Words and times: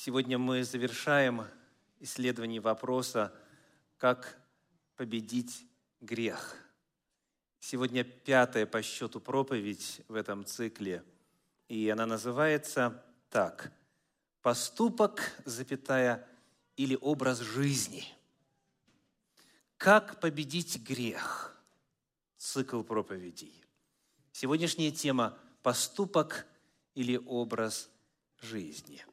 Сегодня 0.00 0.38
мы 0.38 0.62
завершаем 0.62 1.44
исследование 1.98 2.60
вопроса, 2.60 3.34
как 3.96 4.38
победить 4.94 5.66
грех. 6.00 6.54
Сегодня 7.58 8.04
пятая 8.04 8.64
по 8.64 8.80
счету 8.80 9.18
проповедь 9.18 10.02
в 10.06 10.14
этом 10.14 10.44
цикле, 10.44 11.02
и 11.66 11.88
она 11.88 12.06
называется 12.06 13.04
так. 13.28 13.72
Поступок, 14.40 15.32
запятая, 15.44 16.28
или 16.76 16.96
образ 17.00 17.40
жизни. 17.40 18.04
Как 19.78 20.20
победить 20.20 20.80
грех? 20.80 21.60
Цикл 22.36 22.84
проповедей. 22.84 23.64
Сегодняшняя 24.30 24.92
тема– 24.92 25.36
поступок 25.64 26.46
или 26.94 27.16
образ 27.16 27.90
жизни. 28.40 29.04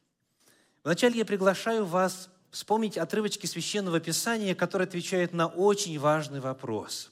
Вначале 0.85 1.17
я 1.17 1.25
приглашаю 1.25 1.83
вас 1.83 2.29
вспомнить 2.51 2.95
отрывочки 2.95 3.47
Священного 3.47 3.99
Писания, 3.99 4.53
которые 4.53 4.85
отвечают 4.85 5.33
на 5.33 5.47
очень 5.47 5.97
важный 5.97 6.39
вопрос. 6.39 7.11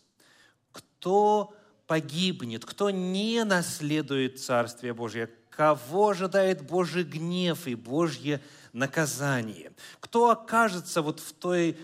Кто 0.71 1.55
погибнет, 1.87 2.65
кто 2.65 2.91
не 2.91 3.43
наследует 3.43 4.39
Царствие 4.39 4.93
Божье, 4.93 5.27
кого 5.49 6.09
ожидает 6.09 6.61
Божий 6.61 7.03
гнев 7.03 7.65
и 7.65 7.73
Божье 7.73 8.41
наказание, 8.73 9.71
кто 9.99 10.29
окажется 10.29 11.01
вот 11.01 11.19
в 11.19 11.33
той 11.33 11.75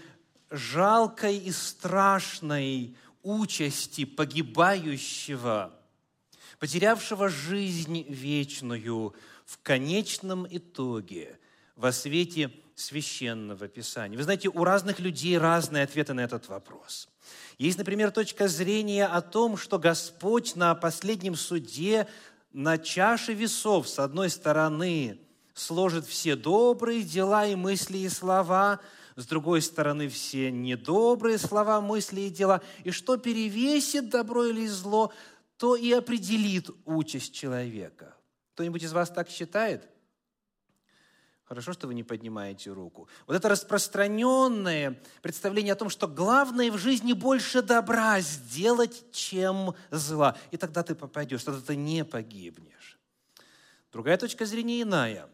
жалкой 0.52 1.38
и 1.38 1.52
страшной 1.52 2.96
участи 3.24 4.06
погибающего, 4.06 5.74
потерявшего 6.60 7.30
жизнь 7.30 8.06
вечную 8.08 9.16
в 9.48 9.58
конечном 9.64 10.46
итоге 10.48 11.40
во 11.80 11.94
свете 11.94 12.52
священного 12.76 13.70
Писания. 13.70 14.18
Вы 14.18 14.24
знаете, 14.24 14.50
у 14.50 14.64
разных 14.66 15.00
людей 15.00 15.38
разные 15.38 15.84
ответы 15.84 16.14
на 16.14 16.20
этот 16.20 16.50
вопрос. 16.50 17.08
Есть, 17.58 17.78
например, 17.78 18.12
точка 18.12 18.50
зрения 18.50 19.06
о 19.06 19.22
том, 19.22 19.56
что 19.56 19.80
Господь 19.80 20.58
на 20.58 20.76
последнем 20.76 21.36
суде 21.36 22.06
на 22.52 22.78
чаше 22.78 23.34
весов 23.34 23.88
с 23.88 23.98
одной 23.98 24.30
стороны 24.30 25.22
сложит 25.54 26.06
все 26.06 26.36
добрые 26.36 27.02
дела 27.02 27.46
и 27.46 27.56
мысли 27.56 28.00
и 28.00 28.10
слова, 28.10 28.82
с 29.16 29.26
другой 29.26 29.62
стороны 29.62 30.10
все 30.10 30.52
недобрые 30.52 31.38
слова, 31.38 31.80
мысли 31.80 32.22
и 32.22 32.30
дела. 32.30 32.62
И 32.84 32.92
что 32.92 33.16
перевесит 33.16 34.10
добро 34.10 34.46
или 34.46 34.68
зло, 34.68 35.14
то 35.56 35.78
и 35.78 35.94
определит 35.94 36.70
участь 36.84 37.34
человека. 37.34 38.16
Кто-нибудь 38.54 38.84
из 38.84 38.92
вас 38.92 39.10
так 39.10 39.30
считает? 39.30 39.88
Хорошо, 41.50 41.74
что 41.74 41.88
вы 41.88 41.96
не 41.96 42.04
поднимаете 42.04 42.70
руку. 42.70 43.10
Вот 43.26 43.36
это 43.36 43.50
распространенное 43.50 45.02
представление 45.24 45.74
о 45.74 45.76
том, 45.76 45.90
что 45.90 46.08
главное 46.08 46.72
в 46.72 46.78
жизни 46.78 47.14
больше 47.14 47.64
добра 47.64 48.22
сделать, 48.22 49.12
чем 49.12 49.74
зла. 49.90 50.38
И 50.52 50.58
тогда 50.58 50.84
ты 50.84 50.94
попадешь, 50.94 51.44
тогда 51.44 51.60
ты 51.60 51.76
не 51.76 52.06
погибнешь. 52.06 53.00
Другая 53.92 54.18
точка 54.18 54.46
зрения 54.46 54.84
иная. 54.84 55.28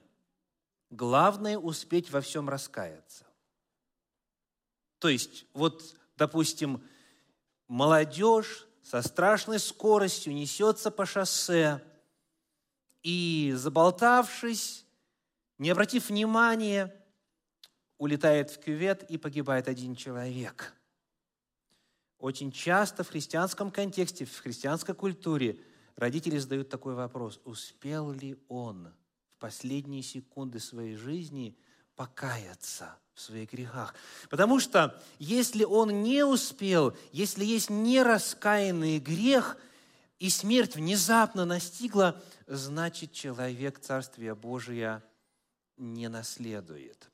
Главное 0.90 1.58
успеть 1.58 2.10
во 2.10 2.22
всем 2.22 2.48
раскаяться. 2.48 3.26
То 5.00 5.10
есть, 5.10 5.46
вот, 5.52 5.84
допустим, 6.16 6.82
молодежь 7.68 8.70
со 8.84 9.02
страшной 9.02 9.60
скоростью 9.60 10.34
несется 10.34 10.92
по 10.92 11.06
шоссе, 11.06 11.84
и, 13.04 13.54
заболтавшись, 13.58 14.85
не 15.58 15.70
обратив 15.70 16.10
внимания, 16.10 16.94
улетает 17.98 18.52
в 18.52 18.60
кювет 18.60 19.10
и 19.10 19.18
погибает 19.18 19.68
один 19.68 19.96
человек. 19.96 20.74
Очень 22.18 22.52
часто 22.52 23.04
в 23.04 23.10
христианском 23.10 23.72
контексте, 23.72 24.26
в 24.26 24.40
христианской 24.40 24.96
культуре 24.96 25.60
родители 25.96 26.38
задают 26.38 26.70
такой 26.70 26.96
вопрос, 26.96 27.40
успел 27.46 28.12
ли 28.12 28.38
он 28.48 28.94
в 29.36 29.40
последние 29.40 30.02
секунды 30.02 30.60
своей 30.60 30.96
жизни 30.96 31.58
покаяться 31.96 32.98
в 33.14 33.22
своих 33.22 33.52
грехах. 33.52 33.96
Потому 34.30 34.60
что 34.60 35.02
если 35.20 35.64
он 35.64 36.04
не 36.04 36.26
успел, 36.26 36.98
если 37.12 37.46
есть 37.46 37.70
нераскаянный 37.70 39.00
грех, 39.00 39.58
и 40.18 40.30
смерть 40.30 40.76
внезапно 40.76 41.46
настигла, 41.46 42.22
значит, 42.48 43.12
человек 43.12 43.80
Царствия 43.80 44.34
Божия– 44.34 45.04
не 45.78 46.08
наследует. 46.10 47.10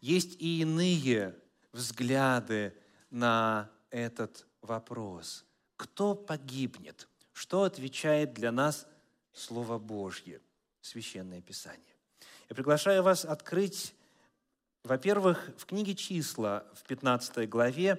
Есть 0.00 0.40
и 0.40 0.60
иные 0.60 1.34
взгляды 1.72 2.74
на 3.10 3.70
этот 3.90 4.46
вопрос. 4.62 5.44
Кто 5.76 6.14
погибнет? 6.14 7.08
Что 7.32 7.64
отвечает 7.64 8.34
для 8.34 8.52
нас 8.52 8.86
Слово 9.32 9.78
Божье, 9.78 10.40
Священное 10.80 11.40
Писание? 11.40 11.96
Я 12.48 12.56
приглашаю 12.56 13.02
вас 13.02 13.24
открыть, 13.24 13.94
во-первых, 14.84 15.50
в 15.56 15.66
книге 15.66 15.94
«Числа» 15.94 16.66
в 16.74 16.82
15 16.84 17.48
главе 17.48 17.98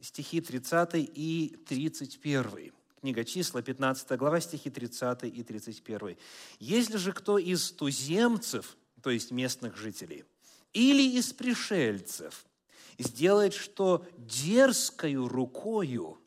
стихи 0.00 0.40
30 0.40 0.94
и 0.94 1.56
31. 1.66 2.72
Книга 3.00 3.24
«Числа», 3.24 3.62
15 3.62 4.18
глава, 4.18 4.40
стихи 4.40 4.70
30 4.70 5.24
и 5.24 5.42
31. 5.42 6.16
«Если 6.58 6.96
же 6.96 7.12
кто 7.12 7.38
из 7.38 7.70
туземцев, 7.72 8.76
то 9.06 9.12
есть 9.12 9.30
местных 9.30 9.76
жителей, 9.76 10.24
или 10.72 11.16
из 11.16 11.32
пришельцев, 11.32 12.44
сделает 12.98 13.54
что 13.54 14.04
дерзкою 14.18 15.28
рукою, 15.28 16.18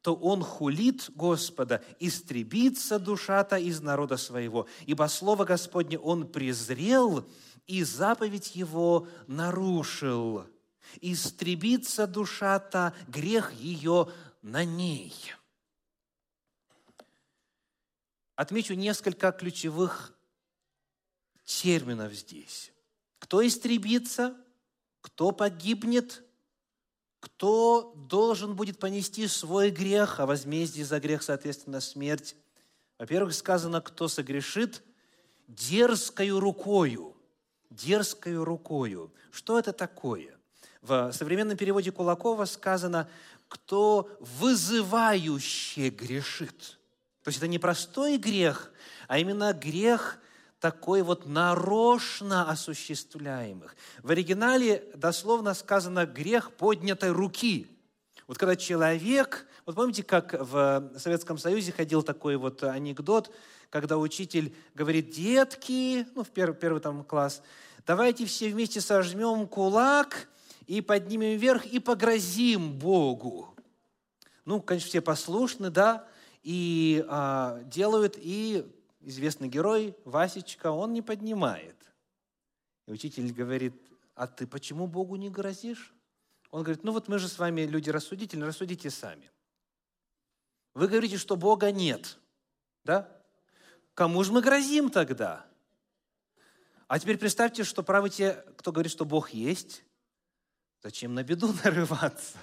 то 0.00 0.12
он 0.16 0.42
хулит 0.42 1.08
Господа, 1.14 1.84
истребится 2.00 2.98
душа-то 2.98 3.58
из 3.58 3.80
народа 3.80 4.16
своего, 4.16 4.66
ибо 4.86 5.06
Слово 5.06 5.44
Господне 5.44 6.00
он 6.00 6.26
презрел, 6.26 7.24
и 7.68 7.84
заповедь 7.84 8.56
его 8.56 9.06
нарушил. 9.28 10.44
Истребится 11.00 12.08
душа-то, 12.08 12.92
грех 13.06 13.52
ее 13.52 14.10
на 14.42 14.64
ней. 14.64 15.14
Отмечу 18.34 18.74
несколько 18.74 19.30
ключевых 19.30 20.11
терминов 21.60 22.12
здесь. 22.12 22.72
Кто 23.18 23.46
истребится, 23.46 24.36
кто 25.00 25.32
погибнет, 25.32 26.22
кто 27.20 27.92
должен 27.94 28.56
будет 28.56 28.78
понести 28.78 29.26
свой 29.28 29.70
грех, 29.70 30.18
а 30.18 30.26
возмездие 30.26 30.84
за 30.84 30.98
грех, 30.98 31.22
соответственно, 31.22 31.80
смерть. 31.80 32.34
Во-первых, 32.98 33.34
сказано, 33.34 33.80
кто 33.80 34.08
согрешит 34.08 34.82
дерзкою 35.46 36.40
рукою. 36.40 37.16
Дерзкою 37.70 38.44
рукою. 38.44 39.12
Что 39.30 39.58
это 39.58 39.72
такое? 39.72 40.36
В 40.80 41.12
современном 41.12 41.56
переводе 41.56 41.92
Кулакова 41.92 42.44
сказано, 42.44 43.08
кто 43.48 44.10
вызывающе 44.18 45.90
грешит. 45.90 46.78
То 47.22 47.28
есть 47.28 47.38
это 47.38 47.46
не 47.46 47.60
простой 47.60 48.18
грех, 48.18 48.72
а 49.06 49.18
именно 49.18 49.52
грех– 49.52 50.18
такой 50.62 51.02
вот 51.02 51.26
нарочно 51.26 52.48
осуществляемых. 52.48 53.74
В 54.00 54.12
оригинале 54.12 54.84
дословно 54.94 55.54
сказано 55.54 56.06
«грех 56.06 56.52
поднятой 56.52 57.10
руки». 57.10 57.66
Вот 58.28 58.38
когда 58.38 58.54
человек, 58.54 59.48
вот 59.66 59.74
помните, 59.74 60.04
как 60.04 60.34
в 60.34 60.92
Советском 60.96 61.36
Союзе 61.36 61.72
ходил 61.72 62.04
такой 62.04 62.36
вот 62.36 62.62
анекдот, 62.62 63.34
когда 63.70 63.98
учитель 63.98 64.54
говорит, 64.72 65.10
детки, 65.10 66.06
ну, 66.14 66.22
в 66.22 66.30
первый, 66.30 66.54
первый 66.54 66.80
там 66.80 67.02
класс, 67.02 67.42
давайте 67.84 68.24
все 68.24 68.48
вместе 68.48 68.80
сожмем 68.80 69.48
кулак 69.48 70.28
и 70.68 70.80
поднимем 70.80 71.36
вверх 71.38 71.66
и 71.66 71.80
погрозим 71.80 72.78
Богу. 72.78 73.52
Ну, 74.44 74.62
конечно, 74.62 74.88
все 74.88 75.00
послушны, 75.00 75.70
да, 75.70 76.06
и 76.44 77.04
а, 77.08 77.60
делают, 77.64 78.14
и 78.16 78.64
известный 79.02 79.48
герой, 79.48 79.96
Васечка, 80.04 80.70
он 80.70 80.92
не 80.92 81.02
поднимает. 81.02 81.76
И 82.86 82.92
учитель 82.92 83.32
говорит, 83.32 83.74
а 84.14 84.26
ты 84.26 84.46
почему 84.46 84.86
Богу 84.86 85.16
не 85.16 85.30
грозишь? 85.30 85.94
Он 86.50 86.62
говорит, 86.62 86.84
ну 86.84 86.92
вот 86.92 87.08
мы 87.08 87.18
же 87.18 87.28
с 87.28 87.38
вами 87.38 87.62
люди 87.62 87.90
рассудительные, 87.90 88.46
рассудите 88.46 88.90
сами. 88.90 89.30
Вы 90.74 90.88
говорите, 90.88 91.16
что 91.16 91.36
Бога 91.36 91.70
нет, 91.70 92.18
да? 92.84 93.08
Кому 93.94 94.22
же 94.24 94.32
мы 94.32 94.40
грозим 94.40 94.90
тогда? 94.90 95.46
А 96.88 96.98
теперь 96.98 97.18
представьте, 97.18 97.64
что 97.64 97.82
правы 97.82 98.10
те, 98.10 98.44
кто 98.56 98.72
говорит, 98.72 98.92
что 98.92 99.04
Бог 99.04 99.30
есть. 99.30 99.84
Зачем 100.82 101.14
на 101.14 101.22
беду 101.22 101.52
нарываться? 101.64 102.38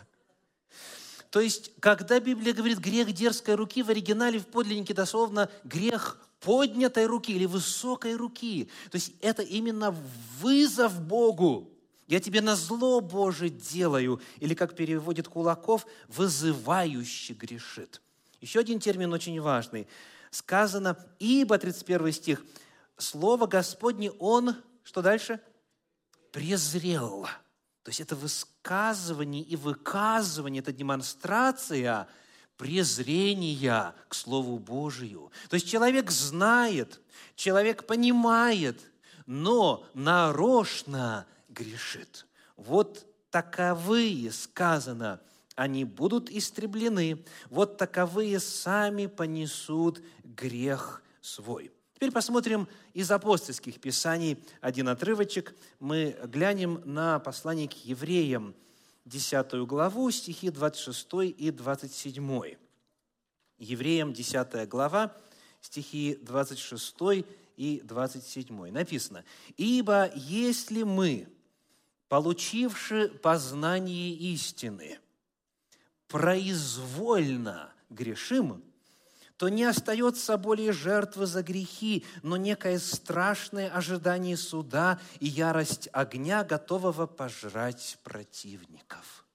То 1.30 1.40
есть, 1.40 1.72
когда 1.80 2.20
Библия 2.20 2.54
говорит 2.54 2.80
грех 2.80 3.12
дерзкой 3.12 3.56
руки, 3.56 3.84
в 3.84 3.90
оригинале, 3.90 4.40
в 4.40 4.48
подлиннике 4.48 4.94
дословно 4.94 5.52
грех 5.64 6.18
поднятой 6.40 7.06
руки 7.06 7.32
или 7.34 7.46
высокой 7.46 8.16
руки. 8.16 8.70
То 8.92 8.96
есть 8.96 9.14
это 9.22 9.42
именно 9.42 9.96
вызов 10.40 11.02
Богу. 11.02 11.70
Я 12.08 12.20
тебе 12.20 12.42
на 12.42 12.56
зло 12.56 13.02
Божие 13.02 13.50
делаю, 13.52 14.20
или, 14.40 14.56
как 14.56 14.76
переводит 14.76 15.28
Кулаков, 15.28 15.86
вызывающий 16.08 17.36
грешит. 17.36 18.02
Еще 18.42 18.60
один 18.60 18.80
термин 18.80 19.14
очень 19.14 19.40
важный. 19.40 19.88
Сказано, 20.32 20.98
ибо, 21.20 21.58
31 21.58 22.12
стих, 22.14 22.46
Слово 22.98 23.48
Господне 23.48 24.12
Он, 24.12 24.56
что 24.84 25.02
дальше? 25.02 25.40
Презрел. 26.32 27.28
То 27.84 27.90
есть 27.90 28.02
это 28.02 28.16
высказывание 28.16 29.42
и 29.42 29.56
выказывание, 29.56 30.62
это 30.62 30.72
демонстрация 30.72 32.08
презрения 32.60 33.96
к 34.10 34.14
Слову 34.14 34.60
Божию. 34.60 35.32
То 35.50 35.54
есть 35.54 35.68
человек 35.68 36.12
знает, 36.12 37.00
человек 37.36 37.88
понимает, 37.88 38.82
но 39.26 39.86
нарочно 39.94 41.26
грешит. 41.48 42.28
Вот 42.58 43.08
таковые, 43.32 44.34
сказано, 44.34 45.22
они 45.56 45.86
будут 45.86 46.30
истреблены, 46.30 47.24
вот 47.50 47.78
таковые 47.78 48.42
сами 48.42 49.06
понесут 49.06 50.02
грех 50.26 51.02
свой. 51.22 51.72
Теперь 51.96 52.12
посмотрим 52.12 52.68
из 52.94 53.10
апостольских 53.10 53.80
писаний 53.80 54.44
один 54.60 54.90
отрывочек. 54.90 55.56
Мы 55.80 56.18
глянем 56.26 56.82
на 56.84 57.20
послание 57.20 57.70
к 57.70 57.74
евреям, 57.86 58.54
10 59.10 59.66
главу, 59.66 60.12
стихи 60.12 60.52
26 60.52 61.08
и 61.36 61.52
27. 61.52 62.56
Евреям 63.58 64.14
10 64.14 64.70
глава, 64.70 65.18
стихи 65.62 66.16
26 66.22 67.26
и 67.58 67.82
27. 67.84 68.72
Написано, 68.72 69.26
«Ибо 69.58 70.12
если 70.16 70.84
мы, 70.84 71.28
получивши 72.08 73.10
познание 73.10 74.14
истины, 74.14 75.00
произвольно 76.08 77.74
грешим, 77.90 78.64
то 79.40 79.48
не 79.48 79.64
остается 79.64 80.36
более 80.36 80.74
жертвы 80.74 81.26
за 81.26 81.42
грехи, 81.44 82.04
но 82.24 82.36
некое 82.36 82.78
страшное 82.78 83.70
ожидание 83.70 84.36
суда 84.36 85.00
и 85.22 85.28
ярость 85.28 85.88
огня, 85.94 86.44
готового 86.44 87.08
пожрать 87.08 87.98
противников. 88.04 89.26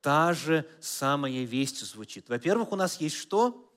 Та 0.00 0.32
же 0.32 0.66
самая 0.80 1.44
весть 1.44 1.84
звучит. 1.84 2.30
Во-первых, 2.30 2.72
у 2.72 2.76
нас 2.76 2.98
есть 3.02 3.16
что? 3.16 3.70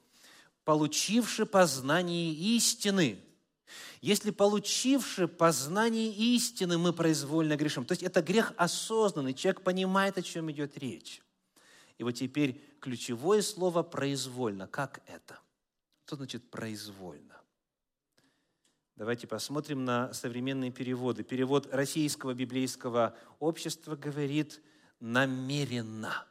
Получивши 0.63 1.45
познание 1.45 2.31
истины. 2.31 3.19
Если 3.99 4.31
получивши 4.31 5.27
познание 5.27 6.13
истины, 6.13 6.77
мы 6.77 6.93
произвольно 6.93 7.57
грешим. 7.57 7.83
То 7.83 7.91
есть 7.91 8.03
это 8.03 8.21
грех 8.21 8.53
осознанный, 8.55 9.33
человек 9.33 9.63
понимает, 9.63 10.17
о 10.17 10.21
чем 10.21 10.49
идет 10.49 10.77
речь. 10.77 11.21
И 11.97 12.05
вот 12.05 12.11
теперь 12.11 12.63
ключевое 12.79 13.41
слово 13.41 13.83
«произвольно». 13.83 14.65
Как 14.67 15.01
это? 15.07 15.41
Что 16.07 16.15
значит 16.15 16.49
произвольно? 16.49 17.35
Давайте 18.95 19.27
посмотрим 19.27 19.83
на 19.83 20.13
современные 20.13 20.71
переводы. 20.71 21.23
Перевод 21.23 21.67
Российского 21.73 22.33
библейского 22.33 23.13
общества 23.39 23.97
говорит 23.97 24.61
намеренно. 25.01 26.25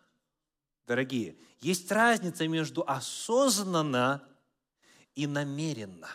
Дорогие, 0.87 1.37
есть 1.61 1.93
разница 1.93 2.49
между 2.49 2.89
осознанно 2.89 4.27
и 5.15 5.27
намеренно. 5.27 6.09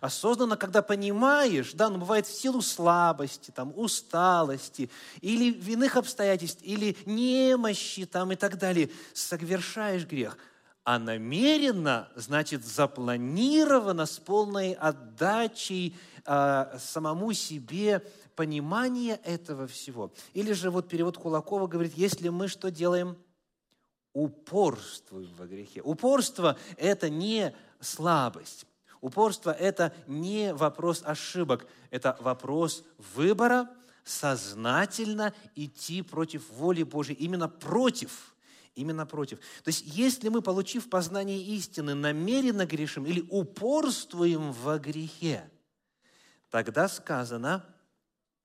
Осознанно, 0.00 0.56
когда 0.56 0.80
понимаешь, 0.80 1.74
да, 1.74 1.90
но 1.90 1.96
ну, 1.96 2.00
бывает 2.00 2.26
в 2.26 2.32
силу 2.32 2.62
слабости, 2.62 3.50
там, 3.50 3.74
усталости, 3.76 4.88
или 5.20 5.52
в 5.52 5.68
иных 5.68 5.96
обстоятельств, 5.96 6.62
или 6.62 6.96
немощи 7.04 8.06
там, 8.06 8.32
и 8.32 8.36
так 8.36 8.56
далее, 8.56 8.90
совершаешь 9.12 10.06
грех– 10.06 10.38
а 10.84 10.98
намеренно, 10.98 12.10
значит, 12.14 12.64
запланировано 12.64 14.04
с 14.04 14.18
полной 14.18 14.74
отдачей 14.74 15.96
э, 16.26 16.78
самому 16.78 17.32
себе 17.32 18.06
понимание 18.36 19.16
этого 19.24 19.66
всего. 19.66 20.12
Или 20.34 20.52
же 20.52 20.70
вот 20.70 20.88
перевод 20.88 21.16
Кулакова 21.16 21.66
говорит, 21.66 21.94
если 21.96 22.28
мы 22.28 22.48
что 22.48 22.70
делаем? 22.70 23.16
Упорствуем 24.12 25.32
во 25.38 25.46
грехе. 25.46 25.80
Упорство– 25.80 26.58
это 26.76 27.08
не 27.08 27.54
слабость. 27.80 28.66
Упорство– 29.00 29.50
это 29.58 29.92
не 30.06 30.52
вопрос 30.52 31.02
ошибок, 31.04 31.66
это 31.90 32.16
вопрос 32.20 32.84
выбора, 33.14 33.70
сознательно 34.04 35.32
идти 35.54 36.02
против 36.02 36.48
воли 36.50 36.82
Божьей, 36.82 37.14
именно 37.14 37.48
против– 37.48 38.33
именно 38.74 39.06
против. 39.06 39.38
То 39.62 39.68
есть, 39.68 39.82
если 39.84 40.28
мы, 40.28 40.42
получив 40.42 40.88
познание 40.90 41.40
истины, 41.40 41.94
намеренно 41.94 42.66
грешим 42.66 43.06
или 43.06 43.24
упорствуем 43.30 44.52
во 44.52 44.78
грехе, 44.78 45.50
тогда 46.50 46.88
сказано, 46.88 47.64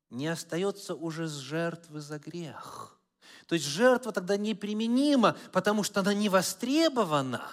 не 0.09 0.27
остается 0.27 0.95
уже 0.95 1.27
с 1.27 1.35
жертвы 1.37 2.01
за 2.01 2.19
грех. 2.19 2.99
То 3.47 3.55
есть 3.55 3.65
жертва 3.65 4.11
тогда 4.11 4.37
неприменима, 4.37 5.35
потому 5.51 5.83
что 5.83 6.01
она 6.01 6.13
не 6.13 6.29
востребована. 6.29 7.43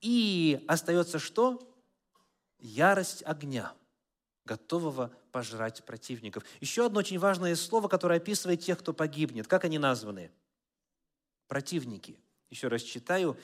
И 0.00 0.64
остается 0.66 1.18
что? 1.18 1.60
Ярость 2.58 3.22
огня, 3.24 3.72
готового 4.44 5.12
пожрать 5.30 5.84
противников. 5.84 6.44
Еще 6.60 6.86
одно 6.86 7.00
очень 7.00 7.18
важное 7.18 7.54
слово, 7.54 7.88
которое 7.88 8.16
описывает 8.16 8.62
тех, 8.62 8.78
кто 8.78 8.92
погибнет. 8.92 9.46
Как 9.46 9.64
они 9.64 9.78
названы? 9.78 10.32
Противники. 11.48 12.18
Еще 12.50 12.68
раз 12.68 12.82
читаю, 12.82 13.36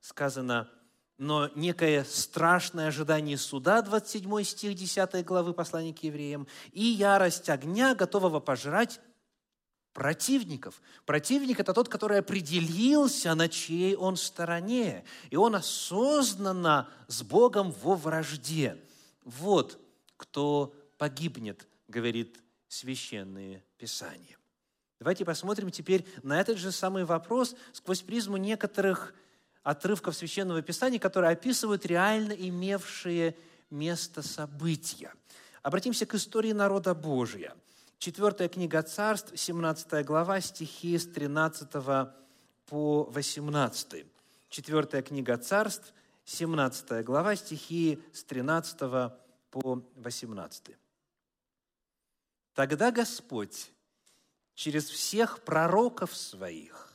сказано, 0.00 0.70
но 1.18 1.50
некое 1.54 2.04
страшное 2.04 2.88
ожидание 2.88 3.38
суда, 3.38 3.82
27 3.82 4.42
стих 4.44 4.74
10 4.74 5.24
главы 5.24 5.54
послания 5.54 5.94
к 5.94 6.02
евреям, 6.02 6.46
и 6.72 6.84
ярость 6.84 7.48
огня, 7.48 7.94
готового 7.94 8.38
пожрать 8.38 9.00
противников. 9.92 10.82
Противник– 11.06 11.58
это 11.60 11.72
тот, 11.72 11.88
который 11.88 12.18
определился, 12.18 13.34
на 13.34 13.48
чьей 13.48 13.96
он 13.96 14.16
стороне, 14.16 15.04
и 15.30 15.36
он 15.36 15.54
осознанно 15.54 16.90
с 17.08 17.22
Богом 17.22 17.72
во 17.82 17.94
вражде. 17.94 18.76
Вот 19.24 19.80
кто 20.18 20.74
погибнет, 20.98 21.66
говорит 21.88 22.38
Священное 22.68 23.64
Писание. 23.78 24.35
Давайте 24.98 25.24
посмотрим 25.24 25.70
теперь 25.70 26.06
на 26.22 26.40
этот 26.40 26.56
же 26.56 26.72
самый 26.72 27.04
вопрос 27.04 27.54
сквозь 27.72 28.00
призму 28.00 28.38
некоторых 28.38 29.14
отрывков 29.62 30.16
Священного 30.16 30.62
Писания, 30.62 30.98
которые 30.98 31.32
описывают 31.32 31.84
реально 31.84 32.32
имевшие 32.32 33.36
место 33.68 34.22
события. 34.22 35.12
Обратимся 35.62 36.06
к 36.06 36.14
истории 36.14 36.52
народа 36.52 36.94
Божия. 36.94 37.54
Четвертая 37.98 38.48
книга 38.48 38.82
Царств, 38.82 39.36
17 39.36 40.04
глава, 40.06 40.40
стихи 40.40 40.96
с 40.96 41.06
13 41.06 41.68
по 42.66 43.04
18. 43.04 44.06
Четвертая 44.48 45.02
книга 45.02 45.36
Царств, 45.36 45.92
17 46.24 47.04
глава, 47.04 47.36
стихи 47.36 48.02
с 48.12 48.24
13 48.24 48.78
по 49.50 49.82
18. 49.96 50.76
«Тогда 52.54 52.90
Господь 52.90 53.72
через 54.56 54.88
всех 54.88 55.44
пророков 55.44 56.16
своих, 56.16 56.90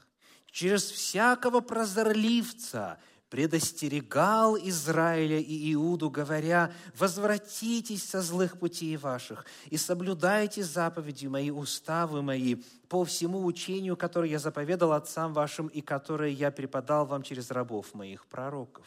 через 0.48 0.84
всякого 0.91 1.62
прозорливца 1.62 3.00
предостерегал 3.30 4.58
Израиля 4.58 5.39
и 5.39 5.74
Иуду, 5.74 6.10
говоря, 6.10 6.74
«Возвратитесь 6.98 8.03
со 8.03 8.22
злых 8.22 8.60
путей 8.60 8.98
ваших 8.98 9.46
и 9.70 9.77
соблюдайте 9.77 10.63
заповеди 10.63 11.27
мои, 11.27 11.50
уставы 11.50 12.22
мои, 12.22 12.56
по 12.89 13.06
всему 13.06 13.46
учению, 13.46 13.96
которое 13.96 14.32
я 14.32 14.39
заповедал 14.39 14.91
отцам 14.91 15.32
вашим 15.32 15.68
и 15.68 15.80
которое 15.80 16.32
я 16.32 16.51
преподал 16.51 17.06
вам 17.06 17.24
через 17.24 17.51
рабов 17.51 17.94
моих 17.94 18.25
пророков». 18.25 18.86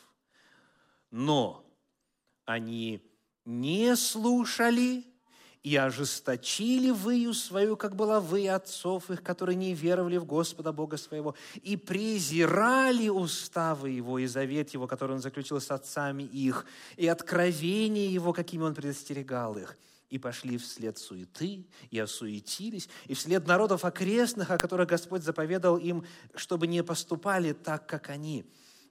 Но 1.11 1.65
они 2.45 3.01
не 3.47 3.97
слушали 3.97 5.14
и 5.65 5.77
ожесточили 5.77 6.91
выю 6.91 7.33
свою, 7.33 7.77
как 7.77 7.97
была 7.97 8.21
вы 8.21 8.49
отцов 8.49 9.11
их, 9.11 9.23
которые 9.23 9.57
не 9.57 9.73
веровали 9.75 10.19
в 10.19 10.27
Господа 10.27 10.73
Бога 10.73 10.99
своего, 10.99 11.35
и 11.63 11.79
презирали 11.79 13.09
уставы 13.09 13.89
Его 13.89 14.19
и 14.19 14.27
завет 14.27 14.71
Его, 14.71 14.87
который 14.87 15.13
Он 15.13 15.23
заключил 15.23 15.59
с 15.63 15.71
отцами 15.71 16.23
их, 16.23 16.67
и 16.99 17.09
откровения 17.09 18.11
Его, 18.11 18.35
какими 18.35 18.63
Он 18.63 18.75
предостерегал 18.75 19.57
их, 19.57 19.79
и 20.11 20.19
пошли 20.19 20.59
вслед 20.59 20.99
суеты, 20.99 21.67
и 21.91 21.99
осуетились, 21.99 22.91
и 23.07 23.15
вслед 23.15 23.47
народов 23.47 23.87
окрестных, 23.87 24.51
о 24.51 24.59
которых 24.59 24.91
Господь 24.91 25.23
заповедал 25.23 25.79
им, 25.79 26.05
чтобы 26.35 26.67
не 26.67 26.85
поступали 26.85 27.55
так, 27.55 27.87
как 27.87 28.11
они. 28.11 28.45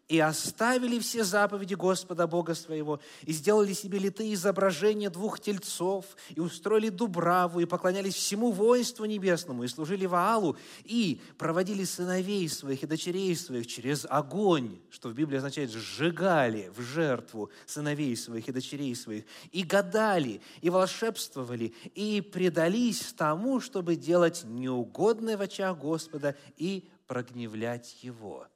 И 0.08 0.20
оставили 0.20 1.00
все 1.00 1.24
заповеди 1.24 1.76
Господа 1.76 2.28
Бога 2.28 2.56
своего, 2.56 3.00
и 3.24 3.32
сделали 3.32 3.74
себе 3.74 4.00
литые 4.00 4.34
изображения 4.34 5.10
двух 5.10 5.40
тельцов, 5.40 6.06
и 6.30 6.40
устроили 6.40 6.90
дубраву, 6.90 7.62
и 7.62 7.66
поклонялись 7.66 8.16
всему 8.16 8.52
воинству 8.52 9.06
небесному, 9.06 9.64
и 9.64 9.68
служили 9.68 10.06
Ваалу, 10.06 10.58
и 10.84 11.22
проводили 11.38 11.86
сыновей 11.86 12.50
своих 12.50 12.84
и 12.84 12.88
дочерей 12.88 13.36
своих 13.36 13.66
через 13.66 14.06
огонь, 14.10 14.80
что 14.90 15.10
в 15.10 15.14
Библии 15.14 15.38
означает 15.38 15.72
«сжигали 15.72 16.72
в 16.76 16.82
жертву 16.82 17.50
сыновей 17.66 18.16
своих 18.18 18.48
и 18.50 18.52
дочерей 18.52 18.96
своих, 18.96 19.24
и 19.52 19.64
гадали, 19.64 20.42
и 20.62 20.70
волшебствовали, 20.70 21.74
и 21.96 22.22
предались 22.22 23.14
тому, 23.14 23.62
чтобы 23.62 23.96
делать 23.96 24.44
неугодное 24.44 25.38
в 25.38 25.42
очах 25.42 25.78
Господа 25.78 26.36
и 26.58 26.90
прогневлять 27.08 28.04
Его». 28.04 28.48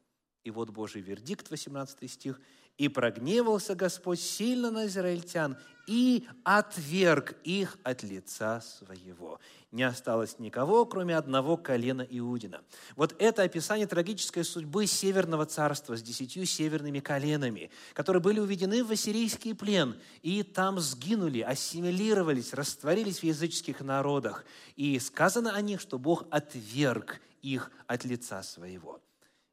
И 0.48 0.50
вот 0.50 0.70
Божий 0.70 1.01
вердикт, 1.01 1.51
18 1.51 2.10
стих. 2.10 2.39
«И 2.77 2.88
прогневался 2.88 3.75
Господь 3.75 4.22
сильно 4.22 4.72
на 4.72 4.86
израильтян, 4.86 5.58
и 5.88 6.25
отверг 6.46 7.36
их 7.44 7.77
от 7.84 8.01
лица 8.01 8.62
своего. 8.62 9.42
Не 9.74 9.84
осталось 9.84 10.39
никого, 10.39 10.86
кроме 10.86 11.18
одного 11.18 11.58
колена 11.58 12.08
Иудина». 12.10 12.62
Вот 12.96 13.13
это 13.20 13.44
описание 13.44 13.88
трагической 13.88 14.46
судьбы 14.46 14.88
Северного 14.88 15.46
царства 15.46 15.98
с 15.98 16.01
десятью 16.01 16.46
северными 16.46 17.01
коленами, 17.01 17.70
которые 17.94 18.22
были 18.22 18.39
уведены 18.39 18.86
в 18.86 18.92
ассирийский 18.92 19.54
плен, 19.54 20.00
и 20.22 20.44
там 20.44 20.80
сгинули, 20.80 21.42
ассимилировались, 21.42 22.54
растворились 22.54 23.20
в 23.20 23.24
языческих 23.24 23.82
народах. 23.82 24.46
И 24.77 24.98
сказано 25.00 25.54
о 25.54 25.60
них, 25.60 25.82
что 25.82 26.00
Бог 26.00 26.24
отверг 26.32 27.20
их 27.42 27.70
от 27.86 28.06
лица 28.06 28.44
своего. 28.44 29.01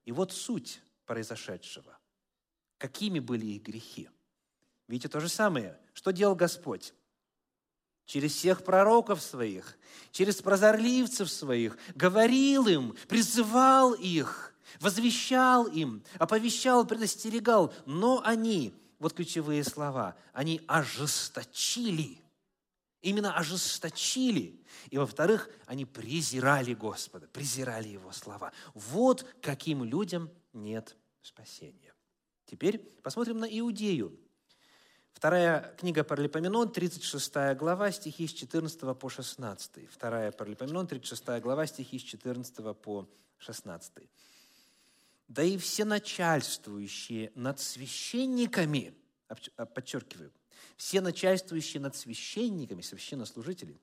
И 0.05 0.13
вот 0.13 0.33
суть 0.33 0.81
произошедшего. 1.07 1.99
Какими 2.79 3.19
были 3.19 3.47
их 3.47 3.63
грехи? 3.63 4.09
Видите, 4.89 5.09
то 5.09 5.21
же 5.21 5.29
самое. 5.29 5.79
Что 5.95 6.11
делал 6.11 6.35
Господь? 6.35 6.93
Через 8.07 8.33
всех 8.35 8.65
пророков 8.65 9.23
своих, 9.23 9.79
через 10.11 10.43
прозорливцев 10.43 11.31
своих, 11.31 11.79
говорил 11.95 12.67
им, 12.67 12.95
призывал 13.09 13.95
их, 13.95 14.55
возвещал 14.79 15.67
им, 15.67 16.05
оповещал, 16.19 16.87
предостерегал. 16.87 17.73
Но 17.87 18.21
они, 18.23 18.75
вот 18.99 19.15
ключевые 19.15 19.65
слова, 19.65 20.17
они 20.35 20.61
ожесточили– 20.67 22.19
именно 23.05 23.37
ожесточили. 23.37 24.61
И, 24.91 24.99
во-вторых, 24.99 25.49
они 25.67 25.85
презирали 25.85 26.75
Господа, 26.75 27.29
презирали 27.29 27.89
Его 27.89 28.11
слова. 28.13 28.53
Вот 28.73 29.27
каким 29.41 29.85
людям 29.85 30.31
нет 30.53 30.97
спасения. 31.23 31.95
Теперь 32.47 32.79
посмотрим 32.79 33.39
на 33.39 33.45
Иудею. 33.45 34.19
Вторая 35.13 35.75
книга 35.79 36.03
Паралипоменон, 36.03 36.73
36 36.73 37.57
глава, 37.57 37.93
стихи 37.93 38.27
с 38.27 38.33
14 38.33 38.99
по 38.99 39.09
16. 39.09 39.89
Вторая 39.91 40.33
Паралипоменон, 40.33 40.87
36 40.87 41.41
глава, 41.41 41.67
стихи 41.67 41.99
с 41.99 42.03
14 42.03 42.77
по 42.77 43.09
16. 43.39 43.93
«Да 45.29 45.43
и 45.43 45.57
все 45.57 45.85
начальствующие 45.85 47.33
над 47.35 47.61
священниками, 47.61 48.95
подчеркиваю, 49.75 50.33
все 50.77 51.01
начальствующие 51.01 51.81
над 51.81 51.97
священниками, 51.97 52.83
священнослужители, 52.83 53.79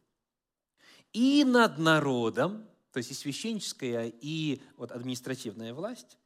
и 1.14 1.44
над 1.44 1.78
народом, 1.78 2.68
то 2.92 2.98
есть 2.98 3.12
и 3.12 3.14
священническая, 3.14 4.12
и 4.22 4.62
вот 4.78 4.92
административная 4.92 5.74
власть, 5.74 6.18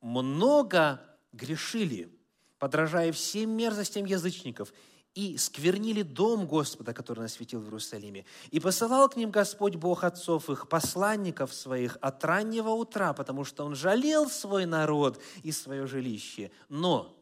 много 0.00 1.00
грешили, 1.32 2.12
подражая 2.58 3.12
всем 3.12 3.50
мерзостям 3.50 4.04
язычников, 4.04 4.72
и 5.14 5.36
сквернили 5.36 6.02
дом 6.02 6.46
Господа, 6.46 6.94
который 6.94 7.20
насветил 7.20 7.58
в 7.60 7.64
Иерусалиме. 7.64 8.24
И 8.52 8.60
посылал 8.60 9.08
к 9.08 9.16
ним 9.16 9.32
Господь 9.32 9.74
Бог 9.74 10.04
отцов 10.04 10.48
их, 10.48 10.68
посланников 10.68 11.52
своих 11.52 11.98
от 12.00 12.24
раннего 12.24 12.70
утра, 12.70 13.12
потому 13.14 13.44
что 13.44 13.64
Он 13.64 13.74
жалел 13.74 14.30
свой 14.30 14.64
народ 14.64 15.20
и 15.42 15.50
свое 15.50 15.88
жилище. 15.88 16.52
Но 16.68 17.18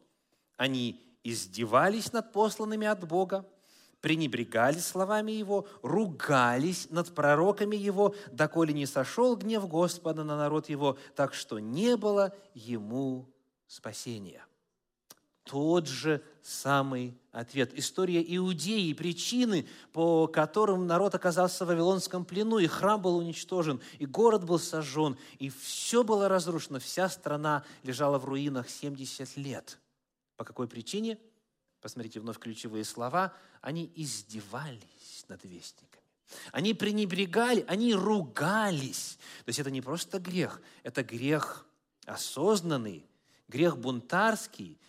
они 0.57 1.06
издевались 1.31 2.13
над 2.13 2.31
посланными 2.31 2.87
от 2.87 3.05
Бога, 3.07 3.45
пренебрегали 4.01 4.79
словами 4.79 5.31
Его, 5.31 5.67
ругались 5.81 6.87
над 6.89 7.13
пророками 7.13 7.75
Его, 7.75 8.15
доколе 8.31 8.73
не 8.73 8.85
сошел 8.85 9.35
гнев 9.35 9.67
Господа 9.67 10.23
на 10.23 10.37
народ 10.37 10.69
Его, 10.69 10.97
так 11.15 11.33
что 11.33 11.59
не 11.59 11.97
было 11.97 12.33
Ему 12.53 13.29
спасения. 13.67 14.45
Тот 15.43 15.87
же 15.87 16.21
самый 16.41 17.17
ответ. 17.31 17.71
История 17.73 18.21
Иудеи, 18.35 18.91
причины, 18.91 19.65
по 19.93 20.27
которым 20.27 20.87
народ 20.87 21.15
оказался 21.15 21.63
в 21.63 21.69
Вавилонском 21.69 22.25
плену, 22.25 22.57
и 22.59 22.67
храм 22.67 23.01
был 23.01 23.17
уничтожен, 23.17 23.81
и 23.97 24.05
город 24.05 24.45
был 24.45 24.59
сожжен, 24.59 25.17
и 25.39 25.49
все 25.49 26.03
было 26.03 26.27
разрушено, 26.27 26.79
вся 26.79 27.07
страна 27.07 27.63
лежала 27.83 28.17
в 28.19 28.25
руинах 28.25 28.69
70 28.69 29.37
лет– 29.37 29.79
по 30.37 30.45
какой 30.45 30.67
причине? 30.67 31.19
Посмотрите 31.81 32.19
вновь 32.19 32.39
ключевые 32.39 32.85
слова. 32.85 33.33
Они 33.61 33.91
издевались 33.95 35.25
над 35.27 35.43
вестниками. 35.43 36.03
Они 36.51 36.73
пренебрегали, 36.73 37.65
они 37.67 37.93
ругались. 37.93 39.17
То 39.45 39.49
есть 39.49 39.59
это 39.59 39.71
не 39.71 39.81
просто 39.81 40.19
грех, 40.19 40.61
это 40.83 41.03
грех 41.03 41.65
осознанный, 42.05 43.05
грех 43.47 43.77
бунтарский, 43.77 44.79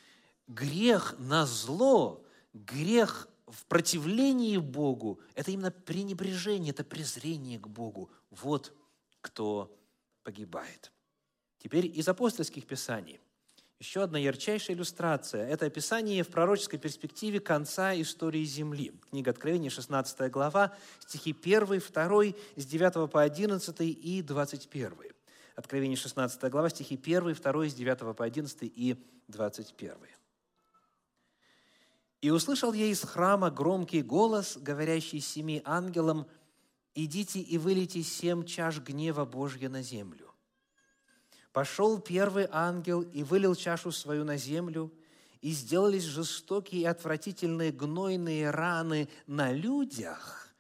грех 0.46 1.14
на 1.18 1.46
зло, 1.46 2.24
грех 2.52 3.28
в 3.46 3.64
противлении 3.66 4.56
Богу. 4.56 5.20
Это 5.34 5.50
именно 5.50 5.70
пренебрежение, 5.70 6.70
это 6.70 6.84
презрение 6.84 7.58
к 7.58 7.68
Богу. 7.68 8.10
Вот 8.30 8.74
кто 9.20 9.76
погибает. 10.22 10.92
Теперь 11.58 11.86
из 11.86 12.08
апостольских 12.08 12.66
писаний. 12.66 13.20
Еще 13.80 14.02
одна 14.02 14.18
ярчайшая 14.18 14.76
иллюстрация– 14.76 15.46
это 15.48 15.66
описание 15.66 16.24
в 16.24 16.28
пророческой 16.28 16.80
перспективе 16.80 17.38
конца 17.38 17.94
истории 17.94 18.42
Земли. 18.42 18.92
Книга 19.10 19.30
Откровения, 19.30 19.70
16 19.70 20.32
глава, 20.32 20.74
стихи 21.06 21.30
1, 21.30 21.64
2, 21.64 22.24
с 22.56 22.66
9 22.66 23.08
по 23.08 23.22
11 23.22 23.76
и 23.80 24.22
21. 24.22 24.94
Откровение, 25.54 25.96
16 25.96 26.50
глава, 26.50 26.70
стихи 26.70 26.96
1, 27.00 27.34
2, 27.34 27.68
с 27.68 27.74
9 27.74 28.16
по 28.16 28.24
11 28.24 28.62
и 28.62 28.96
21. 29.28 29.94
«И 32.20 32.30
услышал 32.30 32.72
я 32.72 32.86
из 32.86 33.02
храма 33.02 33.52
громкий 33.52 34.02
голос, 34.02 34.56
говорящий 34.56 35.20
семи 35.20 35.62
ангелам, 35.64 36.26
«Идите 36.96 37.38
и 37.38 37.58
вылейте 37.58 38.02
семь 38.02 38.44
чаш 38.44 38.80
гнева 38.80 39.24
Божья 39.24 39.68
на 39.68 39.82
землю». 39.82 40.27
Пошел 41.58 41.98
первый 41.98 42.46
ангел 42.52 43.02
и 43.02 43.24
вылил 43.24 43.56
чашу 43.56 43.90
свою 43.90 44.22
на 44.22 44.36
землю, 44.36 44.92
и 45.40 45.50
сделались 45.50 46.04
жестокие 46.04 46.82
и 46.82 46.84
отвратительные 46.84 47.72
гнойные 47.72 48.50
раны 48.50 49.08
на 49.26 49.50
людях, 49.50 50.54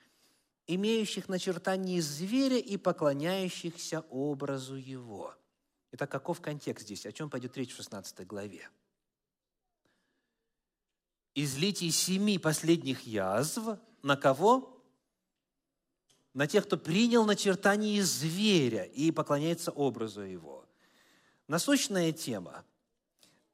имеющих 0.66 1.28
начертание 1.28 2.02
зверя 2.02 2.58
и 2.58 2.76
поклоняющихся 2.76 4.00
образу 4.10 4.74
его. 4.74 5.36
Итак, 5.92 6.10
каков 6.10 6.40
контекст 6.40 6.86
здесь? 6.86 7.06
О 7.06 7.12
чем 7.12 7.30
пойдет 7.30 7.56
речь 7.56 7.72
в 7.72 7.76
16 7.76 8.26
главе? 8.26 8.68
Излитие 11.36 11.92
семи 11.92 12.38
последних 12.38 13.06
язв 13.06 13.78
на 14.02 14.16
кого? 14.16 14.82
На 16.34 16.48
тех, 16.48 16.66
кто 16.66 16.76
принял 16.76 17.24
начертание 17.24 18.02
зверя 18.02 18.82
и 18.82 19.12
поклоняется 19.12 19.70
образу 19.70 20.22
его 20.22 20.67
насущная 21.48 22.12
тема. 22.12 22.64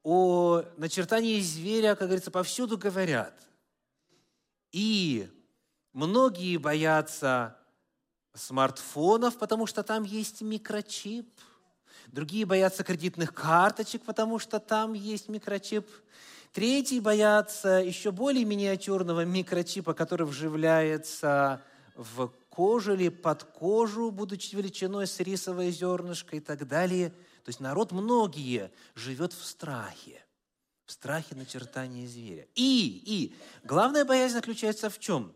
О 0.03 0.63
начертании 0.77 1.41
зверя, 1.41 1.95
как 1.95 2.09
говорится, 2.09 2.31
повсюду 2.31 2.77
говорят. 2.77 3.33
И 4.73 5.31
многие 5.93 6.59
боятся 6.59 7.57
смартфонов, 8.35 9.39
потому 9.39 9.67
что 9.67 9.83
там 9.83 10.03
есть 10.03 10.43
микрочип. 10.43 11.29
Другие 12.09 12.45
боятся 12.45 12.85
кредитных 12.85 13.33
карточек, 13.33 14.03
потому 14.03 14.39
что 14.39 14.59
там 14.59 14.93
есть 14.93 15.29
микрочип. 15.29 15.89
Третьи 16.53 16.99
боятся 17.01 17.81
еще 17.81 18.13
более 18.13 18.45
миниатюрного 18.45 19.25
микрочипа, 19.25 19.95
который 19.95 20.27
вживляется 20.27 21.63
в 21.97 22.29
кожу 22.51 22.95
или 22.95 23.09
под 23.09 23.45
кожу, 23.45 24.11
будучи 24.11 24.55
величиной 24.55 25.07
с 25.07 25.19
рисовое 25.19 25.71
зернышко 25.71 26.37
и 26.37 26.41
так 26.41 26.69
далее– 26.69 27.13
то 27.45 27.51
есть 27.51 27.61
народ 27.61 27.93
многие 27.93 28.73
живет 28.95 29.35
в 29.35 29.45
страхе, 29.45 30.25
в 30.87 30.93
страхе 30.93 31.35
начертания 31.35 32.07
зверя. 32.07 32.49
И, 32.55 33.03
и, 33.05 33.35
главная 33.65 34.07
боязнь 34.07 34.35
заключается 34.35 34.89
в 34.89 34.99
чем? 34.99 35.31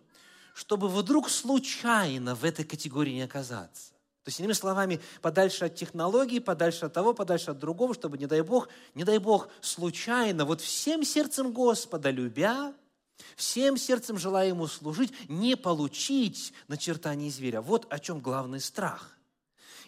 Чтобы 0.54 0.88
вдруг 0.88 1.28
случайно 1.28 2.34
в 2.34 2.44
этой 2.44 2.64
категории 2.64 3.12
не 3.12 3.22
оказаться. 3.22 3.90
То 4.24 4.30
есть, 4.30 4.40
иными 4.40 4.54
словами, 4.54 5.00
подальше 5.20 5.66
от 5.66 5.74
технологий, 5.74 6.40
подальше 6.40 6.86
от 6.86 6.94
того, 6.94 7.12
подальше 7.12 7.50
от 7.50 7.58
другого, 7.58 7.92
чтобы, 7.92 8.16
не 8.16 8.26
дай 8.26 8.40
Бог, 8.40 8.68
не 8.94 9.04
дай 9.04 9.18
Бог, 9.18 9.48
случайно, 9.60 10.46
вот 10.46 10.62
всем 10.62 11.04
сердцем 11.04 11.52
Господа 11.52 12.10
любя, 12.10 12.74
всем 13.36 13.76
сердцем 13.76 14.16
желая 14.16 14.48
Ему 14.48 14.66
служить, 14.66 15.12
не 15.28 15.56
получить 15.56 16.54
начертание 16.68 17.30
зверя. 17.30 17.60
Вот 17.60 17.86
о 17.92 17.98
чем 17.98 18.20
главный 18.20 18.60
страх. 18.60 19.17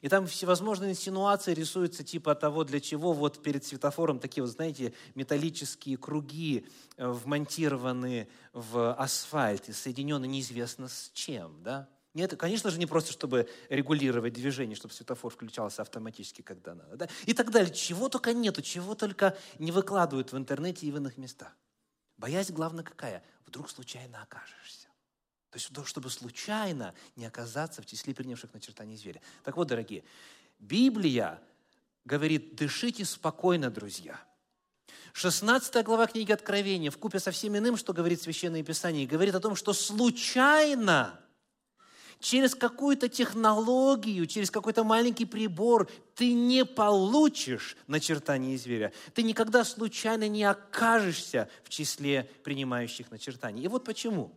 И 0.01 0.09
там 0.09 0.27
всевозможные 0.27 0.93
инсинуации 0.93 1.53
рисуются 1.53 2.03
типа 2.03 2.35
того, 2.35 2.65
для 2.65 2.81
чего 2.81 3.13
вот 3.13 3.43
перед 3.43 3.65
светофором 3.65 4.19
такие 4.19 4.43
вот, 4.43 4.51
знаете, 4.51 4.95
металлические 5.15 5.99
круги 5.99 6.67
э, 6.97 7.07
вмонтированы 7.07 8.29
в 8.53 8.95
асфальт 8.95 9.75
соединены 9.75 10.27
неизвестно 10.27 10.89
с 10.89 11.11
чем, 11.13 11.63
да? 11.63 11.89
Нет, 12.13 12.37
конечно 12.37 12.71
же, 12.71 12.79
не 12.79 12.87
просто, 12.87 13.13
чтобы 13.13 13.49
регулировать 13.69 14.33
движение, 14.33 14.75
чтобы 14.75 14.93
светофор 14.93 15.33
включался 15.33 15.83
автоматически, 15.83 16.43
когда 16.43 16.75
надо. 16.75 16.97
Да? 16.97 17.09
И 17.27 17.35
так 17.35 17.51
далее. 17.53 17.73
Чего 17.73 18.09
только 18.09 18.33
нету, 18.33 18.63
чего 18.63 18.97
только 18.97 19.37
не 19.59 19.71
выкладывают 19.71 20.33
в 20.33 20.37
интернете 20.37 20.87
и 20.87 20.91
в 20.91 20.97
иных 20.97 21.19
местах. 21.19 21.57
Боязнь 22.17 22.53
главная 22.53 22.83
какая? 22.83 23.23
Вдруг 23.47 23.71
случайно 23.71 24.23
окажешься. 24.23 24.80
То 25.51 25.59
есть, 25.59 25.71
чтобы 25.87 26.11
случайно 26.11 26.95
не 27.17 27.27
оказаться 27.27 27.83
в 27.83 27.87
числе 27.87 28.15
принявших 28.15 28.53
начертаний 28.55 28.97
зверя. 28.97 29.21
Так 29.45 29.57
вот, 29.57 29.69
дорогие, 29.69 30.05
Библия 30.59 31.41
говорит, 32.05 32.55
дышите 32.55 33.05
спокойно, 33.05 33.71
друзья. 33.71 34.21
16 35.13 35.85
глава 35.85 36.07
книги 36.07 36.31
Откровения, 36.31 36.91
в 36.91 36.99
купе 36.99 37.19
со 37.19 37.33
всем 37.33 37.57
иным, 37.59 37.77
что 37.77 37.93
говорит 37.93 38.23
Священное 38.23 38.63
Писание, 38.63 39.07
говорит 39.07 39.35
о 39.35 39.41
том, 39.41 39.57
что 39.57 39.73
случайно– 39.73 41.19
через 42.21 42.55
какую-то 42.55 43.09
технологию, 43.09 44.27
через 44.27 44.51
какой-то 44.51 44.85
маленький 44.85 45.25
прибор 45.25 45.91
ты 46.15 46.33
не 46.33 46.65
получишь 46.65 47.77
начертание 47.87 48.57
зверя. 48.57 48.93
Ты 49.15 49.23
никогда 49.23 49.65
случайно 49.65 50.29
не 50.29 50.45
окажешься 50.45 51.49
в 51.65 51.71
числе 51.71 52.31
принимающих 52.45 53.11
начертаний. 53.11 53.65
И 53.65 53.69
вот 53.69 53.85
почему. 53.85 54.33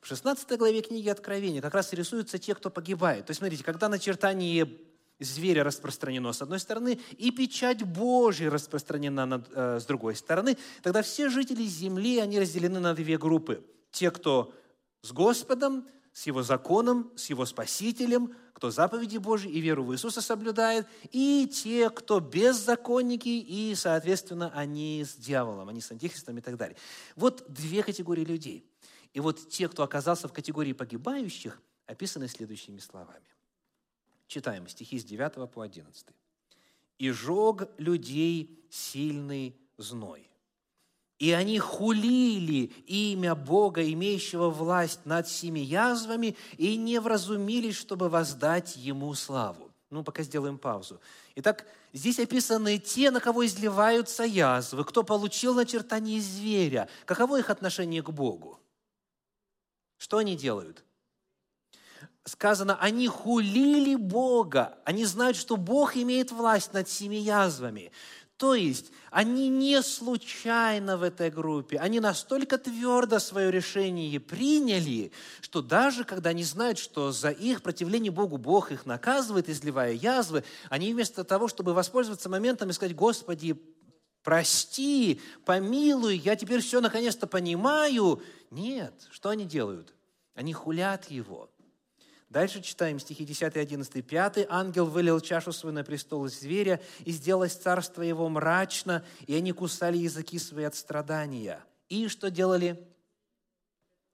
В 0.00 0.06
16 0.06 0.58
главе 0.58 0.82
книги 0.82 1.08
Откровения 1.08 1.60
как 1.60 1.74
раз 1.74 1.92
рисуются 1.92 2.38
те, 2.38 2.54
кто 2.54 2.70
погибает. 2.70 3.26
То 3.26 3.30
есть, 3.30 3.38
смотрите, 3.38 3.64
когда 3.64 3.88
начертание 3.88 4.68
зверя 5.20 5.64
распространено 5.64 6.32
с 6.32 6.42
одной 6.42 6.58
стороны, 6.58 6.98
и 7.18 7.30
печать 7.30 7.84
Божья 7.84 8.50
распространена 8.50 9.26
над, 9.26 9.48
э, 9.52 9.78
с 9.80 9.84
другой 9.84 10.16
стороны, 10.16 10.56
тогда 10.82 11.02
все 11.02 11.28
жители 11.28 11.64
земли, 11.64 12.18
они 12.18 12.40
разделены 12.40 12.80
на 12.80 12.94
две 12.94 13.18
группы. 13.18 13.64
Те, 13.92 14.10
кто 14.10 14.54
с 15.02 15.12
Господом, 15.12 15.86
с 16.12 16.26
Его 16.26 16.42
законом, 16.42 17.12
с 17.16 17.30
Его 17.30 17.46
Спасителем, 17.46 18.34
кто 18.52 18.70
заповеди 18.70 19.18
Божьи 19.18 19.50
и 19.50 19.60
веру 19.60 19.84
в 19.84 19.94
Иисуса 19.94 20.20
соблюдает, 20.20 20.86
и 21.12 21.46
те, 21.46 21.88
кто 21.88 22.20
беззаконники, 22.20 23.28
и, 23.28 23.74
соответственно, 23.74 24.50
они 24.54 25.04
с 25.04 25.14
дьяволом, 25.14 25.68
они 25.68 25.80
с 25.80 25.90
антихристом 25.90 26.38
и 26.38 26.40
так 26.40 26.56
далее. 26.56 26.76
Вот 27.16 27.44
две 27.48 27.82
категории 27.82 28.24
людей. 28.24 28.69
И 29.12 29.20
вот 29.20 29.48
те, 29.48 29.68
кто 29.68 29.82
оказался 29.82 30.28
в 30.28 30.32
категории 30.32 30.72
погибающих, 30.72 31.60
описаны 31.86 32.28
следующими 32.28 32.78
словами. 32.78 33.26
Читаем 34.26 34.68
стихи 34.68 34.98
с 34.98 35.04
9 35.04 35.50
по 35.50 35.62
11. 35.62 36.06
«И 36.98 37.10
жег 37.10 37.68
людей 37.78 38.64
сильный 38.70 39.56
зной, 39.76 40.30
и 41.20 41.32
они 41.32 41.58
хулили 41.58 42.72
имя 42.86 43.34
Бога, 43.34 43.86
имеющего 43.92 44.48
власть 44.48 45.04
над 45.04 45.28
семи 45.28 45.62
язвами, 45.62 46.34
и 46.56 46.76
не 46.76 46.98
вразумились, 46.98 47.76
чтобы 47.76 48.08
воздать 48.08 48.76
Ему 48.76 49.12
славу. 49.14 49.70
Ну, 49.90 50.02
пока 50.02 50.22
сделаем 50.22 50.56
паузу. 50.56 50.98
Итак, 51.34 51.66
здесь 51.92 52.18
описаны 52.18 52.78
те, 52.78 53.10
на 53.10 53.20
кого 53.20 53.44
изливаются 53.44 54.24
язвы, 54.24 54.84
кто 54.84 55.02
получил 55.02 55.54
начертание 55.54 56.22
зверя. 56.22 56.88
Каково 57.04 57.40
их 57.40 57.50
отношение 57.50 58.02
к 58.02 58.08
Богу? 58.08 58.58
Что 60.00 60.16
они 60.16 60.34
делают? 60.34 60.82
Сказано, 62.24 62.78
они 62.80 63.06
хулили 63.06 63.96
Бога. 63.96 64.78
Они 64.86 65.04
знают, 65.04 65.36
что 65.36 65.58
Бог 65.58 65.94
имеет 65.94 66.32
власть 66.32 66.72
над 66.72 66.88
семи 66.88 67.20
язвами. 67.20 67.92
То 68.38 68.54
есть 68.54 68.92
они 69.10 69.50
не 69.50 69.82
случайно 69.82 70.96
в 70.96 71.02
этой 71.02 71.28
группе, 71.30 71.76
они 71.76 72.00
настолько 72.00 72.56
твердо 72.56 73.18
свое 73.18 73.50
решение 73.50 74.18
приняли, 74.18 75.12
что 75.42 75.60
даже 75.60 76.04
когда 76.04 76.30
они 76.30 76.44
знают, 76.44 76.78
что 76.78 77.12
за 77.12 77.28
их 77.28 77.60
противление 77.60 78.10
Богу 78.10 78.38
Бог 78.38 78.72
их 78.72 78.86
наказывает, 78.86 79.50
изливая 79.50 79.92
язвы, 79.92 80.44
они 80.70 80.94
вместо 80.94 81.24
того, 81.24 81.48
чтобы 81.48 81.74
воспользоваться 81.74 82.30
моментом 82.30 82.70
и 82.70 82.72
сказать, 82.72 82.96
Господи, 82.96 83.60
прости, 84.22 85.20
помилуй, 85.44 86.16
я 86.16 86.36
теперь 86.36 86.60
все 86.60 86.80
наконец-то 86.80 87.26
понимаю. 87.26 88.22
Нет, 88.50 88.94
что 89.10 89.30
они 89.30 89.44
делают? 89.44 89.94
Они 90.34 90.52
хулят 90.52 91.10
Его. 91.10 91.50
Дальше 92.30 92.62
читаем 92.62 93.00
стихи 93.00 93.24
10 93.24 93.56
и 93.56 93.58
11. 93.58 94.06
«Пятый 94.06 94.46
ангел 94.48 94.86
вылил 94.86 95.18
чашу 95.18 95.52
свою 95.52 95.74
на 95.74 95.82
престол 95.82 96.28
зверя, 96.28 96.80
и 97.04 97.10
сделалось 97.10 97.54
царство 97.54 98.02
его 98.02 98.28
мрачно, 98.28 99.04
и 99.26 99.34
они 99.34 99.50
кусали 99.50 99.98
языки 99.98 100.38
свои 100.38 100.64
от 100.64 100.76
страдания». 100.76 101.60
И 101.88 102.06
что 102.06 102.30
делали? 102.30 102.88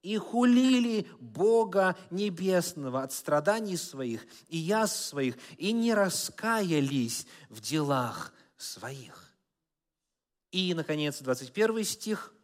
И 0.00 0.16
хулили 0.16 1.06
Бога 1.20 1.94
Небесного 2.10 3.02
от 3.02 3.12
страданий 3.12 3.76
своих 3.76 4.26
и 4.48 4.56
язв 4.56 4.96
своих, 4.96 5.36
и 5.58 5.72
не 5.72 5.92
раскаялись 5.92 7.26
в 7.50 7.60
делах 7.60 8.32
своих. 8.56 9.25
И, 10.56 10.72
наконец, 10.72 11.20
21 11.20 11.84
стих– 11.84 12.32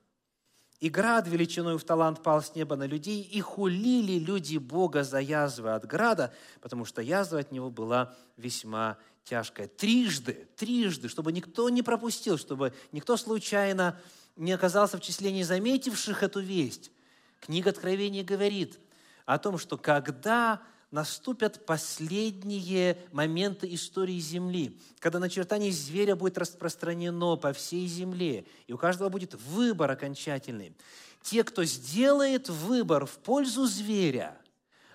и 0.81 0.89
град 0.89 1.29
величиной 1.29 1.79
в 1.79 1.85
талант 1.85 2.25
пал 2.25 2.43
с 2.43 2.57
неба 2.57 2.75
на 2.75 2.87
людей, 2.89 3.23
и 3.23 3.41
хулили 3.41 4.19
люди 4.19 4.59
Бога 4.59 5.05
за 5.05 5.21
язвы 5.21 5.71
от 5.71 5.87
града, 5.87 6.35
потому 6.61 6.85
что 6.85 7.01
язва 7.01 7.39
от 7.39 7.53
него 7.53 7.71
была 7.71 8.17
весьма 8.37 8.99
тяжкая. 9.23 9.69
Трижды, 9.69 10.49
трижды, 10.57 11.09
чтобы 11.09 11.31
никто 11.31 11.69
не 11.69 11.83
пропустил, 11.83 12.37
чтобы 12.37 12.75
никто 12.91 13.17
случайно 13.17 13.97
не 14.35 14.51
оказался 14.51 14.99
в 14.99 15.03
числе 15.03 15.31
незаметивших 15.31 16.25
эту 16.25 16.41
весть. 16.41 16.91
Книга 17.39 17.71
Откровения 17.71 18.25
говорит 18.25 18.81
о 19.25 19.39
том, 19.39 19.57
что 19.57 19.79
когда 19.79 20.61
наступят 20.93 21.67
последние 21.67 22.97
моменты 23.11 23.75
истории 23.75 24.21
Земли, 24.21 24.79
когда 25.01 25.19
начертание 25.19 25.73
зверя 25.73 26.15
будет 26.15 26.39
распространено 26.39 27.37
по 27.37 27.53
всей 27.53 27.89
Земле, 27.89 28.45
и 28.69 28.73
у 28.73 28.79
каждого 28.79 29.09
будет 29.09 29.35
выбор 29.35 29.91
окончательный. 29.91 30.77
Те, 31.23 31.43
кто 31.43 31.65
сделает 31.65 32.49
выбор 32.49 33.07
в 33.07 33.19
пользу 33.19 33.67
зверя, 33.67 34.39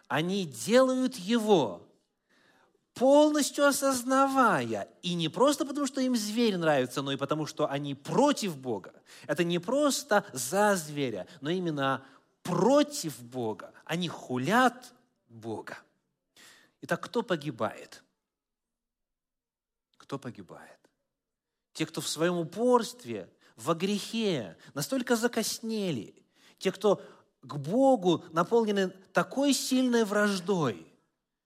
они 0.08 0.46
делают 0.46 1.16
его, 1.18 1.86
полностью 2.94 3.66
осознавая, 3.66 4.88
и 5.02 5.16
не 5.16 5.30
просто 5.30 5.66
потому, 5.66 5.88
что 5.88 6.00
им 6.00 6.16
зверь 6.16 6.58
нравится, 6.58 7.02
но 7.02 7.12
и 7.12 7.18
потому, 7.18 7.46
что 7.46 7.70
они 7.70 7.96
против 7.96 8.56
Бога. 8.56 8.94
Это 9.26 9.44
не 9.44 9.60
просто 9.60 10.26
за 10.32 10.76
зверя, 10.76 11.28
но 11.42 11.50
именно 11.50 12.04
против 12.44 13.22
Бога. 13.22 13.72
Они 13.86 14.08
хулят 14.08 14.94
Бога. 15.28 15.78
Итак, 16.82 17.02
кто 17.02 17.24
погибает? 17.24 18.04
Кто 19.98 20.20
погибает? 20.20 20.80
Те, 21.74 21.86
кто 21.86 22.02
в 22.02 22.08
своем 22.08 22.38
упорстве, 22.38 23.30
во 23.56 23.74
грехе, 23.74 24.58
настолько 24.74 25.16
закоснели. 25.16 26.16
Те, 26.60 26.72
кто 26.72 27.02
к 27.42 27.56
Богу 27.56 28.24
наполнены 28.32 28.90
такой 29.14 29.54
сильной 29.54 30.06
враждой, 30.06 30.88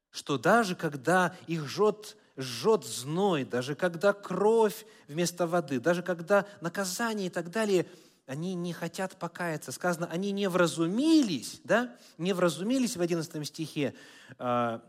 что 0.10 0.38
даже 0.38 0.76
когда 0.76 1.36
их 1.48 1.68
жжет, 1.68 2.18
жжет 2.38 2.86
зной, 2.86 3.46
даже 3.46 3.76
когда 3.76 4.14
кровь 4.14 4.86
вместо 5.08 5.48
воды, 5.48 5.80
даже 5.80 6.04
когда 6.04 6.46
наказание 6.60 7.28
и 7.28 7.30
так 7.30 7.50
далее, 7.50 7.88
они 8.26 8.54
не 8.54 8.74
хотят 8.74 9.18
покаяться. 9.18 9.72
Сказано, 9.72 10.08
они 10.08 10.32
не 10.32 10.48
вразумились, 10.48 11.60
да? 11.64 11.96
Не 12.18 12.34
вразумились 12.34 12.96
в 12.96 13.02
11 13.02 13.46
стихе, 13.48 13.94
а, 14.38 14.82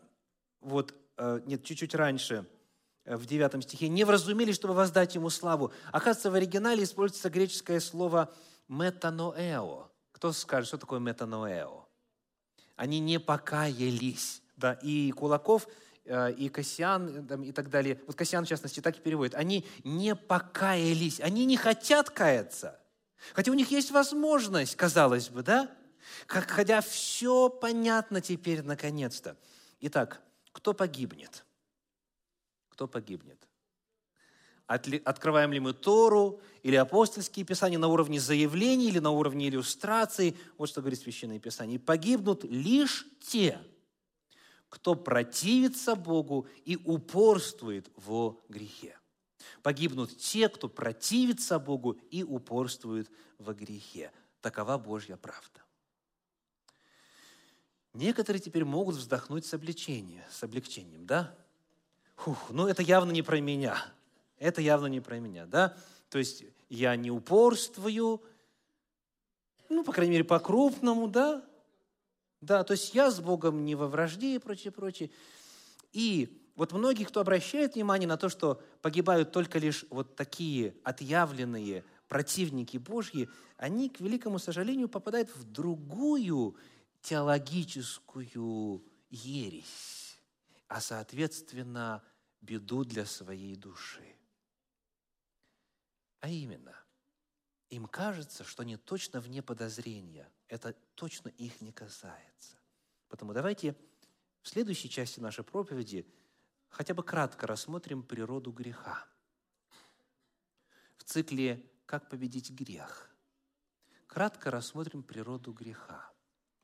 вот, 0.62 0.94
э, 1.16 1.40
нет, 1.46 1.64
чуть-чуть 1.64 1.94
раньше, 1.94 2.46
э, 3.05 3.16
в 3.16 3.27
9 3.27 3.62
стихе, 3.62 3.88
не 3.88 4.05
вразумели, 4.05 4.53
чтобы 4.53 4.75
воздать 4.75 5.14
ему 5.14 5.31
славу. 5.31 5.72
Оказывается, 5.90 6.31
в 6.31 6.35
оригинале 6.35 6.85
используется 6.85 7.31
греческое 7.31 7.81
слово 7.81 8.33
метаноэо. 8.68 9.90
Кто 10.12 10.33
скажет, 10.33 10.68
что 10.68 10.79
такое 10.79 11.01
метаноэо? 11.01 11.87
Они 12.77 13.01
не 13.01 13.18
покаялись. 13.20 14.42
Да, 14.57 14.75
и 14.75 15.11
Кулаков, 15.11 15.66
э, 16.05 16.33
и 16.33 16.48
Кассиан, 16.48 17.42
и 17.42 17.53
так 17.53 17.68
далее. 17.68 18.01
Вот 18.07 18.16
Кассиан, 18.16 18.44
в 18.44 18.48
частности, 18.48 18.81
так 18.81 18.96
и 18.96 19.01
переводит. 19.01 19.35
Они 19.35 19.66
не 19.85 20.14
покаялись. 20.14 21.20
Они 21.20 21.44
не 21.44 21.57
хотят 21.57 22.11
каяться. 22.11 22.79
Хотя 23.35 23.51
у 23.51 23.55
них 23.55 23.70
есть 23.70 23.90
возможность, 23.90 24.77
казалось 24.77 25.29
бы, 25.29 25.42
да? 25.42 25.70
Хотя 26.27 26.81
все 26.81 27.48
понятно 27.48 28.20
теперь 28.20 28.62
наконец-то. 28.62 29.37
Итак, 29.81 30.20
кто 30.53 30.75
погибнет? 30.75 31.45
кто 32.83 32.88
погибнет? 32.88 33.38
Открываем 34.67 35.53
ли 35.53 35.61
мы 35.61 35.73
Тору 35.73 36.41
или 36.62 36.75
апостольские 36.75 37.45
писания 37.45 37.79
на 37.79 37.87
уровне 37.87 38.19
заявлений 38.19 38.88
или 38.88 38.99
на 38.99 39.11
уровне 39.11 39.49
иллюстраций? 39.49 40.37
Вот 40.59 40.69
что 40.69 40.81
говорит 40.81 40.99
Священное 40.99 41.38
Писание. 41.38 41.79
«Погибнут 41.79 42.43
лишь 42.45 43.07
те, 43.21 43.61
кто 44.69 44.95
противится 44.95 45.95
Богу 45.95 46.49
и 46.65 46.77
упорствует 46.77 47.91
во 47.97 48.43
грехе». 48.49 48.99
Погибнут 49.62 50.17
те, 50.17 50.49
кто 50.49 50.69
противится 50.69 51.59
Богу 51.61 51.93
и 52.11 52.25
упорствует 52.25 53.11
во 53.38 53.55
грехе. 53.55 54.11
Такова 54.41 54.79
Божья 54.79 55.17
правда. 55.17 55.62
Некоторые 57.94 58.40
теперь 58.40 58.64
могут 58.64 58.96
вздохнуть 58.96 59.44
с 59.44 59.52
облегчением, 59.52 60.22
с 60.31 60.42
облегчением, 60.42 61.07
да? 61.07 61.35
Фух, 62.16 62.50
ну 62.50 62.66
это 62.66 62.83
явно 62.83 63.11
не 63.11 63.22
про 63.22 63.40
меня. 63.40 63.76
Это 64.38 64.61
явно 64.61 64.87
не 64.87 65.00
про 65.00 65.18
меня, 65.18 65.46
да? 65.46 65.76
То 66.09 66.18
есть 66.18 66.44
я 66.68 66.96
не 66.96 67.11
упорствую, 67.11 68.22
ну, 69.68 69.85
по 69.85 69.92
крайней 69.92 70.12
мере, 70.12 70.24
по-крупному, 70.24 71.09
да? 71.09 71.44
Да, 72.40 72.64
то 72.64 72.72
есть 72.72 72.94
я 72.94 73.11
с 73.11 73.20
Богом 73.20 73.64
не 73.64 73.74
во 73.74 73.87
вражде 73.87 74.35
и 74.35 74.38
прочее, 74.38 74.72
прочее. 74.72 75.11
И 75.92 76.42
вот 76.57 76.72
многие, 76.72 77.05
кто 77.05 77.20
обращает 77.20 77.74
внимание 77.74 78.09
на 78.09 78.16
то, 78.16 78.28
что 78.28 78.61
погибают 78.83 79.33
только 79.33 79.59
лишь 79.59 79.85
вот 79.90 80.16
такие 80.16 80.74
отъявленные 80.83 81.85
противники 82.09 82.78
Божьи, 82.78 83.28
они, 83.57 83.88
к 83.88 84.00
великому 84.00 84.38
сожалению, 84.38 84.88
попадают 84.88 85.35
в 85.35 85.44
другую 85.44 86.57
теологическую 87.03 88.85
ересь, 89.11 90.19
а, 90.69 90.81
соответственно, 90.81 92.03
беду 92.41 92.85
для 92.85 93.05
своей 93.05 93.57
души. 93.57 94.17
А 96.21 96.29
именно, 96.29 96.75
им 97.69 97.87
кажется, 97.87 98.45
что 98.45 98.62
они 98.62 98.77
точно 98.77 99.21
вне 99.21 99.43
подозрения. 99.43 100.31
Это 100.47 100.73
точно 100.95 101.29
их 101.29 101.61
не 101.61 101.73
касается. 101.73 102.57
Поэтому 103.09 103.35
давайте 103.35 103.77
в 104.43 104.49
следующей 104.49 104.88
части 104.88 105.21
нашей 105.21 105.45
проповеди 105.45 106.07
хотя 106.69 106.95
бы 106.95 107.03
кратко 107.03 107.47
рассмотрим 107.47 108.03
природу 108.03 108.53
греха. 108.53 109.07
В 110.97 111.05
цикле 111.05 111.69
«Как 111.87 112.09
победить 112.09 112.51
грех» 112.51 113.11
кратко 114.07 114.51
рассмотрим 114.51 115.03
природу 115.03 115.53
греха. 115.53 116.12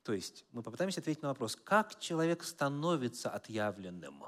То 0.09 0.13
есть 0.13 0.43
мы 0.53 0.63
попытаемся 0.63 1.01
ответить 1.01 1.21
на 1.21 1.27
вопрос, 1.27 1.55
как 1.55 1.99
человек 1.99 2.43
становится 2.43 3.29
отъявленным 3.29 4.23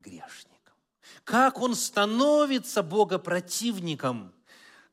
грешником? 0.00 0.74
Как 1.22 1.60
он 1.60 1.74
становится 1.74 2.82
богопротивником? 2.82 4.32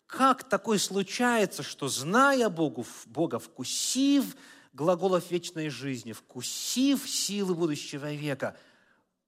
Как 0.05 0.43
такое 0.43 0.77
случается, 0.77 1.63
что, 1.63 1.87
зная 1.87 2.49
Богу, 2.49 2.85
Бога, 3.05 3.39
вкусив 3.39 4.35
глаголов 4.73 5.31
вечной 5.31 5.69
жизни, 5.69 6.11
вкусив 6.11 7.09
силы 7.09 7.55
будущего 7.55 8.11
века, 8.11 8.57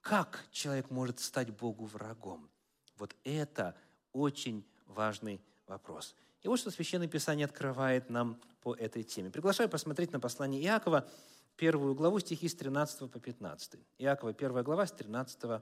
как 0.01 0.45
человек 0.51 0.89
может 0.89 1.21
стать 1.21 1.51
Богу 1.51 1.85
врагом? 1.85 2.49
Вот 2.97 3.15
это 3.23 3.77
очень 4.11 4.67
важный 4.87 5.41
вопрос. 5.67 6.17
И 6.41 6.47
вот 6.47 6.59
что 6.59 6.71
Священное 6.71 7.07
Писание 7.07 7.45
открывает 7.45 8.09
нам 8.09 8.39
по 8.61 8.75
этой 8.75 9.03
теме. 9.03 9.29
Приглашаю 9.29 9.69
посмотреть 9.69 10.11
на 10.11 10.19
послание 10.19 10.61
Иакова, 10.63 11.07
первую 11.55 11.95
главу, 11.95 12.19
стихи 12.19 12.47
с 12.47 12.55
13 12.55 13.11
по 13.11 13.19
15. 13.19 13.79
Иакова, 13.97 14.33
первая 14.33 14.63
глава, 14.63 14.85
с 14.87 14.91
13 14.91 15.61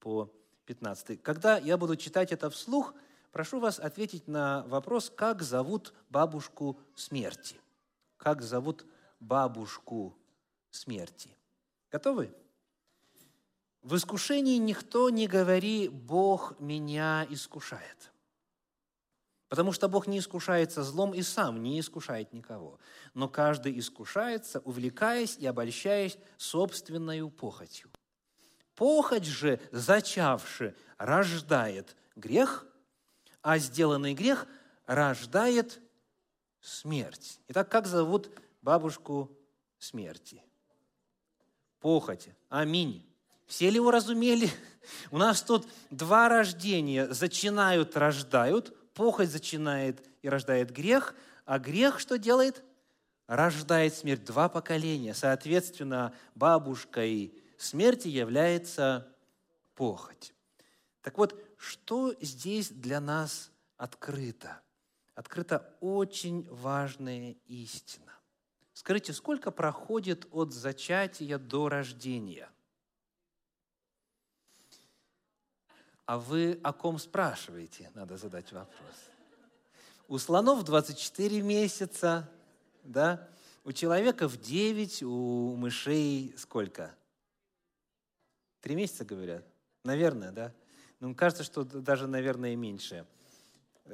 по 0.00 0.32
15. 0.64 1.22
Когда 1.22 1.58
я 1.58 1.76
буду 1.76 1.96
читать 1.96 2.32
это 2.32 2.50
вслух, 2.50 2.94
прошу 3.30 3.60
вас 3.60 3.78
ответить 3.78 4.26
на 4.26 4.64
вопрос, 4.66 5.10
как 5.14 5.42
зовут 5.42 5.94
бабушку 6.10 6.80
смерти. 6.94 7.56
Как 8.16 8.42
зовут 8.42 8.84
бабушку 9.20 10.16
смерти. 10.70 11.30
Готовы? 11.90 12.34
В 13.82 13.94
искушении 13.94 14.56
никто 14.56 15.10
не 15.10 15.28
говори, 15.28 15.88
Бог 15.88 16.58
меня 16.58 17.24
искушает. 17.30 18.10
Потому 19.48 19.72
что 19.72 19.88
Бог 19.88 20.06
не 20.06 20.18
искушается 20.18 20.82
злом 20.82 21.14
и 21.14 21.22
сам 21.22 21.62
не 21.62 21.78
искушает 21.78 22.32
никого. 22.32 22.78
Но 23.14 23.28
каждый 23.28 23.78
искушается, 23.78 24.60
увлекаясь 24.60 25.36
и 25.38 25.46
обольщаясь 25.46 26.18
собственной 26.36 27.28
похотью. 27.30 27.90
Похоть 28.74 29.24
же, 29.24 29.60
зачавши, 29.70 30.74
рождает 30.98 31.96
грех, 32.16 32.66
а 33.40 33.58
сделанный 33.58 34.14
грех 34.14 34.46
рождает 34.86 35.80
смерть. 36.60 37.40
Итак, 37.48 37.70
как 37.70 37.86
зовут 37.86 38.28
бабушку 38.62 39.30
смерти? 39.78 40.42
Похоть. 41.78 42.28
Аминь. 42.48 43.06
Все 43.46 43.70
ли 43.70 43.78
уразумели? 43.78 44.50
У 45.12 45.18
нас 45.18 45.40
тут 45.40 45.68
два 45.90 46.28
рождения. 46.28 47.06
Зачинают, 47.14 47.96
рождают 47.96 48.76
похоть 48.96 49.28
зачинает 49.30 50.02
и 50.22 50.28
рождает 50.28 50.72
грех, 50.72 51.14
а 51.44 51.60
грех 51.60 52.00
что 52.00 52.18
делает? 52.18 52.64
Рождает 53.28 53.94
смерть. 53.94 54.24
Два 54.24 54.48
поколения. 54.48 55.14
Соответственно, 55.14 56.14
бабушкой 56.34 57.38
смерти 57.58 58.08
является 58.08 59.06
похоть. 59.74 60.32
Так 61.02 61.18
вот, 61.18 61.38
что 61.58 62.14
здесь 62.20 62.70
для 62.70 63.00
нас 63.00 63.52
открыто? 63.76 64.60
Открыта 65.14 65.76
очень 65.80 66.48
важная 66.50 67.36
истина. 67.46 68.12
Скажите, 68.72 69.12
сколько 69.12 69.50
проходит 69.50 70.26
от 70.30 70.52
зачатия 70.52 71.38
до 71.38 71.68
рождения? 71.68 72.48
А 76.06 76.18
вы 76.18 76.60
о 76.62 76.72
ком 76.72 76.98
спрашиваете? 76.98 77.90
Надо 77.94 78.16
задать 78.16 78.52
вопрос. 78.52 78.94
У 80.06 80.18
слонов 80.18 80.64
24 80.64 81.42
месяца, 81.42 82.30
да? 82.84 83.28
У 83.64 83.72
человека 83.72 84.28
в 84.28 84.40
9, 84.40 85.02
у 85.02 85.56
мышей 85.56 86.32
сколько? 86.38 86.94
Три 88.60 88.76
месяца, 88.76 89.04
говорят? 89.04 89.44
Наверное, 89.82 90.30
да? 90.30 90.52
Ну, 91.00 91.12
кажется, 91.16 91.42
что 91.42 91.64
даже, 91.64 92.06
наверное, 92.06 92.54
меньше. 92.54 93.04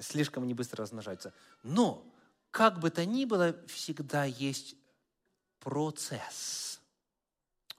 Слишком 0.01 0.42
они 0.42 0.53
быстро 0.53 0.83
размножаются. 0.83 1.33
Но, 1.62 2.07
как 2.51 2.79
бы 2.79 2.90
то 2.90 3.07
ни 3.07 3.25
было, 3.25 3.57
всегда 3.66 4.25
есть 4.25 4.77
процесс 5.61 6.81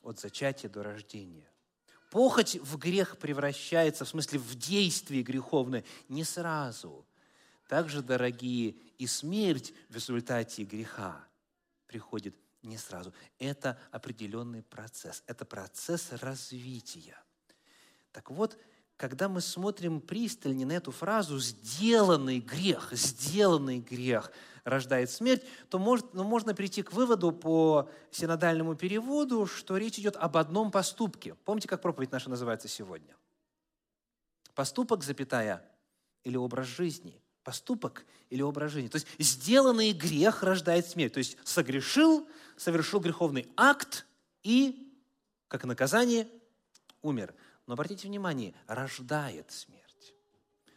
от 0.01 0.19
зачатия 0.19 0.69
до 0.69 0.81
рождения. 0.81 1.52
Похоть 2.13 2.57
в 2.57 2.77
грех 2.77 3.17
превращается, 3.17 4.05
в 4.05 4.07
смысле 4.07 4.37
в 4.37 4.53
действие 4.53 5.23
греховное, 5.23 5.83
не 6.09 6.23
сразу. 6.23 7.07
Также, 7.67 8.03
дорогие, 8.03 8.75
и 8.99 9.07
смерть 9.07 9.73
в 9.89 9.95
результате 9.95 10.63
греха 10.63 11.25
приходит 11.87 12.35
не 12.61 12.77
сразу. 12.77 13.15
Это 13.39 13.79
определенный 13.89 14.61
процесс. 14.61 15.23
Это 15.25 15.43
процесс 15.43 16.11
развития. 16.11 17.17
Так 18.11 18.29
вот, 18.29 18.59
когда 19.03 19.27
мы 19.27 19.41
смотрим 19.41 19.99
пристально 19.99 20.65
на 20.65 20.71
эту 20.71 20.91
фразу 20.93 21.37
«сделанный 21.37 22.39
грех», 22.39 22.87
«сделанный 22.93 23.79
грех», 23.79 24.31
рождает 24.63 25.11
смерть, 25.11 25.43
то 25.67 25.77
может, 25.77 26.13
ну, 26.13 26.23
можно 26.23 26.55
прийти 26.55 26.83
к 26.83 26.93
выводу 26.93 27.33
по 27.33 27.89
синодальному 28.11 28.75
переводу, 28.75 29.45
что 29.45 29.75
речь 29.75 29.99
идет 29.99 30.15
об 30.15 30.37
одном 30.37 30.71
поступке. 30.71 31.35
Помните, 31.43 31.67
как 31.67 31.81
проповедь 31.81 32.13
наша 32.13 32.29
называется 32.29 32.69
сегодня? 32.69 33.13
Поступок, 34.55 35.03
запятая, 35.03 35.69
или 36.23 36.37
образ 36.37 36.67
жизни. 36.67 37.21
Поступок 37.43 38.05
или 38.29 38.41
образ 38.41 38.71
жизни. 38.71 38.87
То 38.87 38.95
есть 38.95 39.07
сделанный 39.19 39.91
грех 39.91 40.43
рождает 40.43 40.87
смерть. 40.87 41.11
То 41.11 41.17
есть 41.17 41.37
согрешил, 41.43 42.25
совершил 42.55 43.01
греховный 43.01 43.49
акт 43.57 44.05
и, 44.43 44.97
как 45.49 45.65
наказание, 45.65 46.25
умер. 47.01 47.35
Но 47.65 47.73
обратите 47.73 48.07
внимание, 48.07 48.53
рождает 48.67 49.51
смерть 49.51 49.83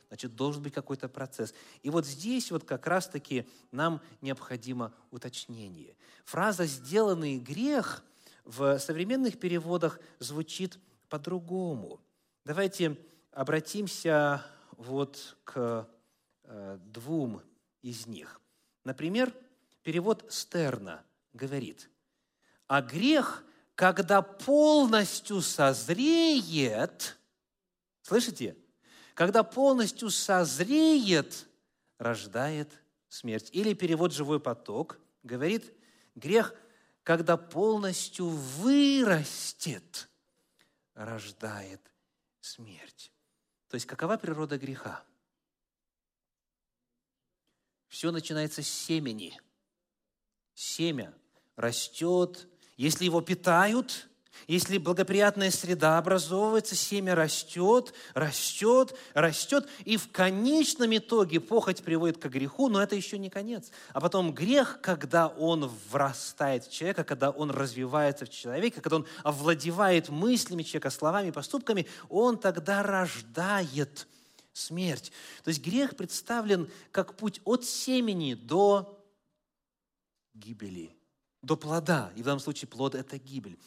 значит, 0.08 0.34
должен 0.34 0.62
быть 0.62 0.72
какой-то 0.72 1.08
процесс. 1.08 1.54
И 1.82 1.90
вот 1.90 2.06
здесь 2.06 2.50
вот 2.50 2.64
как 2.64 2.86
раз-таки 2.86 3.46
нам 3.70 4.00
необходимо 4.20 4.94
уточнение. 5.10 5.96
Фраза 6.24 6.64
«сделанный 6.64 7.38
грех» 7.38 8.04
в 8.44 8.78
современных 8.78 9.38
переводах 9.38 10.00
звучит 10.18 10.78
по-другому. 11.08 12.00
Давайте 12.44 12.96
обратимся 13.32 14.44
вот 14.76 15.36
к 15.44 15.88
э, 16.44 16.78
двум 16.84 17.42
из 17.82 18.06
них. 18.06 18.40
Например, 18.84 19.32
перевод 19.82 20.24
Стерна 20.28 21.04
говорит, 21.32 21.90
«А 22.68 22.82
грех, 22.82 23.44
когда 23.76 24.22
полностью 24.22 25.40
созреет, 25.40 27.16
Слышите? 28.06 28.56
Когда 29.14 29.42
полностью 29.42 30.10
созреет, 30.10 31.48
рождает 31.98 32.70
смерть. 33.08 33.50
Или 33.52 33.74
перевод 33.74 34.12
«живой 34.12 34.38
поток» 34.38 35.00
говорит, 35.24 35.74
грех, 36.14 36.54
когда 37.02 37.36
полностью 37.36 38.28
вырастет, 38.28 40.08
рождает 40.94 41.80
смерть. 42.40 43.10
То 43.66 43.74
есть 43.74 43.86
какова 43.86 44.16
природа 44.16 44.56
греха? 44.56 45.02
Все 47.88 48.12
начинается 48.12 48.62
с 48.62 48.68
семени. 48.68 49.36
Семя 50.54 51.12
растет, 51.56 52.46
если 52.76 53.04
его 53.04 53.20
питают, 53.20 54.08
если 54.46 54.78
благоприятная 54.78 55.50
среда 55.50 55.98
образовывается, 55.98 56.76
семя 56.76 57.14
растет, 57.14 57.92
растет, 58.14 58.94
растет, 59.14 59.66
и 59.84 59.96
в 59.96 60.10
конечном 60.12 60.96
итоге 60.96 61.40
похоть 61.40 61.82
приводит 61.82 62.18
к 62.18 62.26
греху, 62.26 62.68
но 62.68 62.80
это 62.80 62.94
еще 62.94 63.18
не 63.18 63.28
конец. 63.28 63.70
А 63.92 64.00
потом 64.00 64.32
грех, 64.32 64.80
когда 64.82 65.26
он 65.26 65.70
врастает 65.90 66.64
в 66.64 66.72
человека, 66.72 67.02
когда 67.02 67.30
он 67.30 67.50
развивается 67.50 68.26
в 68.26 68.30
человеке, 68.30 68.80
когда 68.80 68.96
он 68.96 69.06
овладевает 69.24 70.10
мыслями 70.10 70.62
человека, 70.62 70.90
словами, 70.90 71.30
поступками, 71.30 71.86
он 72.08 72.38
тогда 72.38 72.82
рождает 72.82 74.06
смерть. 74.52 75.12
То 75.42 75.48
есть 75.48 75.64
грех 75.64 75.96
представлен 75.96 76.70
как 76.92 77.16
путь 77.16 77.40
от 77.44 77.64
семени 77.64 78.34
до 78.34 79.02
гибели, 80.34 80.94
до 81.46 81.56
плода. 81.56 82.12
И 82.16 82.22
в 82.22 82.24
данном 82.24 82.40
случае 82.40 82.68
плод– 82.68 82.94
это 82.96 83.18
гибель. 83.18 83.58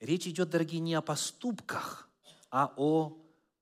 Речь 0.00 0.26
идет, 0.26 0.50
дорогие, 0.50 0.80
не 0.80 0.94
о 0.94 1.02
поступках, 1.02 2.08
а 2.50 2.72
о 2.76 3.16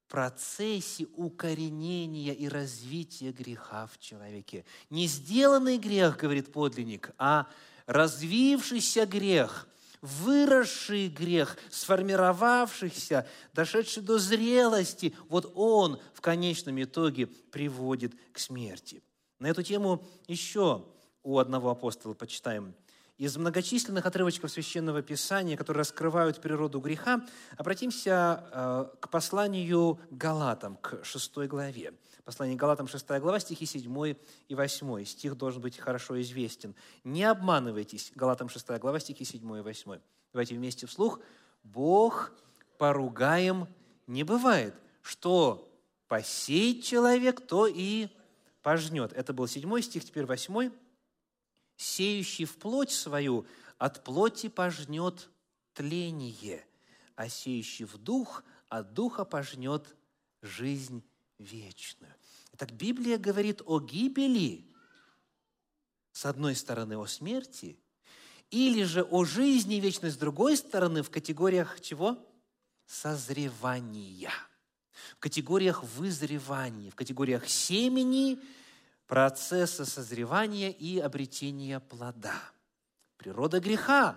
процессе 0.08 1.06
укоренения 1.16 2.32
и 2.32 2.48
развития 2.48 3.32
греха 3.32 3.86
в 3.86 3.98
человеке. 3.98 4.64
Не 4.88 5.06
сделанный 5.06 5.76
грех, 5.76 6.16
говорит 6.16 6.52
подлинник, 6.52 7.10
а 7.18 7.46
развившийся 7.86 9.04
грех, 9.04 9.68
выросший 10.00 11.08
грех, 11.08 11.58
сформировавшийся, 11.70 13.26
дошедший 13.52 14.02
до 14.02 14.18
зрелости, 14.18 15.14
вот 15.28 15.52
он 15.56 16.00
в 16.14 16.20
конечном 16.20 16.80
итоге 16.80 17.26
приводит 17.26 18.14
к 18.32 18.38
смерти. 18.38 19.02
На 19.40 19.48
эту 19.48 19.62
тему 19.62 20.06
еще 20.28 20.86
у 21.24 21.38
одного 21.38 21.70
апостола 21.70 22.14
почитаем– 22.14 22.72
из 23.18 23.36
многочисленных 23.36 24.06
отрывочков 24.06 24.50
Священного 24.50 25.02
Писания, 25.02 25.56
которые 25.56 25.80
раскрывают 25.80 26.40
природу 26.40 26.80
греха, 26.80 27.26
обратимся 27.56 28.44
э, 28.52 28.86
к 29.00 29.10
посланию 29.10 30.00
Галатам, 30.10 30.76
к 30.76 31.04
6 31.04 31.36
главе. 31.48 31.92
Послание 32.24 32.56
Галатам, 32.56 32.86
6 32.86 33.08
глава, 33.20 33.40
стихи 33.40 33.66
7 33.66 34.14
и 34.48 34.54
8. 34.54 35.04
Стих 35.04 35.36
должен 35.36 35.60
быть 35.60 35.78
хорошо 35.78 36.20
известен. 36.20 36.76
«Не 37.02 37.24
обманывайтесь», 37.24 38.12
Галатам 38.14 38.48
6 38.48 38.68
глава, 38.78 39.00
стихи 39.00 39.24
7 39.24 39.40
и 39.58 39.60
8. 39.62 39.98
Давайте 40.32 40.54
вместе 40.54 40.86
вслух. 40.86 41.20
«Бог 41.64 42.32
поругаем 42.78 43.66
не 44.06 44.22
бывает, 44.22 44.74
что 45.02 45.68
посеет 46.06 46.84
человек, 46.84 47.44
то 47.44 47.66
и 47.66 48.08
пожнет». 48.62 49.12
Это 49.12 49.32
был 49.32 49.48
7 49.48 49.80
стих, 49.80 50.04
теперь 50.04 50.24
8 50.24 50.70
сеющий 51.78 52.44
в 52.44 52.58
плоть 52.58 52.90
свою 52.90 53.46
от 53.78 54.04
плоти 54.04 54.48
пожнет 54.48 55.30
тление, 55.72 56.66
а 57.14 57.28
сеющий 57.28 57.86
в 57.86 57.96
дух 57.96 58.44
от 58.68 58.92
духа 58.92 59.24
пожнет 59.24 59.96
жизнь 60.42 61.02
вечную. 61.38 62.12
Итак, 62.52 62.72
Библия 62.72 63.16
говорит 63.16 63.62
о 63.64 63.78
гибели, 63.78 64.66
с 66.12 66.26
одной 66.26 66.56
стороны, 66.56 66.98
о 66.98 67.06
смерти, 67.06 67.78
или 68.50 68.82
же 68.82 69.04
о 69.04 69.24
жизни 69.24 69.76
вечной, 69.76 70.10
с 70.10 70.16
другой 70.16 70.56
стороны, 70.56 71.02
в 71.02 71.10
категориях 71.10 71.80
чего? 71.80 72.18
Созревания, 72.86 74.32
в 75.12 75.18
категориях 75.20 75.84
вызревания, 75.84 76.90
в 76.90 76.96
категориях 76.96 77.48
семени– 77.48 78.40
процесса 79.08 79.84
созревания 79.84 80.70
и 80.70 80.98
обретения 80.98 81.80
плода. 81.80 82.36
Природа 83.16 83.58
греха 83.58 84.16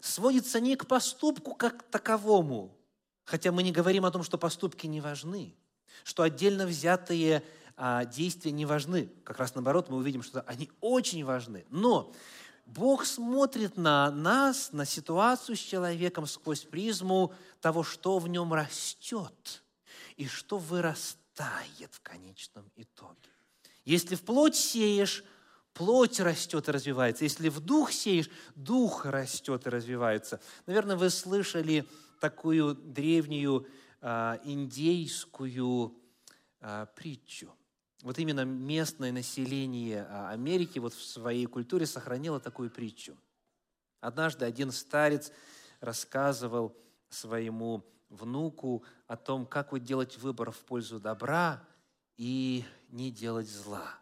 сводится 0.00 0.58
не 0.58 0.74
к 0.74 0.86
поступку 0.86 1.54
как 1.54 1.82
таковому, 1.84 2.76
хотя 3.24 3.52
мы 3.52 3.62
не 3.62 3.70
говорим 3.70 4.04
о 4.06 4.10
том, 4.10 4.24
что 4.24 4.38
поступки 4.38 4.86
не 4.86 5.00
важны, 5.00 5.54
что 6.02 6.22
отдельно 6.24 6.66
взятые 6.66 7.44
а, 7.76 8.06
действия 8.06 8.50
не 8.50 8.66
важны. 8.66 9.12
Как 9.24 9.38
раз 9.38 9.54
наоборот, 9.54 9.90
мы 9.90 9.98
увидим, 9.98 10.22
что 10.22 10.40
они 10.42 10.70
очень 10.80 11.24
важны. 11.24 11.66
Но 11.68 12.12
Бог 12.64 13.04
смотрит 13.04 13.76
на 13.76 14.10
нас, 14.10 14.72
на 14.72 14.86
ситуацию 14.86 15.54
с 15.54 15.60
человеком 15.60 16.26
сквозь 16.26 16.64
призму 16.64 17.34
того, 17.60 17.82
что 17.82 18.18
в 18.18 18.26
нем 18.26 18.54
растет 18.54 19.62
и 20.16 20.26
что 20.26 20.58
вырастает 20.58 21.92
в 21.92 22.00
конечном 22.00 22.70
итоге. 22.76 23.29
Если 23.84 24.14
в 24.14 24.22
плоть 24.22 24.56
сеешь, 24.56 25.24
плоть 25.72 26.20
растет 26.20 26.68
и 26.68 26.72
развивается. 26.72 27.24
Если 27.24 27.48
в 27.48 27.60
дух 27.60 27.92
сеешь, 27.92 28.30
дух 28.54 29.06
растет 29.06 29.66
и 29.66 29.70
развивается. 29.70 30.40
Наверное, 30.66 30.96
вы 30.96 31.10
слышали 31.10 31.86
такую 32.20 32.74
древнюю 32.74 33.66
а, 34.00 34.40
индейскую 34.44 35.94
а, 36.60 36.86
притчу. 36.86 37.54
Вот 38.02 38.18
именно 38.18 38.44
местное 38.44 39.12
население 39.12 40.06
а, 40.08 40.30
Америки 40.30 40.78
вот 40.78 40.94
в 40.94 41.02
своей 41.02 41.46
культуре 41.46 41.86
сохранило 41.86 42.40
такую 42.40 42.70
притчу. 42.70 43.16
Однажды 44.00 44.46
один 44.46 44.72
старец 44.72 45.32
рассказывал 45.80 46.76
своему 47.10 47.84
внуку 48.08 48.84
о 49.06 49.16
том, 49.16 49.46
как 49.46 49.72
вот 49.72 49.82
делать 49.82 50.18
выбор 50.18 50.50
в 50.50 50.58
пользу 50.60 50.98
добра 50.98 51.62
и 52.16 52.64
не 52.92 53.10
делать 53.10 53.48
зла. 53.48 53.94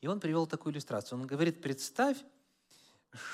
И 0.00 0.06
он 0.06 0.20
привел 0.20 0.46
такую 0.46 0.72
иллюстрацию. 0.72 1.18
Он 1.18 1.26
говорит, 1.26 1.60
представь, 1.60 2.16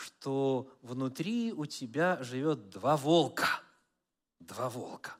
что 0.04 0.70
внутри 0.82 1.52
у 1.52 1.66
тебя 1.66 2.22
живет 2.22 2.70
два 2.70 2.96
волка. 2.96 3.48
Два 4.40 4.68
волка. 4.68 5.14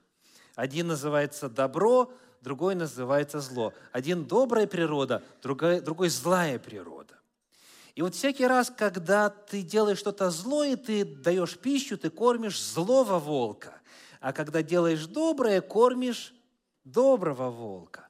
Один 0.55 0.89
называется 0.89 1.49
добро, 1.49 2.13
другой 2.41 2.75
называется 2.75 3.41
зло. 3.41 3.73
Один 3.93 4.25
добрая 4.25 4.67
природа, 4.67 5.23
другой, 5.43 5.81
другой 5.81 6.09
злая 6.09 6.59
природа. 6.59 7.19
И 7.95 8.03
вот 8.03 8.15
всякий 8.15 8.47
раз, 8.47 8.73
когда 8.75 9.29
ты 9.29 9.63
делаешь 9.63 9.99
что-то 9.99 10.31
злое, 10.31 10.77
ты 10.77 11.05
даешь 11.05 11.59
пищу, 11.59 11.99
ты 11.99 12.11
кормишь 12.11 12.61
злого 12.61 13.19
волка. 13.19 13.81
А 14.21 14.33
когда 14.33 14.63
делаешь 14.63 15.07
доброе, 15.07 15.61
кормишь 15.61 16.35
доброго 16.85 17.51
волка. 17.51 18.09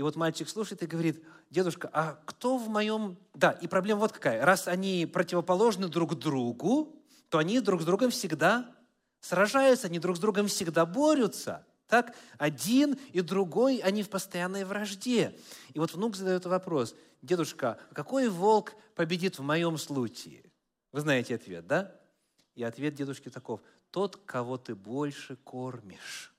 И 0.00 0.02
вот 0.02 0.16
мальчик 0.16 0.48
слушает 0.48 0.82
и 0.82 0.86
говорит, 0.86 1.22
дедушка, 1.50 1.90
а 1.92 2.18
кто 2.24 2.56
в 2.56 2.70
моем... 2.70 3.18
Да, 3.34 3.50
и 3.50 3.66
проблема 3.66 4.00
вот 4.00 4.12
какая. 4.12 4.42
Раз 4.46 4.66
они 4.66 5.04
противоположны 5.04 5.88
друг 5.88 6.18
другу, 6.18 7.04
то 7.28 7.36
они 7.36 7.60
друг 7.60 7.82
с 7.82 7.84
другом 7.84 8.10
всегда 8.10 8.74
сражаются, 9.20 9.88
они 9.88 9.98
друг 9.98 10.16
с 10.16 10.20
другом 10.20 10.46
всегда 10.46 10.86
борются. 10.86 11.66
Так, 11.86 12.16
один 12.38 12.94
и 13.12 13.20
другой, 13.20 13.76
они 13.84 14.02
в 14.02 14.08
постоянной 14.08 14.64
вражде. 14.64 15.36
И 15.74 15.78
вот 15.78 15.92
внук 15.92 16.16
задает 16.16 16.46
вопрос, 16.46 16.94
дедушка, 17.20 17.78
какой 17.92 18.30
волк 18.30 18.72
победит 18.94 19.38
в 19.38 19.42
моем 19.42 19.76
случае? 19.76 20.50
Вы 20.92 21.00
знаете 21.02 21.34
ответ, 21.34 21.66
да? 21.66 21.94
И 22.54 22.62
ответ 22.62 22.94
дедушки 22.94 23.28
таков, 23.28 23.60
тот, 23.90 24.16
кого 24.16 24.56
ты 24.56 24.74
больше 24.74 25.36
кормишь 25.36 26.32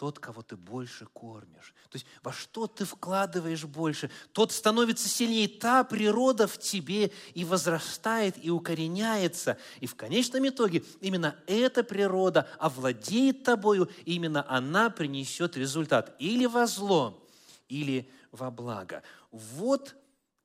тот, 0.00 0.18
кого 0.18 0.40
ты 0.40 0.56
больше 0.56 1.04
кормишь. 1.12 1.74
То 1.90 1.96
есть 1.96 2.06
во 2.22 2.32
что 2.32 2.66
ты 2.66 2.86
вкладываешь 2.86 3.66
больше, 3.66 4.10
тот 4.32 4.50
становится 4.50 5.10
сильнее. 5.10 5.46
Та 5.46 5.84
природа 5.84 6.46
в 6.46 6.56
тебе 6.56 7.12
и 7.34 7.44
возрастает, 7.44 8.42
и 8.42 8.48
укореняется. 8.48 9.58
И 9.78 9.86
в 9.86 9.96
конечном 9.96 10.48
итоге 10.48 10.84
именно 11.02 11.36
эта 11.46 11.84
природа 11.84 12.48
овладеет 12.58 13.44
тобою, 13.44 13.90
и 14.06 14.14
именно 14.14 14.42
она 14.48 14.88
принесет 14.88 15.58
результат 15.58 16.16
или 16.18 16.46
во 16.46 16.66
зло, 16.66 17.22
или 17.68 18.10
во 18.32 18.50
благо. 18.50 19.02
Вот 19.30 19.94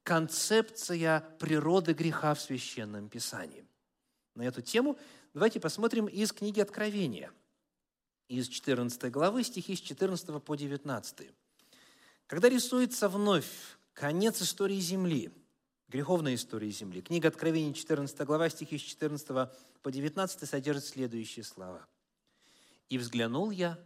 концепция 0.04 1.22
природы 1.40 1.94
греха 1.94 2.34
в 2.34 2.42
Священном 2.42 3.08
Писании. 3.08 3.66
На 4.36 4.42
эту 4.42 4.62
тему 4.62 5.00
давайте 5.34 5.62
посмотрим 5.62 6.08
из 6.08 6.34
книги 6.34 6.60
Откровения– 6.60 7.32
из 8.28 8.48
14 8.48 9.12
главы, 9.12 9.44
стихи 9.44 9.76
с 9.76 9.82
14 9.82 10.44
по 10.44 10.56
19. 10.56 11.32
Когда 12.28 12.50
рисуется 12.50 13.08
вновь 13.08 13.48
конец 13.94 14.42
истории 14.42 14.80
Земли, 14.80 15.32
греховной 15.88 16.36
истории 16.36 16.70
Земли, 16.72 17.02
книга 17.02 17.28
Откровения, 17.28 17.74
14 17.74 18.20
глава, 18.22 18.50
стихи 18.50 18.78
с 18.78 18.82
14 18.82 19.28
по 19.82 19.92
19 19.92 20.50
содержит 20.50 20.86
следующие 20.86 21.44
слова. 21.44 21.86
«И 22.90 22.98
взглянул 22.98 23.52
я, 23.52 23.80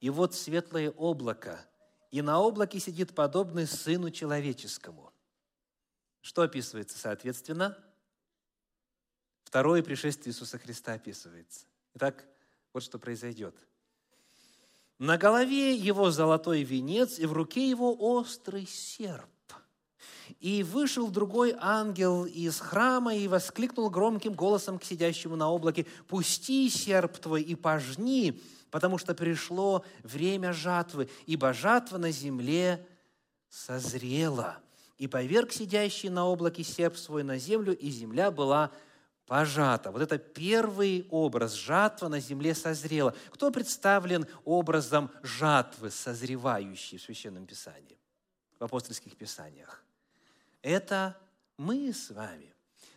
и 0.00 0.10
вот 0.10 0.34
светлое 0.34 0.90
облако, 0.90 1.64
и 2.10 2.22
на 2.22 2.40
облаке 2.40 2.80
сидит 2.80 3.14
подобный 3.14 3.66
Сыну 3.66 4.10
Человеческому». 4.10 5.12
Что 6.20 6.42
описывается, 6.42 6.98
соответственно? 6.98 7.78
Второе 9.44 9.82
пришествие 9.82 10.32
Иисуса 10.32 10.58
Христа 10.58 10.94
описывается. 10.94 11.64
Итак, 11.94 12.26
вот 12.72 12.82
что 12.82 12.98
произойдет. 12.98 13.54
На 14.98 15.16
голове 15.16 15.74
его 15.74 16.10
золотой 16.10 16.64
венец, 16.64 17.18
и 17.18 17.26
в 17.26 17.32
руке 17.32 17.70
его 17.70 17.94
острый 17.98 18.66
серп. 18.66 19.28
И 20.40 20.62
вышел 20.62 21.08
другой 21.08 21.54
ангел 21.58 22.26
из 22.26 22.60
храма 22.60 23.14
и 23.14 23.28
воскликнул 23.28 23.90
громким 23.90 24.34
голосом 24.34 24.78
к 24.78 24.84
сидящему 24.84 25.36
на 25.36 25.50
облаке, 25.50 25.86
«Пусти 26.08 26.68
серп 26.68 27.18
твой 27.18 27.42
и 27.42 27.54
пожни, 27.54 28.40
потому 28.70 28.98
что 28.98 29.14
пришло 29.14 29.84
время 30.02 30.52
жатвы, 30.52 31.08
ибо 31.26 31.52
жатва 31.52 31.98
на 31.98 32.10
земле 32.10 32.86
созрела». 33.48 34.58
И 34.98 35.06
поверг 35.06 35.52
сидящий 35.52 36.08
на 36.08 36.26
облаке 36.26 36.64
серп 36.64 36.96
свой 36.96 37.22
на 37.22 37.38
землю, 37.38 37.76
и 37.76 37.88
земля 37.88 38.32
была 38.32 38.72
пожата. 39.28 39.92
Вот 39.92 40.02
это 40.02 40.18
первый 40.18 41.06
образ. 41.10 41.52
Жатва 41.52 42.08
на 42.08 42.18
земле 42.18 42.54
созрела. 42.54 43.14
Кто 43.30 43.50
представлен 43.50 44.26
образом 44.44 45.10
жатвы, 45.22 45.90
созревающей 45.90 46.98
в 46.98 47.02
Священном 47.02 47.46
Писании, 47.46 47.98
в 48.58 48.64
апостольских 48.64 49.16
Писаниях? 49.16 49.84
Это 50.62 51.16
мы 51.56 51.92
с 51.92 52.10
вами. 52.10 52.52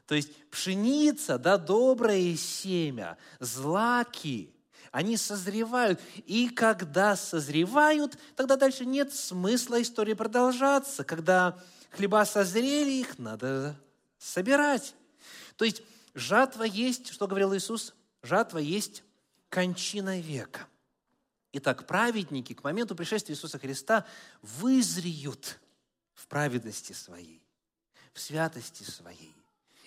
То 0.08 0.16
есть 0.16 0.34
пшеница, 0.50 1.38
да, 1.38 1.58
доброе 1.58 2.36
семя, 2.36 3.18
злаки, 3.40 4.54
они 4.92 5.16
созревают. 5.18 6.02
И 6.26 6.50
когда 6.50 7.16
созревают, 7.16 8.18
тогда 8.36 8.56
дальше 8.56 8.86
нет 8.86 9.14
смысла 9.14 9.82
истории 9.82 10.14
продолжаться. 10.14 11.04
Когда 11.04 11.58
хлеба 11.92 12.26
созрели, 12.26 12.92
их 12.92 13.18
надо 13.18 13.76
собирать. 14.18 14.96
То 15.56 15.66
есть 15.66 15.82
жатва 16.14 16.64
есть, 16.64 17.12
что 17.12 17.28
говорил 17.28 17.56
Иисус? 17.56 17.94
Жатва 18.24 18.60
есть 18.60 19.04
кончина 19.50 20.20
века. 20.20 20.68
Итак, 21.54 21.86
праведники 21.86 22.54
к 22.54 22.64
моменту 22.64 22.96
пришествия 22.96 23.36
Иисуса 23.36 23.60
Христа 23.60 24.06
вызреют 24.42 25.60
в 26.14 26.28
праведности 26.28 26.94
своей, 26.94 27.44
в 28.14 28.20
святости 28.22 28.84
своей. 28.84 29.36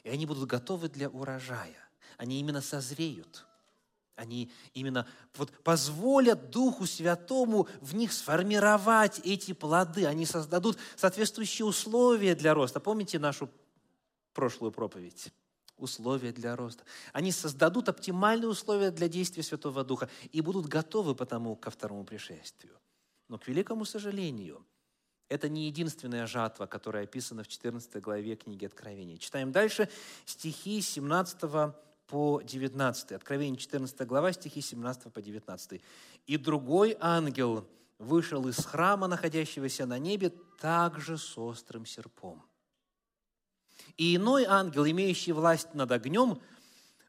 И 0.03 0.11
они 0.11 0.27
будут 0.27 0.49
готовы 0.49 0.89
для 0.89 1.09
урожая. 1.09 1.89
Они 2.19 2.39
именно 2.39 2.61
созреют– 2.61 3.47
они 4.17 4.51
именно 4.75 5.07
вот 5.37 5.51
позволят 5.65 6.51
Духу 6.51 6.87
Святому 6.87 7.69
в 7.81 7.95
них 7.95 8.13
сформировать 8.13 9.21
эти 9.25 9.53
плоды. 9.53 10.07
Они 10.07 10.25
создадут 10.25 10.79
соответствующие 10.97 11.67
условия 11.67 12.35
для 12.35 12.55
роста. 12.55 12.79
Помните 12.79 13.19
нашу 13.19 13.51
прошлую 14.33 14.71
проповедь? 14.71 15.33
Условия 15.77 16.33
для 16.33 16.55
роста. 16.57 16.85
Они 17.13 17.33
создадут 17.33 17.89
оптимальные 17.89 18.49
условия 18.49 18.91
для 18.91 19.09
действия 19.09 19.43
Святого 19.43 19.85
Духа 19.85 20.09
и 20.31 20.41
будут 20.41 20.67
готовы 20.67 21.15
потому 21.15 21.57
ко 21.57 21.71
второму 21.71 22.05
пришествию. 22.05 22.79
Но, 23.29 23.39
к 23.39 23.49
великому 23.49 23.85
сожалению, 23.85 24.65
это 25.29 25.49
не 25.49 25.67
единственная 25.67 26.27
жатва, 26.27 26.67
которая 26.67 27.05
описана 27.05 27.43
в 27.43 27.49
14 27.49 28.01
главе 28.01 28.37
книги 28.37 28.67
Откровения. 28.67 29.17
Читаем 29.17 29.53
дальше 29.53 29.89
стихи 30.27 30.81
17 30.81 31.75
по 32.07 32.41
19. 32.43 33.13
Откровение 33.13 33.59
14 33.59 34.07
глава, 34.07 34.33
стихи 34.33 34.61
17 34.61 35.13
по 35.13 35.23
19. 35.23 35.81
«И 36.27 36.37
другой 36.37 36.97
ангел 37.01 37.67
вышел 37.99 38.47
из 38.49 38.59
храма, 38.65 39.07
находящегося 39.09 39.87
на 39.87 39.99
небе, 39.99 40.31
также 40.61 41.19
с 41.19 41.39
острым 41.39 41.87
серпом. 41.87 42.43
И 43.97 44.17
иной 44.17 44.45
ангел, 44.45 44.87
имеющий 44.87 45.33
власть 45.33 45.75
над 45.75 45.93
огнем, 45.93 46.41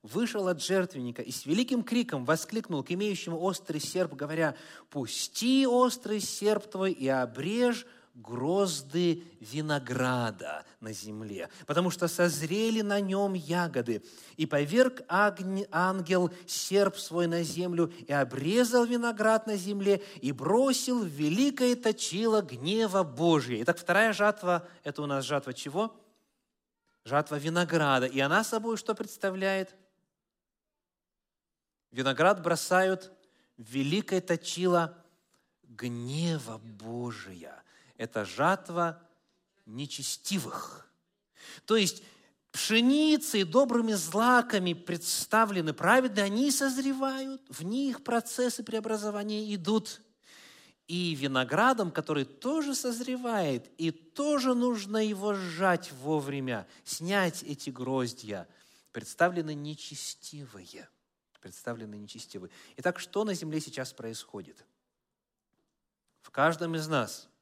вышел 0.04 0.48
от 0.48 0.62
жертвенника 0.62 1.22
и 1.22 1.32
с 1.32 1.46
великим 1.46 1.84
криком 1.84 2.26
воскликнул 2.26 2.84
к 2.84 2.92
имеющему 2.92 3.40
острый 3.40 3.80
серп, 3.80 4.14
говоря, 4.14 4.56
«Пусти 4.90 5.66
острый 5.66 6.20
серп 6.20 6.70
твой 6.70 6.92
и 6.92 7.08
обрежь 7.08 7.86
грозды 8.16 9.24
винограда 9.42 10.64
на 10.80 10.94
земле, 10.94 11.50
потому 11.68 11.90
что 11.90 12.08
созрели 12.08 12.82
на 12.82 13.02
нем 13.02 13.34
ягоды. 13.34 14.04
И 14.38 14.46
поверг 14.46 15.02
ангел 15.10 16.32
серп 16.48 16.98
свой 16.98 17.28
на 17.28 17.44
землю, 17.44 17.92
и 18.08 18.14
обрезал 18.14 18.86
виноград 18.86 19.48
на 19.48 19.58
земле, 19.58 20.02
и 20.22 20.32
бросил 20.32 21.04
в 21.04 21.08
великое 21.08 21.76
точило 21.76 22.42
гнева 22.42 23.04
Божия. 23.04 23.62
Итак, 23.64 23.78
вторая 23.78 24.14
жатва– 24.14 24.66
это 24.84 25.02
у 25.02 25.06
нас 25.06 25.26
жатва 25.26 25.54
чего? 25.54 25.94
Жатва 27.06 27.36
винограда. 27.36 28.08
И 28.08 28.20
она 28.20 28.44
собой 28.44 28.78
что 28.78 28.96
представляет? 28.96 29.76
Виноград 31.92 32.42
бросают 32.42 33.12
в 33.58 33.64
великое 33.64 34.20
точило 34.20 34.98
гнева 35.64 36.58
Божия 36.58 37.64
это 37.98 38.26
жатва 38.26 39.02
нечестивых. 39.66 40.90
То 41.66 41.76
есть 41.76 42.04
пшеницей, 42.52 43.44
добрыми 43.44 43.94
злаками 43.94 44.74
представлены 44.74 45.74
праведные, 45.74 46.26
они 46.26 46.52
созревают, 46.52 47.42
в 47.50 47.64
них 47.64 48.04
процессы 48.04 48.64
преобразования 48.64 49.54
идут. 49.54 50.02
И 50.88 51.16
виноградом, 51.16 51.92
который 51.92 52.26
тоже 52.26 52.76
созревает, 52.76 53.70
и 53.78 53.92
тоже 53.92 54.54
нужно 54.54 54.98
его 55.04 55.34
сжать 55.34 55.92
вовремя, 55.92 56.68
снять 56.84 57.42
эти 57.44 57.72
гроздья, 57.72 58.48
представлены 58.92 59.56
нечестивые. 59.56 60.88
Представлены 61.42 61.96
нечестивые. 61.96 62.52
Итак, 62.78 63.00
что 63.00 63.24
на 63.24 63.34
земле 63.34 63.60
сейчас 63.62 63.94
происходит? 63.94 64.64
В 66.22 66.30
каждом 66.32 66.76
из 66.76 66.88
нас– 66.88 67.28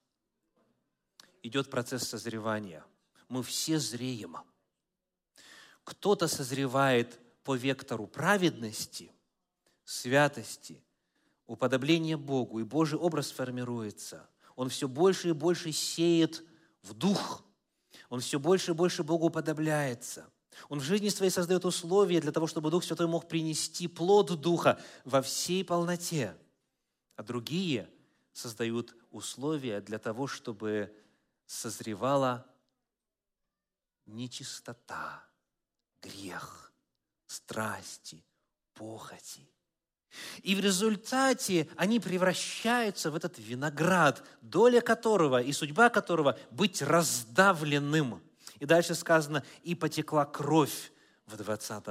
идет 1.43 1.69
процесс 1.69 2.07
созревания. 2.07 2.83
Мы 3.27 3.43
все 3.43 3.77
зреем. 3.77 4.37
Кто-то 5.83 6.27
созревает 6.27 7.19
по 7.43 7.55
вектору 7.55 8.07
праведности, 8.07 9.11
святости, 9.83 10.81
уподобления 11.47 12.17
Богу, 12.17 12.59
и 12.59 12.63
Божий 12.63 12.97
образ 12.97 13.31
формируется. 13.31 14.29
Он 14.55 14.69
все 14.69 14.87
больше 14.87 15.29
и 15.29 15.33
больше 15.33 15.71
сеет 15.71 16.43
в 16.81 16.93
дух. 16.93 17.43
Он 18.09 18.19
все 18.19 18.39
больше 18.39 18.71
и 18.71 18.75
больше 18.75 19.03
Богу 19.03 19.27
уподобляется. 19.27 20.29
Он 20.69 20.79
в 20.79 20.83
жизни 20.83 21.09
своей 21.09 21.31
создает 21.31 21.65
условия 21.65 22.21
для 22.21 22.31
того, 22.31 22.47
чтобы 22.47 22.69
Дух 22.69 22.83
Святой 22.83 23.07
мог 23.07 23.27
принести 23.27 23.87
плод 23.87 24.39
Духа 24.39 24.79
во 25.03 25.21
всей 25.21 25.65
полноте. 25.65 26.37
А 27.15 27.23
другие 27.23 27.89
создают 28.33 28.95
условия 29.11 29.81
для 29.81 29.99
того, 29.99 30.27
чтобы 30.27 30.95
созревала 31.45 32.45
нечистота, 34.05 35.23
грех, 36.01 36.71
страсти, 37.25 38.23
похоти. 38.73 39.47
И 40.41 40.55
в 40.55 40.59
результате 40.59 41.67
они 41.75 41.99
превращаются 41.99 43.11
в 43.11 43.15
этот 43.15 43.37
виноград, 43.39 44.23
доля 44.41 44.81
которого 44.81 45.41
и 45.41 45.51
судьба 45.51 45.89
которого 45.89 46.37
быть 46.51 46.81
раздавленным. 46.81 48.21
И 48.59 48.65
дальше 48.65 48.95
сказано, 48.95 49.43
и 49.63 49.75
потекла 49.75 50.25
кровь 50.25 50.91
в 51.25 51.37
20 51.37 51.83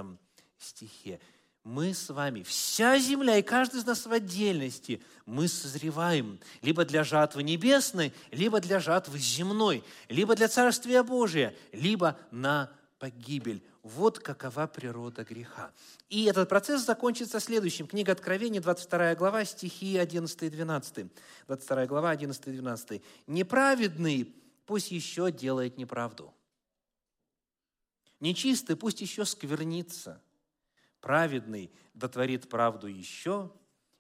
стихе 0.59 1.21
мы 1.65 1.95
с 1.95 2.09
вами, 2.09 2.43
вся 2.43 2.99
земля 2.99 3.37
и 3.37 3.43
каждый 3.43 3.81
из 3.81 3.87
нас 3.87 4.07
в 4.07 4.13
отдельности, 4.13 5.01
мы 5.27 5.47
созреваем 5.47 6.41
либо 6.61 6.85
для 6.85 7.05
жатвы 7.05 7.45
небесной, 7.45 8.13
либо 8.33 8.61
для 8.61 8.81
жатвы 8.81 9.19
земной, 9.19 9.85
либо 10.09 10.35
для 10.35 10.49
Царствия 10.49 11.05
Божия, 11.05 11.55
либо 11.73 12.19
на 12.33 12.71
погибель. 13.03 13.65
Вот 13.83 14.21
какова 14.21 14.69
природа 14.69 15.25
греха. 15.25 15.73
И 16.09 16.27
этот 16.27 16.49
процесс 16.49 16.87
закончится 16.87 17.41
следующим. 17.41 17.89
Книга 17.89 18.13
Откровения, 18.13 18.61
22 18.61 19.17
глава, 19.17 19.45
стихи 19.45 19.97
11 19.97 20.43
и 20.45 20.49
12. 20.49 21.07
22 21.49 21.87
глава, 21.87 22.11
11 22.11 22.47
и 22.47 22.51
12. 22.53 23.03
«Неправедный 23.27 24.33
пусть 24.67 24.93
еще 24.93 25.33
делает 25.33 25.79
неправду. 25.79 26.33
Нечистый 28.21 28.77
пусть 28.77 29.01
еще 29.01 29.25
сквернится 29.25 30.23
праведный 31.01 31.73
дотворит 31.95 32.49
правду 32.49 32.87
еще, 32.87 33.51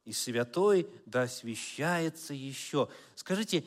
и 0.04 0.12
святой 0.12 0.88
да 1.06 1.22
освящается 1.22 2.34
еще. 2.34 2.88
Скажите, 3.16 3.64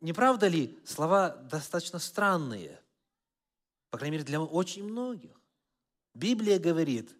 не 0.00 0.12
правда 0.12 0.48
ли 0.48 0.76
слова 0.84 1.28
достаточно 1.28 2.00
странные? 2.00 2.81
По 3.92 3.98
крайней 3.98 4.16
мере, 4.16 4.24
для 4.24 4.40
очень 4.40 4.84
многих. 4.84 5.38
Библия 6.14 6.58
говорит, 6.58 7.14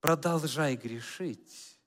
продолжай 0.00 0.76
грешить, 0.76 1.78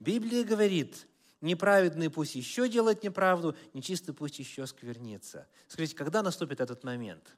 Библия 0.00 0.42
говорит, 0.42 1.06
неправедный 1.40 2.10
пусть 2.10 2.34
еще 2.34 2.68
делает 2.68 3.04
неправду, 3.04 3.56
нечистый 3.72 4.12
пусть 4.14 4.40
еще 4.40 4.66
сквернится. 4.66 5.46
Скажите, 5.68 5.94
когда 5.94 6.24
наступит 6.24 6.60
этот 6.60 6.82
момент? 6.82 7.36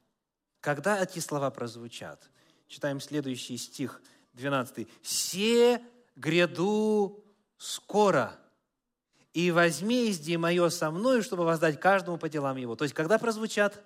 Когда 0.61 0.99
эти 0.99 1.19
слова 1.19 1.51
прозвучат? 1.51 2.27
Читаем 2.67 2.99
следующий 2.99 3.57
стих, 3.57 4.01
12. 4.33 4.87
«Се 5.03 5.79
гряду 6.15 7.23
скоро, 7.57 8.35
и 9.33 9.51
возмездие 9.51 10.39
мое 10.39 10.69
со 10.69 10.89
мною, 10.89 11.21
чтобы 11.21 11.45
воздать 11.45 11.79
каждому 11.79 12.17
по 12.17 12.29
делам 12.29 12.57
его». 12.57 12.75
То 12.75 12.83
есть, 12.83 12.95
когда 12.95 13.19
прозвучат? 13.19 13.83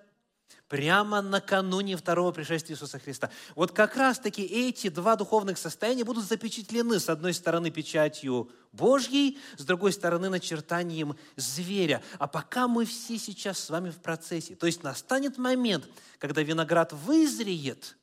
Прямо 0.68 1.20
накануне 1.20 1.96
второго 1.96 2.32
пришествия 2.32 2.74
Иисуса 2.74 2.98
Христа. 2.98 3.30
Вот 3.54 3.72
как 3.72 3.96
раз-таки 3.96 4.42
эти 4.42 4.88
два 4.88 5.14
духовных 5.14 5.58
состояния 5.58 6.04
будут 6.04 6.24
запечатлены 6.24 6.98
с 6.98 7.08
одной 7.08 7.34
стороны 7.34 7.70
печатью 7.70 8.50
Божьей, 8.72 9.38
с 9.58 9.64
другой 9.64 9.92
стороны 9.92 10.30
начертанием 10.30 11.16
зверя. 11.36 12.02
А 12.18 12.26
пока 12.26 12.66
мы 12.66 12.86
все 12.86 13.18
сейчас 13.18 13.58
с 13.58 13.70
вами 13.70 13.90
в 13.90 13.98
процессе. 13.98 14.56
То 14.56 14.66
есть 14.66 14.82
настанет 14.82 15.38
момент, 15.38 15.86
когда 16.18 16.42
виноград 16.42 16.92
вызреет, 16.92 17.96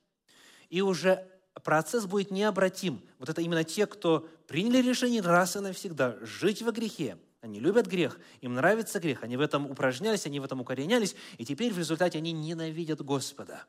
и 0.69 0.81
уже 0.81 1.27
процесс 1.63 2.05
будет 2.05 2.31
необратим. 2.31 3.01
Вот 3.19 3.27
это 3.27 3.41
именно 3.41 3.63
те, 3.63 3.85
кто 3.87 4.29
приняли 4.47 4.87
решение 4.87 5.21
раз 5.21 5.55
и 5.55 5.59
навсегда 5.59 6.15
жить 6.21 6.61
во 6.61 6.71
грехе, 6.71 7.17
они 7.41 7.59
любят 7.59 7.87
грех, 7.87 8.19
им 8.41 8.53
нравится 8.53 8.99
грех, 8.99 9.23
они 9.23 9.35
в 9.35 9.41
этом 9.41 9.69
упражнялись, 9.69 10.27
они 10.27 10.39
в 10.39 10.43
этом 10.43 10.61
укоренялись, 10.61 11.15
и 11.37 11.45
теперь 11.45 11.73
в 11.73 11.77
результате 11.77 12.19
они 12.19 12.31
ненавидят 12.31 13.01
Господа. 13.01 13.65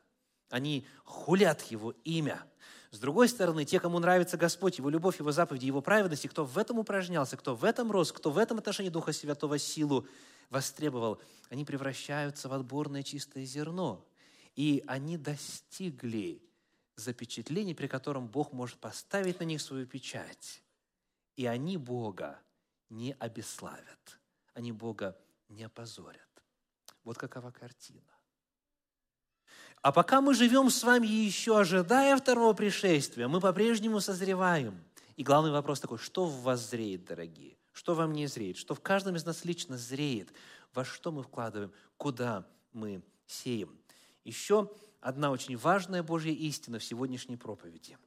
Они 0.49 0.85
хулят 1.03 1.63
Его 1.63 1.95
имя. 2.03 2.43
С 2.91 2.99
другой 2.99 3.27
стороны, 3.27 3.65
те, 3.65 3.79
кому 3.79 3.97
нравится 3.97 4.37
Господь, 4.37 4.77
Его 4.77 4.91
любовь, 4.91 5.17
Его 5.17 5.31
заповеди, 5.31 5.65
Его 5.65 5.81
праведность, 5.81 6.25
и 6.25 6.27
кто 6.27 6.45
в 6.45 6.59
этом 6.59 6.77
упражнялся, 6.77 7.35
кто 7.35 7.55
в 7.55 7.63
этом 7.63 7.91
рос, 7.91 8.11
кто 8.11 8.29
в 8.29 8.37
этом 8.37 8.59
отношении 8.59 8.91
Духа 8.91 9.11
Святого 9.11 9.57
силу 9.57 10.07
востребовал, 10.51 11.19
они 11.49 11.65
превращаются 11.65 12.49
в 12.49 12.53
отборное 12.53 13.01
чистое 13.01 13.45
зерно. 13.45 14.05
И 14.55 14.83
они 14.85 15.17
достигли 15.17 16.43
запечатления, 16.95 17.73
при 17.73 17.87
котором 17.87 18.27
Бог 18.27 18.53
может 18.53 18.77
поставить 18.77 19.39
на 19.39 19.45
них 19.45 19.59
свою 19.59 19.87
печать. 19.87 20.61
И 21.35 21.47
они 21.47 21.77
Бога 21.77 22.39
не 22.93 23.13
обеславят, 23.19 24.19
они 24.53 24.71
Бога 24.71 25.17
не 25.49 25.63
опозорят. 25.63 26.21
Вот 27.03 27.17
какова 27.17 27.51
картина. 27.51 28.01
А 29.81 29.91
пока 29.91 30.21
мы 30.21 30.33
живем 30.33 30.69
с 30.69 30.83
вами 30.83 31.07
еще 31.07 31.59
ожидая 31.59 32.15
второго 32.15 32.53
пришествия, 32.53 33.27
мы 33.27 33.41
по-прежнему 33.41 33.99
созреваем. 33.99 34.81
И 35.17 35.23
главный 35.23 35.51
вопрос 35.51 35.81
такой, 35.81 35.97
что 35.97 36.25
в 36.25 36.41
вас 36.43 36.69
зреет, 36.69 37.05
дорогие? 37.05 37.57
Что 37.73 37.93
во 37.95 38.07
мне 38.07 38.27
зреет? 38.27 38.57
Что 38.57 38.75
в 38.75 38.81
каждом 38.81 39.15
из 39.15 39.25
нас 39.25 39.43
лично 39.43 39.77
зреет? 39.77 40.31
Во 40.73 40.85
что 40.85 41.11
мы 41.11 41.23
вкладываем? 41.23 41.73
Куда 41.97 42.47
мы 42.71 43.03
сеем? 43.25 43.77
Еще 44.23 44.71
одна 45.01 45.31
очень 45.31 45.57
важная 45.57 46.03
Божья 46.03 46.31
истина 46.31 46.79
в 46.79 46.83
сегодняшней 46.83 47.35
проповеди. 47.35 47.97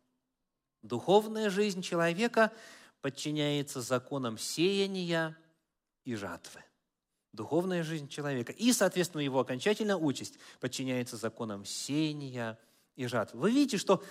Духовная 0.82 1.50
жизнь 1.50 1.82
человека 1.82 2.52
подчиняется 3.06 3.82
законам 3.82 4.36
сеяния 4.36 5.38
и 6.02 6.16
жатвы. 6.16 6.64
Духовная 7.30 7.84
жизнь 7.84 8.08
человека 8.08 8.50
и, 8.50 8.72
соответственно, 8.72 9.20
его 9.20 9.38
окончательная 9.38 9.94
участь 9.94 10.40
подчиняется 10.58 11.16
законам 11.16 11.64
сеяния 11.64 12.58
и 12.96 13.06
жатвы. 13.06 13.38
Вы 13.38 13.52
видите, 13.52 13.78
что 13.78 14.02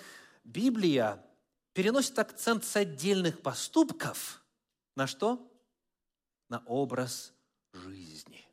Библия 0.45 1.21
переносит 1.73 2.17
акцент 2.17 2.63
с 2.63 2.73
отдельных 2.77 3.41
поступков 3.41 4.41
на 4.95 5.07
что? 5.07 5.45
На 6.47 6.59
образ 6.65 7.33
жизни. 7.73 8.47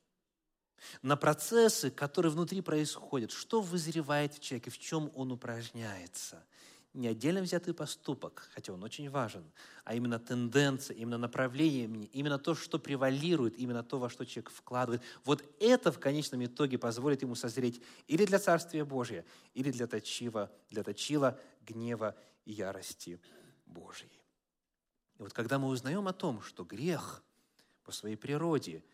На 1.03 1.17
процессы, 1.17 1.89
которые 1.89 2.33
внутри 2.33 2.63
происходят. 2.63 3.31
Что 3.31 3.61
вызревает 3.61 4.35
в 4.35 4.41
человеке, 4.41 4.73
в 4.73 4.79
чем 4.81 5.13
он 5.15 5.31
упражняется 5.31 6.45
не 6.95 7.09
отдельно 7.09 7.41
взятый 7.41 7.73
поступок, 7.73 8.51
хотя 8.53 8.73
он 8.73 8.83
очень 8.83 9.09
важен, 9.09 9.45
а 9.85 9.95
именно 9.95 10.19
тенденция, 10.19 10.95
именно 10.97 11.17
направление, 11.17 11.87
именно 12.13 12.39
то, 12.39 12.55
что 12.55 12.79
превалирует, 12.79 13.59
именно 13.59 13.83
то, 13.83 13.99
во 13.99 14.11
что 14.11 14.27
человек 14.27 14.51
вкладывает. 14.51 15.03
Вот 15.25 15.43
это 15.59 15.91
в 15.91 15.99
конечном 15.99 16.45
итоге 16.45 16.79
позволит 16.79 17.23
ему 17.23 17.35
созреть 17.35 17.81
или 18.09 18.27
для 18.27 18.39
Царствия 18.39 18.85
Божия, 18.85 19.25
или 19.55 19.71
для 19.71 19.87
точила, 19.87 20.51
для 20.69 20.83
точила 20.83 21.41
гнева 21.67 22.15
и 22.45 22.53
ярости 22.53 23.19
Божьей. 23.65 24.13
И 25.19 25.23
вот 25.23 25.33
когда 25.33 25.59
мы 25.59 25.69
узнаем 25.69 26.07
о 26.09 26.13
том, 26.13 26.43
что 26.43 26.65
грех 26.65 27.23
по 27.85 27.93
своей 27.93 28.17
природе 28.17 28.85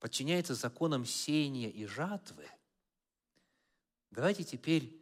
подчиняется 0.00 0.54
законам 0.54 1.04
сеяния 1.04 1.68
и 1.68 1.86
жатвы, 1.86 2.48
давайте 4.10 4.42
теперь 4.42 4.99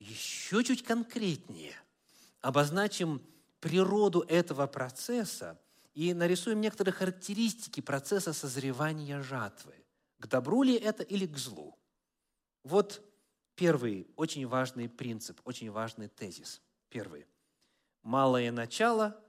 еще 0.00 0.64
чуть 0.64 0.82
конкретнее 0.82 1.74
обозначим 2.40 3.22
природу 3.60 4.24
этого 4.28 4.66
процесса 4.66 5.60
и 5.94 6.12
нарисуем 6.14 6.60
некоторые 6.60 6.92
характеристики 6.92 7.80
процесса 7.80 8.32
созревания 8.32 9.22
жатвы. 9.22 9.74
К 10.18 10.26
добру 10.26 10.62
ли 10.62 10.74
это 10.74 11.02
или 11.02 11.26
к 11.26 11.36
злу? 11.36 11.78
Вот 12.64 13.02
первый 13.54 14.08
очень 14.16 14.46
важный 14.46 14.88
принцип, 14.88 15.40
очень 15.44 15.70
важный 15.70 16.08
тезис. 16.08 16.60
Первый. 16.88 17.26
Малое 18.02 18.50
начало 18.50 19.22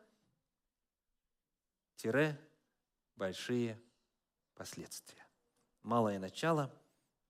тире 2.02 2.40
большие 3.16 3.80
последствия. 4.56 5.24
Малое 5.84 6.18
начало, 6.18 6.74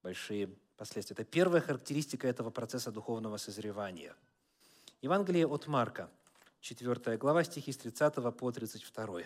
большие 0.02 0.48
последствия. 0.48 0.71
Это 0.82 1.24
первая 1.24 1.62
характеристика 1.62 2.28
этого 2.28 2.50
процесса 2.50 2.92
духовного 2.92 3.38
созревания. 3.38 4.16
Евангелие 5.04 5.46
от 5.46 5.68
Марка, 5.68 6.10
4 6.62 7.18
глава, 7.18 7.44
стихи 7.44 7.72
с 7.72 7.78
30 7.78 8.16
по 8.36 8.52
32. 8.52 9.22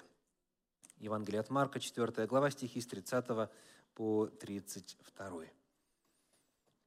Евангелие 0.97 1.39
от 1.39 1.49
Марка, 1.49 1.79
4 1.79 2.27
глава, 2.27 2.51
стихи 2.51 2.81
с 2.81 2.87
30 2.87 3.49
по 3.93 4.27
32. 4.27 5.45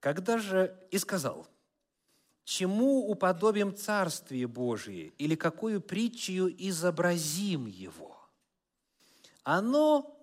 «Когда 0.00 0.36
же 0.36 0.78
и 0.90 0.98
сказал, 0.98 1.48
чему 2.44 3.08
уподобим 3.08 3.74
Царствие 3.74 4.46
Божие 4.46 5.14
или 5.16 5.34
какую 5.34 5.80
притчу 5.80 6.46
изобразим 6.46 7.64
его? 7.64 8.18
Оно 9.44 10.14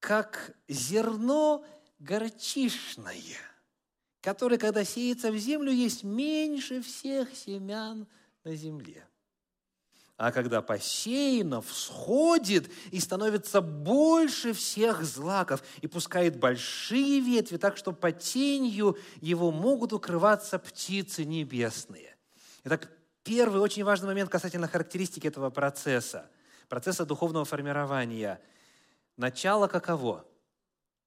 как 0.00 0.56
зерно 0.66 1.64
горчишное– 2.00 3.38
который, 4.20 4.58
когда 4.58 4.84
сеется 4.84 5.30
в 5.32 5.36
землю, 5.36 5.72
есть 5.72 6.04
меньше 6.04 6.82
всех 6.82 7.34
семян 7.34 8.06
на 8.44 8.54
земле. 8.54 9.06
А 10.16 10.32
когда 10.32 10.60
посеяно, 10.60 11.62
всходит 11.62 12.70
и 12.90 13.00
становится 13.00 13.62
больше 13.62 14.52
всех 14.52 15.02
злаков 15.02 15.62
и 15.80 15.86
пускает 15.86 16.38
большие 16.38 17.20
ветви, 17.20 17.56
так 17.56 17.78
что 17.78 17.92
по 17.92 18.12
тенью 18.12 18.98
его 19.22 19.50
могут 19.50 19.94
укрываться 19.94 20.58
птицы 20.58 21.24
небесные. 21.24 22.14
Итак, 22.64 22.90
первый 23.24 23.62
очень 23.62 23.82
важный 23.82 24.08
момент 24.08 24.28
касательно 24.28 24.68
характеристики 24.68 25.26
этого 25.26 25.48
процесса, 25.48 26.28
процесса 26.68 27.06
духовного 27.06 27.46
формирования. 27.46 28.42
Начало 29.16 29.68
каково? 29.68 30.26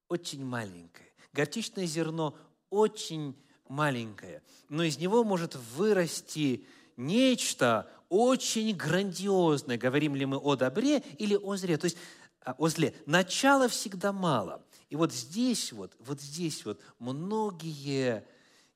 Очень 0.10 0.44
маленькое. 0.44 1.14
Горчичное 1.34 1.86
зерно 1.86 2.36
очень 2.74 3.36
маленькое, 3.70 4.42
но 4.70 4.84
из 4.84 4.98
него 4.98 5.24
может 5.24 5.56
вырасти 5.76 6.66
нечто 6.98 7.90
очень 8.10 8.76
грандиозное. 8.76 9.78
Говорим 9.78 10.16
ли 10.16 10.26
мы 10.26 10.38
о 10.38 10.56
добре 10.56 11.00
или 11.18 11.36
о 11.36 11.56
зле? 11.56 11.78
То 11.78 11.86
есть 11.86 11.98
а, 12.42 12.56
о 12.58 12.68
зле. 12.68 12.94
Начала 13.06 13.68
всегда 13.68 14.12
мало. 14.12 14.64
И 14.90 14.96
вот 14.96 15.14
здесь 15.14 15.72
вот, 15.72 15.96
вот 16.00 16.20
здесь 16.20 16.66
вот 16.66 16.82
многие 17.00 18.26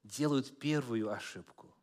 делают 0.03 0.57
первую 0.59 1.11
ошибку. 1.11 1.73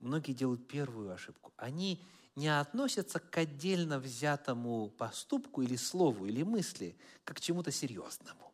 Многие 0.00 0.32
делают 0.32 0.68
первую 0.68 1.12
ошибку. 1.12 1.52
Они 1.56 2.00
не 2.36 2.48
относятся 2.48 3.18
к 3.18 3.36
отдельно 3.38 3.98
взятому 3.98 4.90
поступку 4.90 5.62
или 5.62 5.76
слову, 5.76 6.26
или 6.26 6.42
мысли, 6.42 6.96
как 7.24 7.38
к 7.38 7.40
чему-то 7.40 7.70
серьезному 7.70 8.53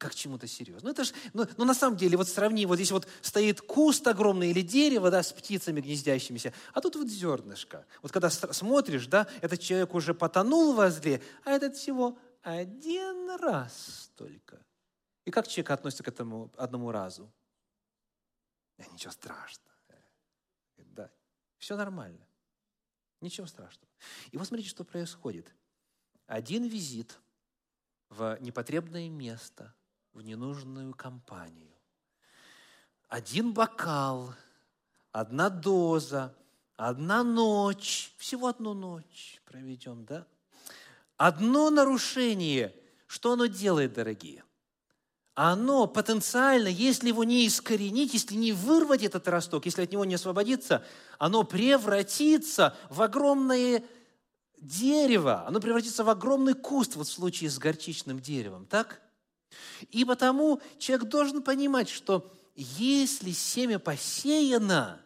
как 0.00 0.14
чему-то 0.14 0.46
серьезному. 0.46 0.86
Ну, 0.86 0.90
это 0.92 1.04
ж, 1.04 1.12
ну, 1.34 1.46
ну, 1.58 1.64
на 1.66 1.74
самом 1.74 1.98
деле, 1.98 2.16
вот 2.16 2.26
сравни, 2.26 2.64
вот 2.64 2.76
здесь 2.76 2.90
вот 2.90 3.06
стоит 3.20 3.60
куст 3.60 4.06
огромный 4.06 4.50
или 4.50 4.62
дерево, 4.62 5.10
да, 5.10 5.22
с 5.22 5.30
птицами 5.30 5.82
гнездящимися, 5.82 6.54
а 6.72 6.80
тут 6.80 6.96
вот 6.96 7.08
зернышко. 7.08 7.84
Вот 8.00 8.10
когда 8.10 8.30
смотришь, 8.30 9.06
да, 9.06 9.28
этот 9.42 9.60
человек 9.60 9.94
уже 9.94 10.14
потонул 10.14 10.72
в 10.72 10.90
зле, 10.90 11.22
а 11.44 11.50
этот 11.50 11.76
всего 11.76 12.18
один 12.40 13.30
раз 13.38 14.10
только. 14.16 14.64
И 15.26 15.30
как 15.30 15.46
человек 15.46 15.70
относится 15.70 16.02
к 16.02 16.08
этому 16.08 16.50
одному 16.56 16.90
разу? 16.90 17.30
Да, 18.78 18.86
ничего 18.92 19.12
страшного. 19.12 19.76
Да, 20.78 21.10
все 21.58 21.76
нормально. 21.76 22.26
Ничего 23.20 23.46
страшного. 23.46 23.92
И 24.30 24.38
вот 24.38 24.46
смотрите, 24.46 24.70
что 24.70 24.82
происходит. 24.82 25.54
Один 26.26 26.64
визит 26.64 27.20
в 28.08 28.38
непотребное 28.40 29.10
место, 29.10 29.74
в 30.12 30.22
ненужную 30.22 30.94
компанию. 30.94 31.70
Один 33.08 33.52
бокал, 33.52 34.34
одна 35.12 35.50
доза, 35.50 36.34
одна 36.76 37.24
ночь, 37.24 38.12
всего 38.18 38.48
одну 38.48 38.74
ночь 38.74 39.40
проведем, 39.44 40.04
да? 40.04 40.26
Одно 41.16 41.70
нарушение, 41.70 42.74
что 43.06 43.32
оно 43.32 43.46
делает, 43.46 43.92
дорогие? 43.92 44.44
Оно 45.34 45.86
потенциально, 45.86 46.68
если 46.68 47.08
его 47.08 47.24
не 47.24 47.46
искоренить, 47.46 48.14
если 48.14 48.34
не 48.34 48.52
вырвать 48.52 49.02
этот 49.02 49.26
росток, 49.28 49.64
если 49.64 49.82
от 49.82 49.92
него 49.92 50.04
не 50.04 50.16
освободиться, 50.16 50.84
оно 51.18 51.44
превратится 51.44 52.76
в 52.90 53.00
огромное 53.00 53.84
дерево, 54.58 55.46
оно 55.46 55.60
превратится 55.60 56.04
в 56.04 56.10
огромный 56.10 56.54
куст, 56.54 56.96
вот 56.96 57.06
в 57.06 57.12
случае 57.12 57.50
с 57.50 57.58
горчичным 57.58 58.20
деревом, 58.20 58.66
так? 58.66 59.00
И 59.90 60.04
потому 60.04 60.60
человек 60.78 61.08
должен 61.08 61.42
понимать, 61.42 61.88
что 61.88 62.30
если 62.54 63.32
семя 63.32 63.78
посеяно, 63.78 65.00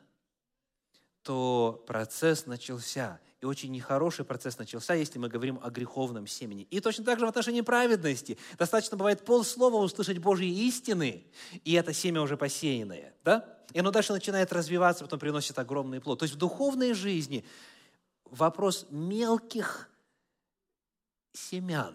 то 1.22 1.82
процесс 1.86 2.46
начался. 2.46 3.20
И 3.40 3.46
очень 3.46 3.70
нехороший 3.72 4.24
процесс 4.24 4.58
начался, 4.58 4.94
если 4.94 5.18
мы 5.18 5.28
говорим 5.28 5.60
о 5.62 5.70
греховном 5.70 6.26
семени. 6.26 6.66
И 6.70 6.80
точно 6.80 7.04
так 7.04 7.18
же 7.18 7.26
в 7.26 7.28
отношении 7.28 7.60
праведности. 7.60 8.38
Достаточно 8.58 8.96
бывает 8.96 9.24
полслова 9.24 9.76
услышать 9.76 10.18
Божьи 10.18 10.48
истины, 10.66 11.26
и 11.64 11.74
это 11.74 11.92
семя 11.92 12.22
уже 12.22 12.36
посеянное. 12.36 13.14
Да? 13.22 13.58
И 13.72 13.78
оно 13.80 13.90
дальше 13.90 14.12
начинает 14.12 14.52
развиваться, 14.52 15.04
потом 15.04 15.18
приносит 15.18 15.58
огромный 15.58 16.00
плод. 16.00 16.20
То 16.20 16.24
есть 16.24 16.34
в 16.34 16.38
духовной 16.38 16.94
жизни 16.94 17.44
вопрос 18.24 18.86
мелких 18.90 19.90
семян 21.32 21.94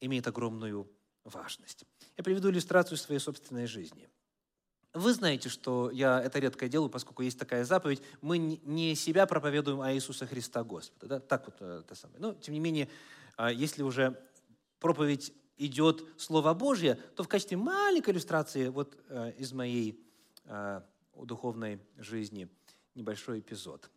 имеет 0.00 0.26
огромную 0.26 0.90
важность. 1.24 1.84
Я 2.16 2.24
приведу 2.24 2.50
иллюстрацию 2.50 2.98
своей 2.98 3.20
собственной 3.20 3.66
жизни– 3.66 4.08
вы 4.92 5.12
знаете, 5.14 5.48
что 5.48 5.90
я 5.92 6.20
это 6.20 6.40
редко 6.40 6.68
делаю, 6.68 6.90
поскольку 6.90 7.22
есть 7.22 7.38
такая 7.38 7.64
заповедь. 7.64 8.02
Мы 8.22 8.38
не 8.38 8.96
себя 8.96 9.26
проповедуем, 9.26 9.80
а 9.80 9.92
Иисуса 9.92 10.26
Христа 10.26 10.64
Господа. 10.64 11.06
Да? 11.06 11.20
Так 11.20 11.46
вот 11.46 11.62
это 11.62 11.94
самое. 11.94 12.18
Но, 12.18 12.34
тем 12.34 12.54
не 12.54 12.60
менее, 12.60 12.88
а, 13.36 13.52
если 13.52 13.84
уже 13.84 14.20
проповедь 14.80 15.32
идет 15.58 16.02
Слово 16.18 16.54
Божье, 16.54 16.96
то 17.14 17.22
в 17.22 17.28
качестве 17.28 17.56
маленькой 17.56 18.10
иллюстрации 18.14 18.68
вот 18.68 18.96
э, 19.08 19.32
из 19.36 19.52
моей 19.52 20.02
э, 20.46 20.80
духовной 21.14 21.80
жизни 21.98 22.48
небольшой 22.94 23.40
эпизод. 23.40 23.90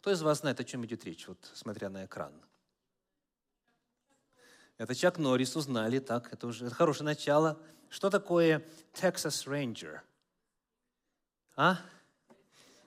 Кто 0.00 0.10
из 0.10 0.22
вас 0.22 0.40
знает, 0.40 0.58
о 0.58 0.64
чем 0.64 0.84
идет 0.86 1.04
речь, 1.04 1.28
вот 1.28 1.50
смотря 1.52 1.90
на 1.90 2.06
экран? 2.06 2.32
Это 4.78 4.94
Чак 4.94 5.18
Норрис 5.18 5.54
узнали, 5.56 5.98
так, 5.98 6.32
это 6.32 6.46
уже 6.46 6.70
хорошее 6.70 7.04
начало– 7.04 7.60
что 7.90 8.10
такое 8.10 8.64
Texas 8.92 9.46
Ranger? 9.46 10.00
А? 11.56 11.78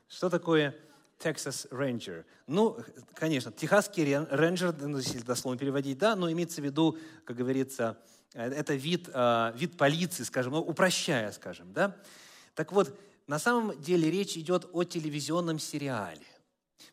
Что 0.07 0.29
такое 0.29 0.75
Texas 1.19 1.67
Ranger? 1.71 2.23
Ну, 2.45 2.77
конечно, 3.15 3.51
техасский 3.51 4.03
рейнджер, 4.03 4.75
ну, 4.79 4.97
если 4.97 5.19
дословно 5.19 5.57
переводить, 5.57 5.97
да, 5.97 6.15
но 6.15 6.31
имеется 6.31 6.61
в 6.61 6.65
виду, 6.65 6.97
как 7.25 7.37
говорится, 7.37 7.97
э, 8.33 8.51
это 8.51 8.75
вид, 8.75 9.09
э, 9.11 9.53
вид 9.55 9.75
полиции, 9.75 10.23
скажем, 10.23 10.53
ну, 10.53 10.59
упрощая, 10.59 11.31
скажем, 11.31 11.73
да. 11.73 11.97
Так 12.53 12.71
вот, 12.71 12.95
на 13.25 13.39
самом 13.39 13.81
деле 13.81 14.11
речь 14.11 14.37
идет 14.37 14.69
о 14.71 14.83
телевизионном 14.83 15.57
сериале. 15.57 16.25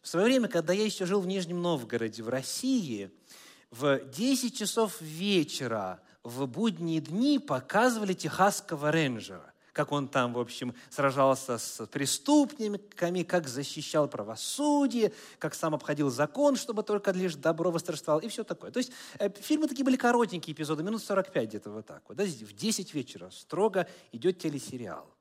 В 0.01 0.09
свое 0.09 0.27
время, 0.27 0.49
когда 0.49 0.73
я 0.73 0.85
еще 0.85 1.05
жил 1.05 1.21
в 1.21 1.27
Нижнем 1.27 1.61
Новгороде, 1.61 2.23
в 2.23 2.29
России, 2.29 3.11
в 3.71 3.99
10 3.99 4.57
часов 4.57 5.01
вечера 5.01 6.01
в 6.23 6.47
будние 6.47 7.01
дни 7.01 7.39
показывали 7.39 8.13
техасского 8.13 8.91
рейнджера, 8.91 9.53
как 9.73 9.93
он 9.93 10.09
там, 10.09 10.33
в 10.33 10.39
общем, 10.39 10.75
сражался 10.91 11.59
с 11.59 11.87
преступниками, 11.87 13.23
как 13.23 13.47
защищал 13.47 14.09
правосудие, 14.09 15.13
как 15.39 15.55
сам 15.55 15.75
обходил 15.75 16.11
закон, 16.11 16.57
чтобы 16.57 16.83
только 16.83 17.13
лишь 17.13 17.37
добро 17.37 17.71
восторжествовало, 17.71 18.21
и 18.21 18.29
все 18.29 18.43
такое. 18.43 18.71
То 18.71 18.79
есть 18.79 18.93
э, 19.19 19.31
фильмы 19.41 19.69
такие 19.69 19.85
были 19.85 19.97
коротенькие 19.97 20.55
эпизоды, 20.55 20.83
минут 20.83 21.03
45 21.03 21.49
где-то 21.49 21.71
вот 21.71 21.87
так 21.87 22.03
вот. 22.09 22.17
Да? 22.17 22.25
В 22.25 22.53
10 22.53 22.95
вечера 22.95 23.31
строго 23.31 23.87
идет 24.13 24.39
телесериал. 24.39 25.15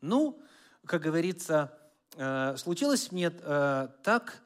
Ну, 0.00 0.38
как 0.84 1.02
говорится, 1.02 1.72
э, 2.16 2.56
случилось 2.58 3.10
мне 3.12 3.32
э, 3.32 3.88
так 4.02 4.42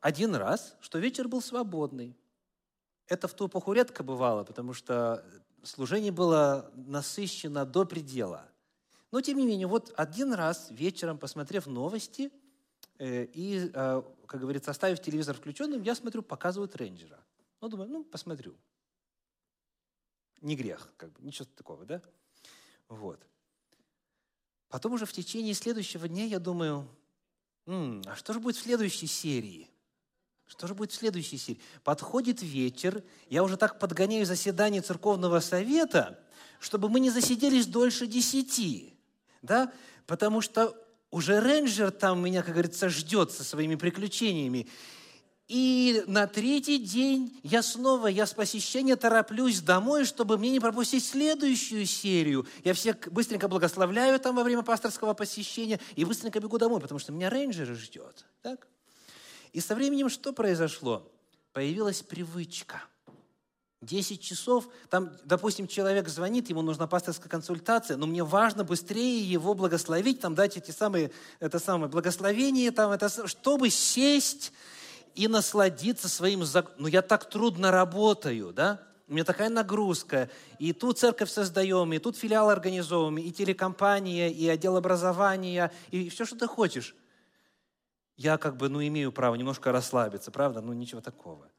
один 0.00 0.34
раз, 0.34 0.76
что 0.80 0.98
вечер 0.98 1.28
был 1.28 1.40
свободный. 1.40 2.16
Это 3.06 3.28
в 3.28 3.34
ту 3.34 3.46
эпоху 3.46 3.72
редко 3.72 4.02
бывало, 4.02 4.44
потому 4.44 4.72
что 4.72 5.24
служение 5.62 6.12
было 6.12 6.70
насыщено 6.74 7.64
до 7.64 7.84
предела. 7.84 8.48
Но, 9.12 9.20
тем 9.20 9.38
не 9.38 9.46
менее, 9.46 9.66
вот 9.66 9.92
один 9.96 10.32
раз 10.32 10.68
вечером, 10.70 11.18
посмотрев 11.18 11.66
новости 11.66 12.30
э, 12.98 13.24
и, 13.32 13.70
э, 13.72 14.02
как 14.26 14.40
говорится, 14.40 14.72
оставив 14.72 15.00
телевизор 15.00 15.36
включенным, 15.36 15.82
я 15.82 15.94
смотрю, 15.94 16.22
показывают 16.22 16.74
рейнджера. 16.76 17.18
Ну, 17.60 17.68
думаю, 17.68 17.88
ну, 17.88 18.04
посмотрю. 18.04 18.56
Не 20.40 20.56
грех, 20.56 20.92
как 20.96 21.12
бы, 21.12 21.22
ничего 21.22 21.46
такого, 21.56 21.84
да? 21.84 22.02
Вот. 22.88 23.24
Потом 24.68 24.92
уже 24.92 25.06
в 25.06 25.12
течение 25.12 25.54
следующего 25.54 26.08
дня 26.08 26.24
я 26.24 26.40
думаю, 26.40 26.88
М, 27.66 28.02
а 28.06 28.14
что 28.14 28.32
же 28.32 28.40
будет 28.40 28.56
в 28.56 28.62
следующей 28.62 29.06
серии? 29.06 29.68
Что 30.46 30.66
же 30.66 30.74
будет 30.74 30.92
в 30.92 30.94
следующей 30.94 31.38
серии? 31.38 31.60
Подходит 31.82 32.42
вечер, 32.42 33.02
я 33.28 33.42
уже 33.42 33.56
так 33.56 33.78
подгоняю 33.78 34.24
заседание 34.24 34.80
церковного 34.80 35.40
совета, 35.40 36.18
чтобы 36.60 36.88
мы 36.88 37.00
не 37.00 37.10
засиделись 37.10 37.66
дольше 37.66 38.06
десяти. 38.06 38.94
Да? 39.42 39.72
Потому 40.06 40.40
что 40.40 40.76
уже 41.10 41.40
рейнджер 41.40 41.90
там 41.90 42.22
меня, 42.22 42.42
как 42.42 42.52
говорится, 42.52 42.88
ждет 42.88 43.32
со 43.32 43.42
своими 43.42 43.74
приключениями. 43.74 44.68
И 45.48 46.02
на 46.08 46.26
третий 46.26 46.78
день 46.78 47.38
я 47.44 47.62
снова, 47.62 48.08
я 48.08 48.26
с 48.26 48.34
посещения 48.34 48.96
тороплюсь 48.96 49.60
домой, 49.60 50.04
чтобы 50.04 50.38
мне 50.38 50.50
не 50.50 50.58
пропустить 50.58 51.04
следующую 51.04 51.86
серию. 51.86 52.46
Я 52.64 52.74
всех 52.74 52.96
быстренько 53.12 53.46
благословляю 53.46 54.18
там 54.18 54.34
во 54.34 54.42
время 54.42 54.62
пасторского 54.62 55.14
посещения 55.14 55.78
и 55.94 56.04
быстренько 56.04 56.40
бегу 56.40 56.58
домой, 56.58 56.80
потому 56.80 56.98
что 56.98 57.12
меня 57.12 57.30
рейнджер 57.30 57.74
ждет. 57.76 58.24
Так? 58.42 58.66
И 59.56 59.60
со 59.60 59.74
временем 59.74 60.10
что 60.10 60.34
произошло? 60.34 61.10
Появилась 61.54 62.02
привычка. 62.02 62.82
Десять 63.80 64.20
часов, 64.20 64.68
там, 64.90 65.10
допустим, 65.24 65.66
человек 65.66 66.08
звонит, 66.08 66.50
ему 66.50 66.60
нужна 66.60 66.86
пасторская 66.86 67.30
консультация, 67.30 67.96
но 67.96 68.06
мне 68.06 68.22
важно 68.22 68.64
быстрее 68.64 69.18
его 69.18 69.54
благословить, 69.54 70.20
там 70.20 70.34
дать 70.34 70.58
эти 70.58 70.72
самые, 70.72 71.10
это 71.40 71.58
самое 71.58 71.90
благословение, 71.90 72.70
там, 72.70 72.90
это, 72.90 73.26
чтобы 73.26 73.70
сесть 73.70 74.52
и 75.14 75.26
насладиться 75.26 76.10
своим... 76.10 76.42
Ну, 76.76 76.86
я 76.86 77.00
так 77.00 77.26
трудно 77.30 77.70
работаю, 77.70 78.52
да? 78.52 78.82
У 79.08 79.14
меня 79.14 79.24
такая 79.24 79.48
нагрузка. 79.48 80.28
И 80.58 80.74
тут 80.74 80.98
церковь 80.98 81.30
создаем, 81.30 81.94
и 81.94 81.98
тут 81.98 82.18
филиал 82.18 82.50
организовываем, 82.50 83.16
и 83.16 83.30
телекомпания, 83.30 84.28
и 84.28 84.46
отдел 84.48 84.76
образования, 84.76 85.72
и 85.90 86.10
все, 86.10 86.26
что 86.26 86.36
ты 86.36 86.46
хочешь 86.46 86.94
я 88.16 88.38
как 88.38 88.56
бы, 88.56 88.68
ну, 88.68 88.84
имею 88.86 89.12
право 89.12 89.34
немножко 89.34 89.72
расслабиться, 89.72 90.30
правда? 90.30 90.60
Ну, 90.60 90.72
ничего 90.72 91.00
такого. 91.00 91.50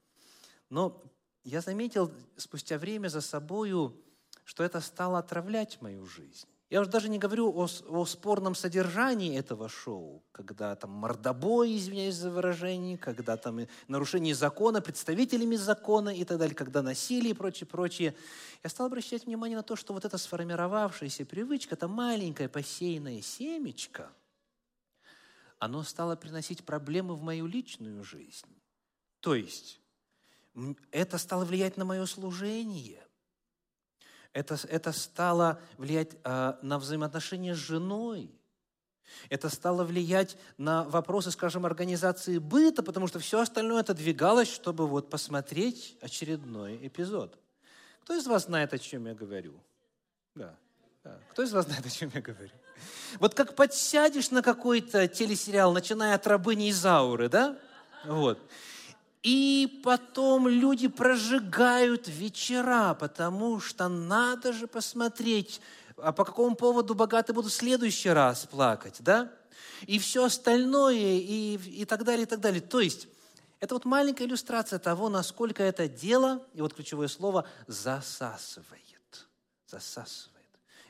Но 0.70 1.04
я 1.44 1.62
заметил 1.62 2.12
спустя 2.36 2.78
время 2.78 3.10
за 3.10 3.22
собою, 3.22 3.96
что 4.44 4.64
это 4.64 4.82
стало 4.82 5.20
отравлять 5.20 5.82
мою 5.82 6.06
жизнь. 6.06 6.48
Я 6.70 6.82
уже 6.82 6.90
даже 6.90 7.08
не 7.08 7.18
говорю 7.18 7.50
о, 7.56 7.68
о 7.88 8.06
спорном 8.06 8.54
содержании 8.54 9.38
этого 9.38 9.70
шоу, 9.70 10.22
когда 10.34 10.76
там 10.76 10.92
мордобой, 10.92 11.78
извиняюсь 11.78 12.16
за 12.16 12.30
выражение, 12.30 12.98
когда 12.98 13.38
там 13.38 13.60
нарушение 13.88 14.36
закона, 14.36 14.82
представителями 14.82 15.56
закона 15.56 16.10
и 16.10 16.26
так 16.26 16.40
далее, 16.40 16.56
когда 16.56 16.82
насилие 16.82 17.32
и 17.32 17.34
прочее, 17.34 17.68
прочее. 17.68 18.16
Я 18.64 18.70
стал 18.70 18.88
обращать 18.88 19.26
внимание 19.26 19.56
на 19.56 19.64
то, 19.64 19.78
что 19.78 19.94
вот 19.94 20.04
эта 20.04 20.18
сформировавшаяся 20.18 21.26
привычка, 21.26 21.76
это 21.76 21.88
маленькое 21.88 22.50
посеянное 22.50 23.22
семечко– 23.22 24.12
оно 25.60 25.84
стало 25.84 26.16
приносить 26.16 26.66
проблемы 26.66 27.16
в 27.16 27.22
мою 27.22 27.48
личную 27.48 28.04
жизнь. 28.04 28.48
То 29.20 29.36
есть 29.36 29.80
это 30.92 31.18
стало 31.18 31.46
влиять 31.46 31.78
на 31.78 31.86
мое 31.86 32.06
служение. 32.06 33.04
Это, 34.34 34.58
это 34.68 34.92
стало 34.92 35.60
влиять 35.78 36.16
э, 36.24 36.54
на 36.62 36.78
взаимоотношения 36.78 37.56
с 37.56 37.58
женой. 37.58 38.32
Это 39.30 39.50
стало 39.50 39.84
влиять 39.84 40.38
на 40.58 40.84
вопросы, 40.84 41.32
скажем, 41.32 41.66
организации 41.66 42.38
быта, 42.38 42.84
потому 42.84 43.08
что 43.08 43.20
все 43.20 43.40
остальное 43.40 43.80
отодвигалось, 43.80 44.52
чтобы 44.52 44.86
вот 44.86 45.10
посмотреть 45.10 45.98
очередной 46.02 46.86
эпизод. 46.86 47.38
Кто 48.02 48.16
из 48.16 48.28
вас 48.28 48.46
знает, 48.46 48.74
о 48.74 48.80
чем 48.80 49.08
я 49.08 49.16
говорю? 49.16 49.60
Да. 50.36 50.58
Кто 51.32 51.44
из 51.44 51.54
вас 51.54 51.66
знает, 51.66 51.86
о 51.86 51.90
чем 51.90 52.12
я 52.14 52.22
говорю? 52.22 52.50
Вот 53.20 53.34
как 53.34 53.56
подсядешь 53.56 54.32
на 54.32 54.42
какой-то 54.42 55.08
телесериал, 55.08 55.74
начиная 55.74 56.16
от 56.16 56.28
рабыни 56.28 56.70
Изауры, 56.70 57.30
да? 57.30 57.58
Вот. 58.06 58.40
И 59.24 59.82
потом 59.84 60.48
люди 60.48 60.88
прожигают 60.88 62.08
вечера, 62.08 62.94
потому 62.94 63.60
что 63.60 63.88
надо 63.88 64.54
же 64.54 64.68
посмотреть, 64.68 65.60
а 65.98 66.12
по 66.12 66.24
какому 66.24 66.56
поводу 66.56 66.94
богатые 66.96 67.34
будут 67.34 67.52
в 67.52 67.56
следующий 67.56 68.10
раз 68.10 68.46
плакать, 68.46 68.98
да? 69.00 69.32
И 69.86 70.00
все 70.00 70.26
остальное, 70.26 70.96
и, 70.96 71.58
и 71.58 71.86
так 71.86 72.04
далее, 72.04 72.24
и 72.24 72.26
так 72.26 72.40
далее. 72.40 72.62
То 72.62 72.80
есть, 72.80 73.08
это 73.60 73.76
вот 73.76 73.86
маленькая 73.86 74.26
иллюстрация 74.26 74.80
того, 74.80 75.10
насколько 75.10 75.64
это 75.64 75.88
дело, 75.88 76.44
и 76.54 76.62
вот 76.62 76.74
ключевое 76.74 77.08
слово, 77.08 77.48
засасывает. 77.68 79.28
Засасывает. 79.68 80.37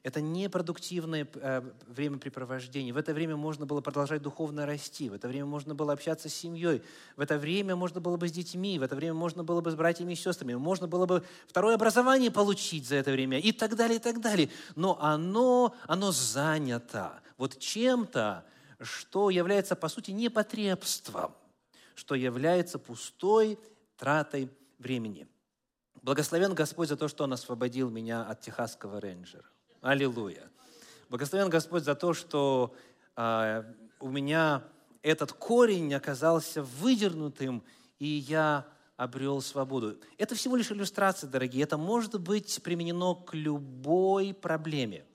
Это 0.04 0.22
непродуктивное 0.22 1.28
э, 1.34 1.62
времяпрепровождение. 1.88 2.93
В 2.93 2.98
это 2.98 3.14
время 3.14 3.36
можно 3.36 3.66
было 3.66 3.82
продолжать 3.82 4.22
духовно 4.22 4.66
расти. 4.66 5.10
В 5.10 5.14
это 5.14 5.28
время 5.28 5.45
можно 5.45 5.76
было 5.76 5.93
общаться 5.93 6.30
с 6.30 6.34
семьей. 6.34 6.82
В 7.16 7.22
это 7.22 7.38
время 7.38 7.76
можно 7.76 8.00
было 8.00 8.18
бы 8.18 8.28
с 8.28 8.32
детьми. 8.32 8.80
В 8.80 8.84
это 8.84 8.95
время 8.95 9.16
можно 9.16 9.43
было 9.43 9.62
бы 9.62 9.72
с 9.72 9.76
братьями 9.76 10.14
и 10.14 10.16
сестрами. 10.16 10.54
Можно 10.54 10.88
было 10.88 11.06
бы 11.06 11.24
второе 11.48 11.76
образование 11.76 12.32
получить 12.32 12.88
за 12.88 12.95
это 12.95 13.12
время 13.12 13.39
и 13.39 13.52
так 13.52 13.76
далее, 13.76 13.98
и 13.98 14.02
так 14.02 14.22
далее. 14.22 14.50
Но 14.76 14.98
оно, 15.02 15.76
оно 15.88 16.12
занято 16.12 17.22
вот 17.38 17.60
чем-то, 17.60 18.45
что 18.80 19.30
является, 19.30 19.76
по 19.76 19.89
сути, 19.89 20.12
непотребством, 20.12 21.36
что 21.95 22.16
является 22.16 22.80
пустой 22.80 23.60
тратой 23.98 24.50
времени. 24.78 25.28
Благословен 26.02 26.54
Господь 26.54 26.89
за 26.89 26.95
то, 26.95 27.08
что 27.08 27.24
Он 27.24 27.34
освободил 27.34 27.89
меня 27.89 28.24
от 28.24 28.41
техасского 28.41 29.02
рейнджера. 29.02 29.43
Аллилуйя. 29.82 30.49
Благословен 31.09 31.49
Господь 31.49 31.84
за 31.84 31.93
то, 31.93 32.13
что 32.13 32.75
э, 33.15 33.63
у 33.99 34.09
меня 34.09 34.63
этот 35.03 35.34
корень 35.34 35.93
оказался 35.93 36.63
выдернутым, 36.63 37.63
и 37.99 38.07
я 38.07 38.65
обрел 38.97 39.41
свободу. 39.41 39.97
Это 40.17 40.34
всего 40.36 40.55
лишь 40.55 40.71
иллюстрация, 40.71 41.30
дорогие. 41.30 41.63
Это 41.63 41.78
может 41.78 42.19
быть 42.19 42.61
применено 42.63 43.13
к 43.13 43.36
любой 43.36 44.34
проблеме, 44.34 45.05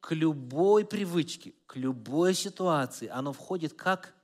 к 0.00 0.12
любой 0.12 0.84
привычке, 0.84 1.52
к 1.66 1.76
любой 1.76 2.34
ситуации. 2.34 3.08
Оно 3.08 3.32
входит 3.32 3.74
как 3.74 4.14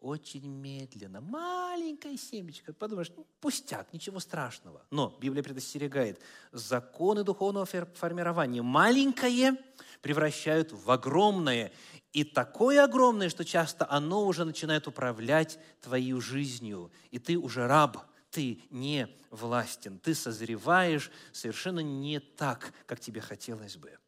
очень 0.00 0.46
медленно, 0.46 1.20
маленькая 1.20 2.16
семечко. 2.16 2.72
Подумаешь, 2.72 3.10
ну, 3.16 3.26
пустяк, 3.40 3.92
ничего 3.92 4.20
страшного. 4.20 4.84
Но 4.90 5.16
Библия 5.20 5.42
предостерегает, 5.42 6.20
законы 6.52 7.24
духовного 7.24 7.66
формирования 7.66 8.62
маленькое 8.62 9.56
превращают 10.00 10.72
в 10.72 10.90
огромное. 10.90 11.72
И 12.12 12.24
такое 12.24 12.84
огромное, 12.84 13.28
что 13.28 13.44
часто 13.44 13.86
оно 13.90 14.24
уже 14.26 14.44
начинает 14.44 14.86
управлять 14.86 15.58
твоей 15.80 16.18
жизнью. 16.20 16.90
И 17.10 17.18
ты 17.18 17.36
уже 17.36 17.66
раб, 17.66 17.98
ты 18.30 18.62
не 18.70 19.08
властен. 19.30 19.98
Ты 19.98 20.14
созреваешь 20.14 21.10
совершенно 21.32 21.80
не 21.80 22.20
так, 22.20 22.72
как 22.86 23.00
тебе 23.00 23.20
хотелось 23.20 23.76
бы. 23.76 23.98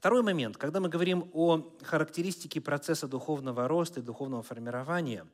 Второй 0.00 0.22
момент, 0.22 0.56
когда 0.56 0.80
мы 0.80 0.88
говорим 0.88 1.30
о 1.34 1.76
характеристике 1.82 2.62
процесса 2.62 3.06
духовного 3.06 3.68
роста 3.68 4.00
и 4.00 4.02
духовного 4.02 4.42
формирования, 4.42 5.26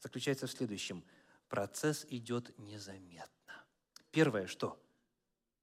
заключается 0.00 0.46
в 0.46 0.50
следующем. 0.50 1.04
Процесс 1.50 2.06
идет 2.08 2.58
незаметно. 2.58 3.52
Первое, 4.12 4.46
что? 4.46 4.82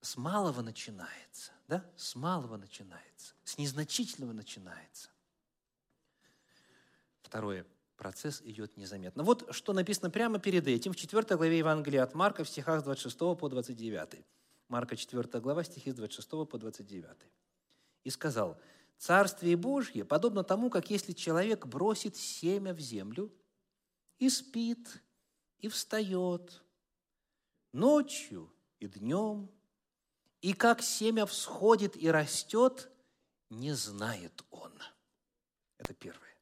С 0.01 0.15
малого 0.15 0.61
начинается, 0.61 1.53
да? 1.67 1.83
С 1.95 2.13
малого 2.13 2.55
начинается, 2.55 3.33
с 3.43 3.57
незначительного 3.57 4.31
начинается. 4.31 5.09
Второе, 7.23 7.65
процесс 7.97 8.43
идет 8.43 8.77
незаметно. 8.77 9.23
Вот 9.23 9.55
что 9.55 9.73
написано 9.73 10.11
прямо 10.11 10.37
перед 10.37 10.67
этим 10.67 10.93
в 10.93 10.97
4 10.97 11.35
главе 11.35 11.57
Евангелия 11.57 12.03
от 12.03 12.13
Марка 12.13 12.43
в 12.43 12.47
стихах 12.47 12.81
с 12.81 12.83
26 12.83 13.17
по 13.17 13.49
29. 13.49 14.23
Марка 14.67 14.95
4 14.95 15.39
глава, 15.39 15.63
стихи 15.63 15.89
с 15.89 15.95
26 15.95 16.29
по 16.47 16.59
29 16.59 17.40
и 18.03 18.09
сказал, 18.09 18.59
«Царствие 18.97 19.55
Божье 19.55 20.05
подобно 20.05 20.43
тому, 20.43 20.69
как 20.69 20.89
если 20.89 21.13
человек 21.13 21.65
бросит 21.65 22.15
семя 22.15 22.73
в 22.73 22.79
землю 22.79 23.31
и 24.19 24.29
спит, 24.29 25.01
и 25.59 25.67
встает 25.67 26.63
ночью 27.73 28.51
и 28.79 28.87
днем, 28.87 29.49
и 30.41 30.53
как 30.53 30.81
семя 30.81 31.25
всходит 31.25 31.95
и 31.95 32.09
растет, 32.09 32.91
не 33.49 33.73
знает 33.73 34.43
он». 34.49 34.73
Это 35.77 35.93
первое. 35.95 36.37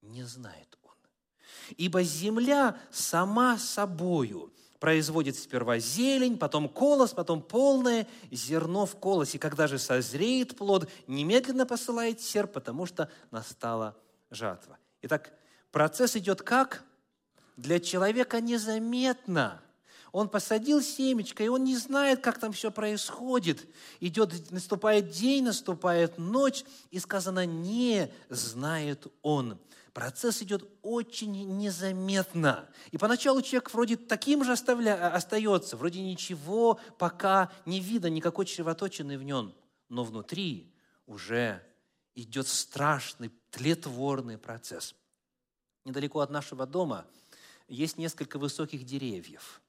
Не 0.00 0.24
знает 0.24 0.78
он. 0.82 0.96
Ибо 1.76 2.02
земля 2.02 2.80
сама 2.90 3.58
собою 3.58 4.52
производит 4.82 5.36
сперва 5.36 5.78
зелень, 5.78 6.36
потом 6.36 6.68
колос, 6.68 7.12
потом 7.12 7.40
полное 7.40 8.04
зерно 8.32 8.84
в 8.84 8.96
колосе. 8.96 9.38
Когда 9.38 9.68
же 9.68 9.78
созреет 9.78 10.56
плод, 10.56 10.90
немедленно 11.06 11.66
посылает 11.66 12.20
серп, 12.20 12.54
потому 12.54 12.84
что 12.86 13.08
настала 13.30 13.96
жатва. 14.32 14.76
Итак, 15.02 15.32
процесс 15.70 16.16
идет 16.16 16.42
как? 16.42 16.82
Для 17.56 17.78
человека 17.78 18.40
незаметно. 18.40 19.62
Он 20.10 20.28
посадил 20.28 20.82
семечко, 20.82 21.44
и 21.44 21.48
он 21.48 21.62
не 21.62 21.76
знает, 21.76 22.20
как 22.20 22.40
там 22.40 22.50
все 22.50 22.72
происходит. 22.72 23.64
Идет, 24.00 24.50
наступает 24.50 25.10
день, 25.10 25.44
наступает 25.44 26.18
ночь, 26.18 26.64
и 26.90 26.98
сказано, 26.98 27.46
не 27.46 28.12
знает 28.30 29.06
он. 29.22 29.60
Процесс 29.92 30.40
идет 30.40 30.66
очень 30.80 31.58
незаметно. 31.58 32.66
И 32.92 32.98
поначалу 32.98 33.42
человек 33.42 33.72
вроде 33.74 33.96
таким 33.98 34.42
же 34.42 34.52
оставля, 34.52 35.14
остается, 35.14 35.76
вроде 35.76 36.02
ничего 36.02 36.80
пока 36.98 37.52
не 37.66 37.80
видно, 37.80 38.06
никакой 38.06 38.46
чревоточины 38.46 39.18
в 39.18 39.22
нем. 39.22 39.54
Но 39.90 40.02
внутри 40.04 40.74
уже 41.04 41.62
идет 42.14 42.48
страшный 42.48 43.30
тлетворный 43.50 44.38
процесс. 44.38 44.94
Недалеко 45.84 46.20
от 46.20 46.30
нашего 46.30 46.66
дома 46.66 47.04
есть 47.68 47.98
несколько 47.98 48.38
высоких 48.38 48.84
деревьев. 48.84 49.60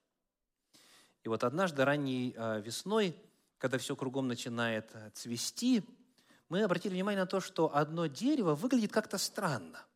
И 1.23 1.29
вот 1.29 1.43
однажды 1.43 1.83
ранней 1.83 2.33
а, 2.37 2.59
весной, 2.59 3.15
когда 3.57 3.77
все 3.77 3.95
кругом 3.95 4.29
начинает 4.29 4.89
а, 4.93 5.09
цвести, 5.11 5.83
мы 6.47 6.63
обратили 6.63 6.93
внимание 6.93 7.21
на 7.21 7.27
то, 7.27 7.41
что 7.41 7.75
одно 7.75 8.05
дерево 8.05 8.55
выглядит 8.55 8.93
как-то 8.93 9.17
странно– 9.17 9.85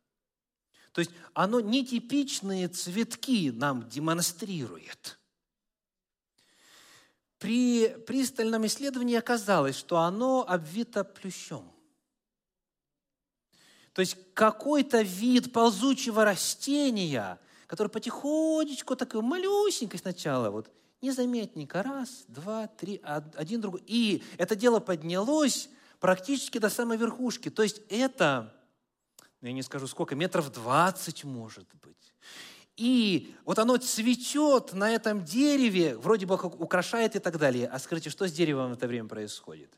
то 0.98 1.02
есть 1.02 1.12
оно 1.32 1.60
нетипичные 1.60 2.66
цветки 2.66 3.52
нам 3.52 3.88
демонстрирует. 3.88 5.20
При 7.38 7.86
пристальном 8.04 8.66
исследовании 8.66 9.14
оказалось, 9.14 9.76
что 9.76 9.98
оно 9.98 10.44
обвито 10.48 11.04
плющом. 11.04 11.70
То 13.92 14.00
есть 14.00 14.16
какой-то 14.34 15.02
вид 15.02 15.52
ползучего 15.52 16.24
растения, 16.24 17.38
который 17.68 17.90
потихонечку, 17.90 18.96
такой 18.96 19.22
малюсенький 19.22 20.00
сначала, 20.00 20.50
вот 20.50 20.68
незаметненько, 21.00 21.84
раз, 21.84 22.24
два, 22.26 22.66
три, 22.66 23.00
один 23.04 23.60
другой. 23.60 23.84
И 23.86 24.24
это 24.36 24.56
дело 24.56 24.80
поднялось 24.80 25.70
практически 26.00 26.58
до 26.58 26.68
самой 26.68 26.96
верхушки. 26.98 27.50
То 27.50 27.62
есть 27.62 27.82
это 27.88 28.52
я 29.40 29.52
не 29.52 29.62
скажу 29.62 29.86
сколько, 29.86 30.14
метров 30.14 30.52
20 30.52 31.24
может 31.24 31.66
быть. 31.82 32.14
И 32.76 33.34
вот 33.44 33.58
оно 33.58 33.76
цветет 33.76 34.72
на 34.72 34.90
этом 34.90 35.24
дереве, 35.24 35.96
вроде 35.96 36.26
бы 36.26 36.36
украшает 36.36 37.16
и 37.16 37.18
так 37.18 37.38
далее. 37.38 37.66
А 37.66 37.78
скажите, 37.78 38.10
что 38.10 38.28
с 38.28 38.32
деревом 38.32 38.70
в 38.70 38.74
это 38.74 38.86
время 38.86 39.08
происходит? 39.08 39.70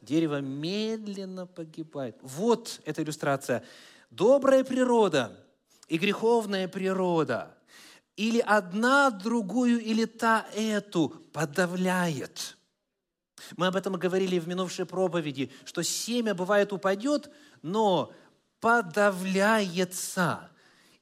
Дерево 0.00 0.40
медленно 0.40 1.46
погибает. 1.46 2.16
Вот 2.22 2.80
эта 2.84 3.02
иллюстрация. 3.02 3.64
Добрая 4.10 4.62
природа 4.62 5.44
и 5.88 5.98
греховная 5.98 6.68
природа 6.68 7.56
или 8.16 8.38
одна 8.38 9.10
другую, 9.10 9.80
или 9.80 10.04
та 10.04 10.46
эту 10.54 11.10
подавляет. 11.32 12.56
Мы 13.56 13.66
об 13.66 13.76
этом 13.76 13.94
говорили 13.94 14.38
в 14.38 14.48
минувшей 14.48 14.86
проповеди, 14.86 15.50
что 15.64 15.82
семя 15.82 16.34
бывает 16.34 16.72
упадет, 16.72 17.30
но 17.62 18.12
подавляется. 18.60 20.50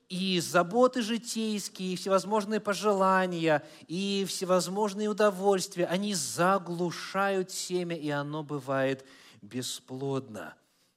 И 0.09 0.39
заботы 0.39 1.03
житейские, 1.03 1.95
и 1.95 1.97
всевозможные 1.97 2.61
пожелания, 2.61 3.67
и 3.89 4.25
всевозможные 4.29 5.09
удовольствия, 5.09 5.87
они 5.87 6.15
заглушают 6.15 7.51
семя, 7.51 7.97
и 7.97 8.11
оно 8.11 8.43
бывает 8.43 9.05
бесплодно. 9.41 10.55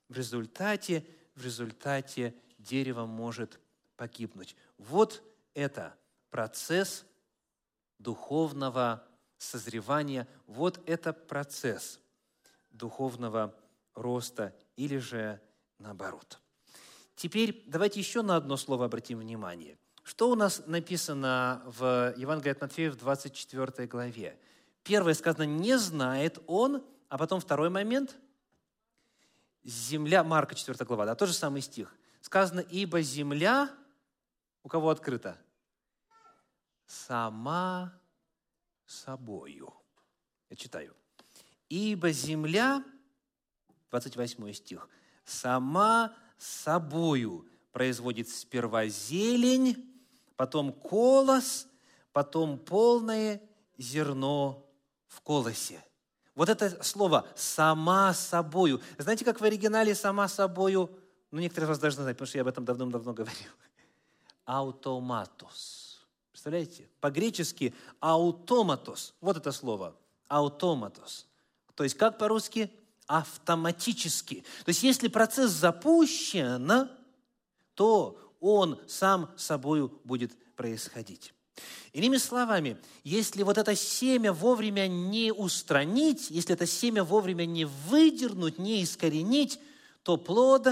В 0.09 0.17
результате, 0.17 1.05
в 1.35 1.43
результате 1.43 2.35
дерево 2.57 3.05
может 3.05 3.59
погибнуть. 3.95 4.55
Вот 4.77 5.23
это 5.53 5.95
процесс 6.29 7.05
духовного 7.97 9.03
созревания, 9.37 10.27
вот 10.45 10.79
это 10.87 11.13
процесс 11.13 11.99
духовного 12.71 13.55
роста 13.95 14.55
или 14.75 14.97
же 14.97 15.41
наоборот. 15.79 16.39
Теперь 17.17 17.63
давайте 17.65 17.99
еще 17.99 18.21
на 18.21 18.35
одно 18.35 18.57
слово 18.57 18.85
обратим 18.85 19.17
внимание. 19.17 19.79
Что 20.03 20.29
у 20.29 20.35
нас 20.35 20.61
написано 20.67 21.63
в 21.65 22.13
Евангелии 22.15 22.51
от 22.51 22.61
Матфея 22.61 22.91
в 22.91 22.95
24 22.95 23.87
главе? 23.87 24.39
Первое 24.83 25.15
сказано, 25.15 25.43
не 25.43 25.79
знает 25.79 26.37
он, 26.45 26.85
а 27.09 27.17
потом 27.17 27.39
второй 27.39 27.71
момент, 27.71 28.15
земля, 29.63 30.23
Марка 30.23 30.53
4 30.53 30.85
глава, 30.85 31.07
да, 31.07 31.15
тот 31.15 31.29
же 31.29 31.33
самый 31.33 31.61
стих. 31.61 31.91
Сказано, 32.21 32.59
ибо 32.59 33.01
земля, 33.01 33.71
у 34.61 34.69
кого 34.69 34.91
открыта? 34.91 35.39
Сама 36.85 37.99
собою. 38.85 39.73
Я 40.51 40.55
читаю. 40.55 40.95
Ибо 41.67 42.11
земля, 42.11 42.83
28 43.89 44.53
стих, 44.53 44.87
сама 45.25 46.15
собою 46.37 47.45
производит 47.71 48.29
сперва 48.29 48.87
зелень, 48.87 49.85
потом 50.35 50.71
колос, 50.71 51.67
потом 52.11 52.57
полное 52.57 53.41
зерно 53.77 54.65
в 55.07 55.21
колосе. 55.21 55.83
Вот 56.35 56.49
это 56.49 56.83
слово 56.83 57.27
«сама 57.35 58.13
собою». 58.13 58.79
Знаете, 58.97 59.25
как 59.25 59.41
в 59.41 59.43
оригинале 59.43 59.95
«сама 59.95 60.27
собою»? 60.27 60.89
Ну, 61.31 61.39
некоторые 61.39 61.65
из 61.65 61.69
вас 61.69 61.79
должны 61.79 62.03
знать, 62.03 62.15
потому 62.15 62.27
что 62.27 62.37
я 62.37 62.43
об 62.43 62.47
этом 62.47 62.63
давно-давно 62.63 63.13
говорил. 63.13 63.51
«Аутоматос». 64.45 66.05
Представляете? 66.31 66.87
По-гречески 67.01 67.73
«аутоматос». 67.99 69.15
Вот 69.19 69.37
это 69.37 69.51
слово. 69.51 69.95
«Аутоматос». 70.27 71.25
То 71.73 71.83
есть, 71.83 71.97
как 71.97 72.17
по-русски? 72.17 72.71
Автоматически. 73.07 74.43
То 74.65 74.69
есть, 74.69 74.83
если 74.83 75.07
процесс 75.07 75.51
запущен, 75.51 76.89
то 77.73 78.35
он 78.39 78.79
сам 78.87 79.31
собою 79.37 79.99
будет 80.03 80.33
происходить. 80.55 81.33
Иными 81.93 82.17
словами, 82.17 82.77
если 83.03 83.43
вот 83.43 83.57
это 83.57 83.75
семя 83.75 84.31
вовремя 84.31 84.87
не 84.87 85.31
устранить, 85.31 86.29
если 86.29 86.53
это 86.53 86.67
семя 86.67 87.03
вовремя 87.03 87.45
не 87.45 87.65
выдернуть, 87.65 88.59
не 88.59 88.83
искоренить, 88.83 89.59
то 90.03 90.17
плод 90.17 90.67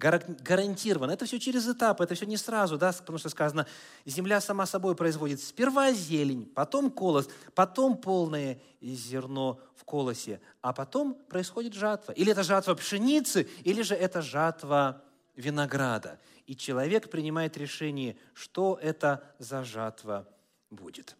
гарантирован. 0.00 1.10
Это 1.10 1.26
все 1.26 1.38
через 1.38 1.68
этапы, 1.68 2.04
это 2.04 2.14
все 2.14 2.26
не 2.26 2.36
сразу, 2.36 2.78
да, 2.78 2.92
потому 2.92 3.18
что 3.18 3.28
сказано, 3.28 3.66
земля 4.06 4.40
сама 4.40 4.66
собой 4.66 4.96
производит 4.96 5.40
сперва 5.40 5.92
зелень, 5.92 6.46
потом 6.46 6.90
колос, 6.90 7.28
потом 7.54 7.96
полное 7.96 8.60
зерно 8.80 9.60
в 9.76 9.84
колосе, 9.84 10.40
а 10.62 10.72
потом 10.72 11.14
происходит 11.14 11.74
жатва. 11.74 12.12
Или 12.12 12.32
это 12.32 12.42
жатва 12.42 12.74
пшеницы, 12.74 13.48
или 13.64 13.82
же 13.82 13.94
это 13.94 14.22
жатва 14.22 15.02
винограда 15.36 16.18
и 16.50 16.56
человек 16.56 17.08
принимает 17.10 17.56
решение, 17.56 18.16
что 18.34 18.76
это 18.82 19.22
за 19.38 19.62
жатва 19.62 20.28
будет. 20.68 21.16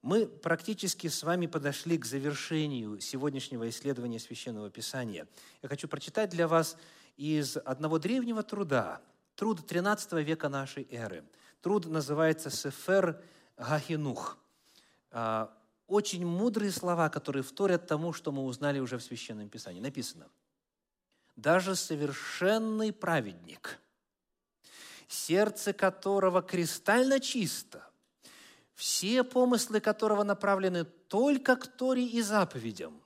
Мы 0.00 0.26
практически 0.26 1.08
с 1.08 1.22
вами 1.22 1.46
подошли 1.46 1.98
к 1.98 2.06
завершению 2.06 2.98
сегодняшнего 2.98 3.68
исследования 3.68 4.18
Священного 4.18 4.70
Писания. 4.70 5.28
Я 5.60 5.68
хочу 5.68 5.88
прочитать 5.88 6.30
для 6.30 6.48
вас 6.48 6.78
из 7.16 7.56
одного 7.56 7.98
древнего 7.98 8.42
труда, 8.42 9.00
труд 9.34 9.66
13 9.66 10.12
века 10.24 10.48
нашей 10.48 10.86
эры. 10.90 11.24
Труд 11.60 11.86
называется 11.86 12.50
«Сефер 12.50 13.22
Гахинух». 13.56 14.38
А, 15.10 15.52
очень 15.86 16.24
мудрые 16.26 16.72
слова, 16.72 17.08
которые 17.08 17.42
вторят 17.42 17.86
тому, 17.86 18.12
что 18.12 18.32
мы 18.32 18.44
узнали 18.44 18.78
уже 18.78 18.98
в 18.98 19.02
Священном 19.02 19.48
Писании. 19.48 19.80
Написано, 19.80 20.28
«Даже 21.36 21.76
совершенный 21.76 22.92
праведник– 22.92 23.78
сердце 25.12 25.72
которого 25.72 26.42
кристально 26.42 27.20
чисто, 27.20 27.86
все 28.74 29.22
помыслы 29.22 29.80
которого 29.80 30.24
направлены 30.24 30.84
только 30.84 31.56
к 31.56 31.66
Торе 31.66 32.04
и 32.04 32.22
заповедям, 32.22 33.00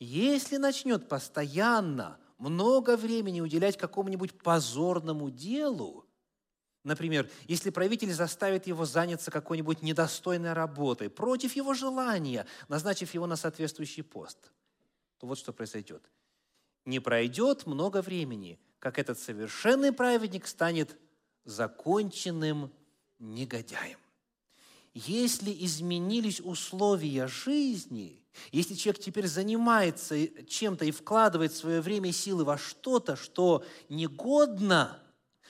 если 0.00 0.56
начнет 0.56 1.08
постоянно 1.08 2.18
много 2.38 2.96
времени 2.96 3.40
уделять 3.40 3.76
какому-нибудь 3.76 4.38
позорному 4.38 5.30
делу, 5.30 6.06
Например, 6.86 7.28
если 7.48 7.70
правитель 7.70 8.12
заставит 8.12 8.68
его 8.68 8.84
заняться 8.84 9.32
какой-нибудь 9.32 9.82
недостойной 9.82 10.52
работой 10.52 11.10
против 11.10 11.56
его 11.56 11.74
желания, 11.74 12.46
назначив 12.68 13.12
его 13.12 13.26
на 13.26 13.34
соответствующий 13.34 14.04
пост, 14.04 14.52
то 15.18 15.26
вот 15.26 15.36
что 15.36 15.52
произойдет. 15.52 16.08
Не 16.84 17.00
пройдет 17.00 17.66
много 17.66 18.02
времени, 18.02 18.60
как 18.78 19.00
этот 19.00 19.18
совершенный 19.18 19.90
праведник 19.90 20.46
станет 20.46 20.96
законченным 21.44 22.72
негодяем. 23.18 23.98
Если 24.94 25.50
изменились 25.64 26.40
условия 26.40 27.26
жизни, 27.26 28.24
если 28.52 28.74
человек 28.74 29.02
теперь 29.02 29.26
занимается 29.26 30.28
чем-то 30.44 30.84
и 30.84 30.90
вкладывает 30.90 31.52
свое 31.54 31.80
время 31.80 32.10
и 32.10 32.12
силы 32.12 32.44
во 32.44 32.58
что-то, 32.58 33.16
что 33.16 33.64
негодно, 33.88 35.00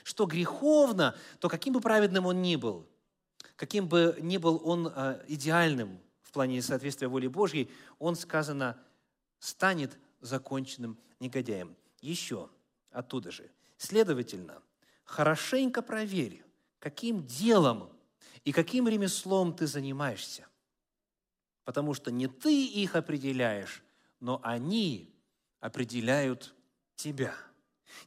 что 0.02 0.26
греховно, 0.26 1.16
то 1.40 1.48
каким 1.48 1.74
бы 1.74 1.80
праведным 1.80 2.26
он 2.26 2.42
ни 2.42 2.56
был, 2.56 2.88
каким 3.56 3.88
бы 3.88 4.16
ни 4.20 4.36
был 4.36 4.60
он 4.64 4.92
э, 4.94 5.24
идеальным 5.28 5.98
в 6.22 6.32
плане 6.32 6.62
соответствия 6.62 7.08
воле 7.08 7.28
Божьей, 7.28 7.70
он, 7.98 8.16
сказано, 8.16 8.78
станет 9.38 9.98
законченным 10.20 10.98
негодяем. 11.20 11.76
Еще 12.00 12.48
оттуда 12.90 13.30
же. 13.30 13.50
Следовательно, 13.78 14.62
хорошенько 15.04 15.82
проверь, 15.82 16.44
каким 16.78 17.26
делом 17.26 17.90
и 18.44 18.52
каким 18.52 18.88
ремеслом 18.88 19.54
ты 19.54 19.66
занимаешься. 19.66 20.46
Потому 21.66 21.94
что 21.94 22.12
не 22.12 22.28
ты 22.28 22.64
их 22.64 22.94
определяешь, 22.94 23.82
но 24.20 24.40
они 24.44 25.12
определяют 25.60 26.54
тебя. 26.94 27.34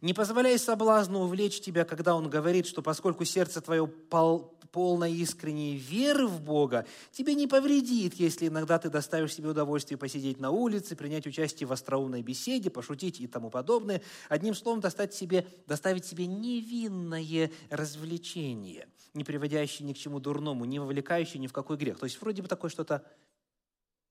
Не 0.01 0.13
позволяй 0.13 0.57
соблазну 0.57 1.23
увлечь 1.23 1.59
тебя, 1.59 1.83
когда 1.83 2.15
он 2.15 2.29
говорит, 2.29 2.65
что 2.67 2.81
поскольку 2.81 3.25
сердце 3.25 3.59
твое 3.59 3.85
пол, 3.85 4.55
полной 4.71 5.13
искренней 5.13 5.75
веры 5.75 6.27
в 6.27 6.41
Бога, 6.41 6.85
тебе 7.11 7.33
не 7.33 7.47
повредит, 7.47 8.13
если 8.13 8.47
иногда 8.47 8.79
ты 8.79 8.89
доставишь 8.89 9.33
себе 9.33 9.49
удовольствие 9.49 9.97
посидеть 9.97 10.39
на 10.39 10.51
улице, 10.51 10.95
принять 10.95 11.27
участие 11.27 11.67
в 11.67 11.73
остроумной 11.73 12.21
беседе, 12.21 12.69
пошутить 12.69 13.19
и 13.19 13.27
тому 13.27 13.49
подобное. 13.49 14.01
Одним 14.29 14.55
словом, 14.55 14.79
достать 14.79 15.13
себе, 15.13 15.45
доставить 15.67 16.05
себе 16.05 16.27
невинное 16.27 17.51
развлечение, 17.69 18.87
не 19.13 19.25
приводящее 19.25 19.85
ни 19.85 19.93
к 19.93 19.97
чему 19.97 20.21
дурному, 20.21 20.63
не 20.63 20.79
вовлекающее 20.79 21.41
ни 21.41 21.47
в 21.47 21.53
какой 21.53 21.75
грех. 21.75 21.99
То 21.99 22.05
есть 22.05 22.21
вроде 22.21 22.41
бы 22.41 22.47
такое 22.47 22.69
что-то 22.69 23.03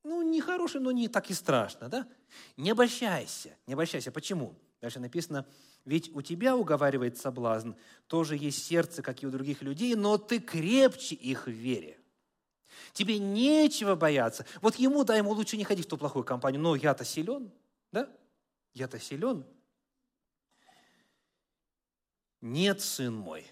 ну, 0.09 0.23
не 0.23 0.41
хорошее, 0.41 0.83
но 0.83 0.91
не 0.91 1.09
так 1.09 1.31
и 1.31 1.35
страшно, 1.35 1.89
да? 1.89 2.09
Не 2.57 2.71
обольщайся, 2.71 3.57
не 3.67 3.75
обольщайся. 3.75 4.11
Почему? 4.11 4.55
Дальше 4.81 5.01
написано, 5.01 5.47
ведь 5.85 6.15
у 6.15 6.23
тебя, 6.23 6.57
уговаривает 6.57 7.19
соблазн, 7.19 7.73
тоже 8.07 8.37
есть 8.37 8.65
сердце, 8.65 9.03
как 9.03 9.23
и 9.23 9.27
у 9.27 9.31
других 9.31 9.63
людей, 9.63 9.95
но 9.95 10.19
ты 10.19 10.41
крепче 10.41 11.15
их 11.15 11.47
в 11.47 11.51
вере. 11.51 11.99
Тебе 12.93 13.19
нечего 13.19 13.95
бояться. 13.95 14.47
Вот 14.61 14.77
ему, 14.77 15.05
да, 15.05 15.17
ему 15.17 15.33
лучше 15.33 15.57
не 15.57 15.65
ходить 15.65 15.87
в 15.87 15.89
ту 15.89 15.97
плохую 15.97 16.25
компанию, 16.25 16.61
но 16.61 16.75
я-то 16.75 17.05
силен, 17.05 17.51
да? 17.93 18.09
Я-то 18.75 18.99
силен. 18.99 19.45
Нет, 22.41 22.81
сын 22.81 23.15
мой, 23.15 23.45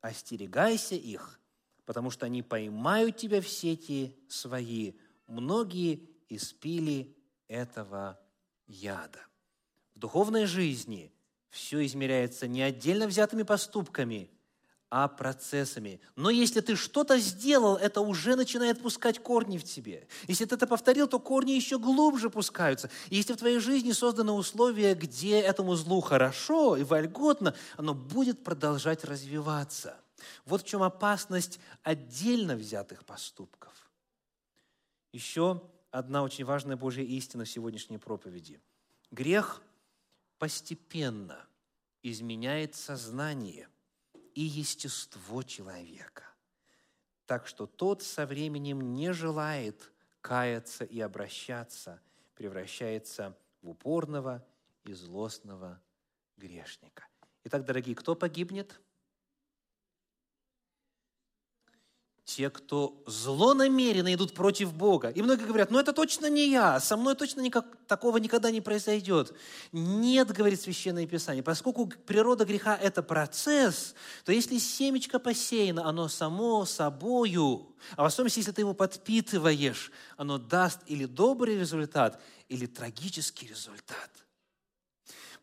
остерегайся 0.00 0.94
их, 0.94 1.40
потому 1.84 2.10
что 2.10 2.26
они 2.26 2.42
поймают 2.42 3.16
тебя 3.16 3.40
в 3.40 3.48
сети 3.48 4.16
свои. 4.28 4.92
Многие 5.26 6.08
испили 6.28 7.16
этого 7.48 8.18
яда. 8.66 9.20
В 9.94 9.98
духовной 9.98 10.46
жизни 10.46 11.12
все 11.50 11.84
измеряется 11.86 12.46
не 12.46 12.62
отдельно 12.62 13.06
взятыми 13.06 13.42
поступками, 13.42 14.30
а 14.88 15.08
процессами. 15.08 16.00
Но 16.14 16.30
если 16.30 16.60
ты 16.60 16.76
что-то 16.76 17.18
сделал, 17.18 17.76
это 17.76 18.00
уже 18.00 18.36
начинает 18.36 18.80
пускать 18.80 19.18
корни 19.18 19.58
в 19.58 19.64
тебе. 19.64 20.06
Если 20.28 20.44
ты 20.44 20.54
это 20.54 20.66
повторил, 20.66 21.08
то 21.08 21.18
корни 21.18 21.52
еще 21.52 21.78
глубже 21.78 22.30
пускаются. 22.30 22.88
И 23.10 23.16
если 23.16 23.32
в 23.32 23.38
твоей 23.38 23.58
жизни 23.58 23.92
созданы 23.92 24.32
условия, 24.32 24.94
где 24.94 25.40
этому 25.40 25.74
злу 25.74 26.00
хорошо 26.00 26.76
и 26.76 26.84
вольготно, 26.84 27.54
оно 27.76 27.94
будет 27.94 28.44
продолжать 28.44 29.04
развиваться. 29.04 29.96
Вот 30.44 30.62
в 30.62 30.66
чем 30.66 30.82
опасность 30.82 31.58
отдельно 31.82 32.54
взятых 32.54 33.04
поступков. 33.04 33.75
Еще 35.16 35.62
одна 35.92 36.22
очень 36.22 36.44
важная 36.44 36.76
Божья 36.76 37.02
истина 37.02 37.46
в 37.46 37.48
сегодняшней 37.48 37.96
проповеди. 37.96 38.60
Грех– 39.10 39.62
постепенно 40.38 41.48
изменяет 42.02 42.74
сознание 42.74 43.70
и 44.34 44.42
естество 44.42 45.42
человека, 45.42 46.24
так 47.24 47.46
что 47.46 47.66
тот 47.66 48.02
со 48.02 48.26
временем 48.26 48.92
не 48.92 49.14
желает 49.14 49.90
каяться 50.20 50.84
и 50.84 51.00
обращаться, 51.00 52.02
превращается 52.34 53.34
в 53.62 53.70
упорного 53.70 54.46
и 54.84 54.92
злостного 54.92 55.80
грешника. 56.36 57.08
Итак, 57.44 57.64
дорогие, 57.64 57.96
кто 57.96 58.14
погибнет? 58.14 58.78
Те, 62.26 62.50
кто 62.50 63.00
злонамеренно 63.06 64.12
идут 64.12 64.34
против 64.34 64.74
Бога. 64.74 65.10
И 65.10 65.22
многие 65.22 65.46
говорят, 65.46 65.70
ну 65.70 65.78
это 65.78 65.92
точно 65.92 66.28
не 66.28 66.50
я, 66.50 66.80
со 66.80 66.96
мной 66.96 67.14
точно 67.14 67.40
никак, 67.40 67.64
такого 67.86 68.18
никогда 68.18 68.50
не 68.50 68.60
произойдет. 68.60 69.32
Нет, 69.70 70.32
говорит 70.32 70.60
Священное 70.60 71.06
Писание, 71.06 71.44
поскольку 71.44 71.86
природа 71.86 72.44
греха– 72.44 72.76
это 72.82 73.04
процесс, 73.04 73.94
то 74.24 74.32
если 74.32 74.58
семечко 74.58 75.20
посеяно, 75.20 75.88
оно 75.88 76.08
само 76.08 76.64
собою, 76.64 77.68
а 77.94 78.02
в 78.02 78.06
особенности, 78.06 78.40
если 78.40 78.50
ты 78.50 78.62
его 78.62 78.74
подпитываешь, 78.74 79.92
оно 80.16 80.38
даст 80.38 80.80
или 80.88 81.04
добрый 81.04 81.56
результат, 81.56 82.20
или 82.48 82.66
трагический 82.66 83.46
результат. 83.46 84.10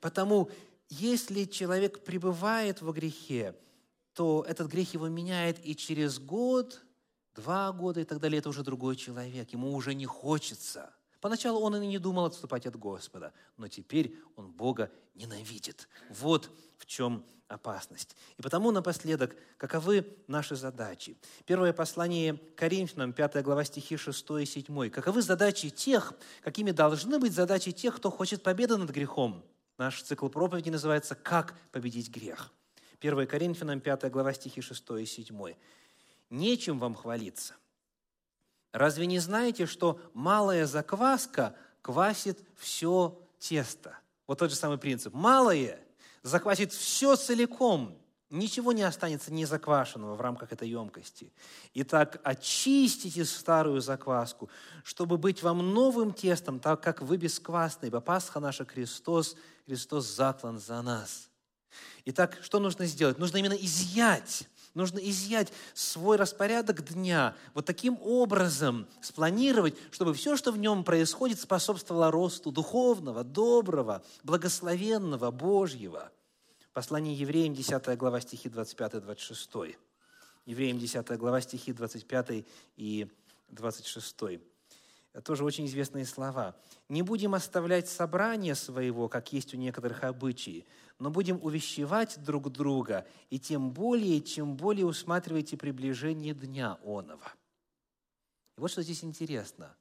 Потому 0.02 0.52
если 0.90 1.46
человек 1.46 2.04
пребывает 2.04 2.82
во 2.82 2.92
грехе, 2.92 3.56
то 4.14 4.45
этот 4.47 4.70
грех 4.72 4.93
его 4.93 5.07
меняет, 5.07 5.64
и 5.66 5.76
через 5.76 6.20
год, 6.20 6.82
два 7.36 7.72
года 7.72 8.01
и 8.01 8.05
так 8.05 8.20
далее, 8.20 8.39
это 8.39 8.49
уже 8.49 8.64
другой 8.64 8.95
человек, 8.95 9.49
ему 9.51 9.74
уже 9.74 9.93
не 9.93 10.05
хочется. 10.05 10.93
Поначалу 11.20 11.61
он 11.61 11.76
и 11.78 11.88
не 11.88 11.99
думал 11.99 12.26
отступать 12.26 12.66
от 12.66 12.76
Господа, 12.76 13.34
но 13.57 13.68
теперь 13.68 14.18
он 14.36 14.51
Бога 14.51 14.91
ненавидит. 15.16 15.88
Вот 16.09 16.51
в 16.78 16.86
чем 16.86 17.26
опасность. 17.47 18.16
И 18.38 18.41
потому 18.41 18.72
напоследок, 18.72 19.36
каковы 19.57 20.05
наши 20.28 20.55
задачи? 20.55 21.18
Первое 21.45 21.72
послание 21.72 22.36
Коринфянам, 22.55 23.14
5 23.14 23.41
глава 23.43 23.64
стихи 23.64 23.95
6 23.95 24.26
и 24.41 24.45
7. 24.45 24.89
Каковы 24.89 25.22
задачи 25.22 25.70
тех, 25.70 26.14
какими 26.41 26.72
должны 26.72 27.20
быть 27.20 27.34
задачи 27.34 27.72
тех, 27.72 27.95
кто 27.95 28.11
хочет 28.11 28.43
победы 28.43 28.78
над 28.78 28.89
грехом? 28.89 29.43
Наш 29.78 30.01
цикл 30.01 30.28
проповеди 30.28 30.70
называется 30.70 31.16
«Как 31.16 31.55
победить 31.72 32.09
грех». 32.09 32.51
1 33.04 33.28
Коринфянам 33.28 33.82
5 33.82 34.10
глава 34.10 34.34
стихи 34.34 34.62
6 34.62 34.91
и 35.01 35.06
7. 35.06 35.56
«Нечем 36.30 36.80
вам 36.80 36.95
хвалиться. 36.95 37.54
Разве 38.72 39.08
не 39.08 39.20
знаете, 39.20 39.66
что 39.66 39.99
малая 40.14 40.66
закваска 40.66 41.54
квасит 41.82 42.39
все 42.56 43.22
тесто?» 43.39 43.97
Вот 44.26 44.39
тот 44.39 44.51
же 44.51 44.56
самый 44.56 44.78
принцип. 44.78 45.14
Малое 45.14 45.80
заквасит 46.22 46.72
все 46.72 47.18
целиком, 47.18 48.01
ничего 48.30 48.72
не 48.72 48.84
останется 48.84 49.34
незаквашенного 49.34 50.16
в 50.16 50.22
рамках 50.22 50.54
этой 50.54 50.70
емкости. 50.70 51.34
Итак, 51.74 52.22
очистите 52.24 53.26
старую 53.26 53.82
закваску, 53.82 54.49
чтобы 54.86 55.18
быть 55.18 55.43
вам 55.43 55.74
новым 55.74 56.14
тестом, 56.14 56.62
так 56.62 56.82
как 56.82 57.01
вы 57.01 57.18
бесквасны, 57.18 57.88
ибо 57.88 57.99
Пасха 57.99 58.39
наша 58.39 58.64
Христос, 58.64 59.36
Христос 59.66 60.06
заклан 60.06 60.58
за 60.58 60.82
нас. 60.82 61.33
Итак, 62.06 62.38
что 62.42 62.60
нужно 62.60 62.86
сделать? 62.86 63.20
Нужно 63.20 63.38
именно 63.38 63.54
изъять 63.54 64.48
Нужно 64.74 64.98
изъять 64.98 65.54
свой 65.76 66.18
распорядок 66.18 66.84
дня, 66.84 67.36
вот 67.54 67.66
таким 67.66 68.00
образом 68.02 68.88
спланировать, 69.02 69.76
чтобы 69.92 70.16
все, 70.16 70.36
что 70.36 70.52
в 70.52 70.58
нем 70.58 70.84
происходит, 70.84 71.40
способствовало 71.40 72.10
росту 72.10 72.52
духовного, 72.52 73.24
доброго, 73.24 74.04
благословенного, 74.24 75.30
Божьего. 75.30 76.12
Послание 76.74 77.14
евреям, 77.14 77.54
10 77.54 77.96
глава, 78.00 78.20
стихи 78.20 78.50
25-26. 78.50 79.76
Евреям, 80.48 80.80
10 80.80 81.08
глава, 81.20 81.40
стихи 81.42 81.72
25 81.72 82.44
и 82.76 83.08
26. 83.50 84.16
Тоже 85.22 85.43
очень 85.43 85.68
известные 85.68 86.05
слова. 86.05 86.55
«Не 86.89 87.03
будем 87.03 87.36
оставлять 87.36 87.88
собрание 87.88 88.55
своего, 88.55 89.07
как 89.07 89.32
есть 89.32 89.53
у 89.53 89.57
некоторых 89.57 90.03
обычаи, 90.03 90.66
но 90.97 91.11
будем 91.11 91.39
увещевать 91.43 92.24
друг 92.24 92.51
друга, 92.51 93.05
и 93.30 93.39
тем 93.39 93.72
более, 93.72 94.22
чем 94.22 94.57
более 94.57 94.88
усматриваете 94.88 95.55
приближение 95.55 96.34
дня 96.34 96.80
оного». 96.84 97.32
И 98.57 98.61
вот 98.61 98.72
что 98.72 98.82
здесь 98.82 99.03
интересно. 99.03 99.76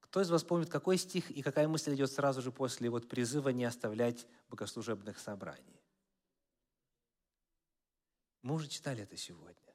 Кто 0.00 0.20
из 0.20 0.28
вас 0.30 0.44
помнит, 0.44 0.68
какой 0.68 0.98
стих 0.98 1.30
и 1.30 1.40
какая 1.40 1.66
мысль 1.66 1.94
идет 1.94 2.12
сразу 2.12 2.42
же 2.42 2.52
после 2.52 2.90
вот 2.90 3.08
призыва 3.08 3.48
не 3.48 3.64
оставлять 3.64 4.26
богослужебных 4.50 5.18
собраний? 5.18 5.80
Мы 8.42 8.54
уже 8.54 8.68
читали 8.68 9.02
это 9.02 9.16
сегодня. 9.16 9.74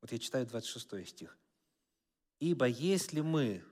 Вот 0.00 0.10
я 0.10 0.18
читаю 0.18 0.46
26 0.46 1.08
стих. 1.08 1.38
«Ибо 2.40 2.66
если 2.66 3.20
мы 3.20 3.64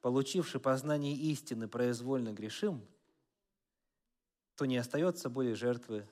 получивший 0.00 0.60
познание 0.60 1.14
истины, 1.14 1.68
произвольно 1.68 2.32
грешим, 2.32 2.86
то 4.54 4.64
не 4.64 4.76
остается 4.76 5.30
более 5.30 5.54
жертвы 5.54 6.08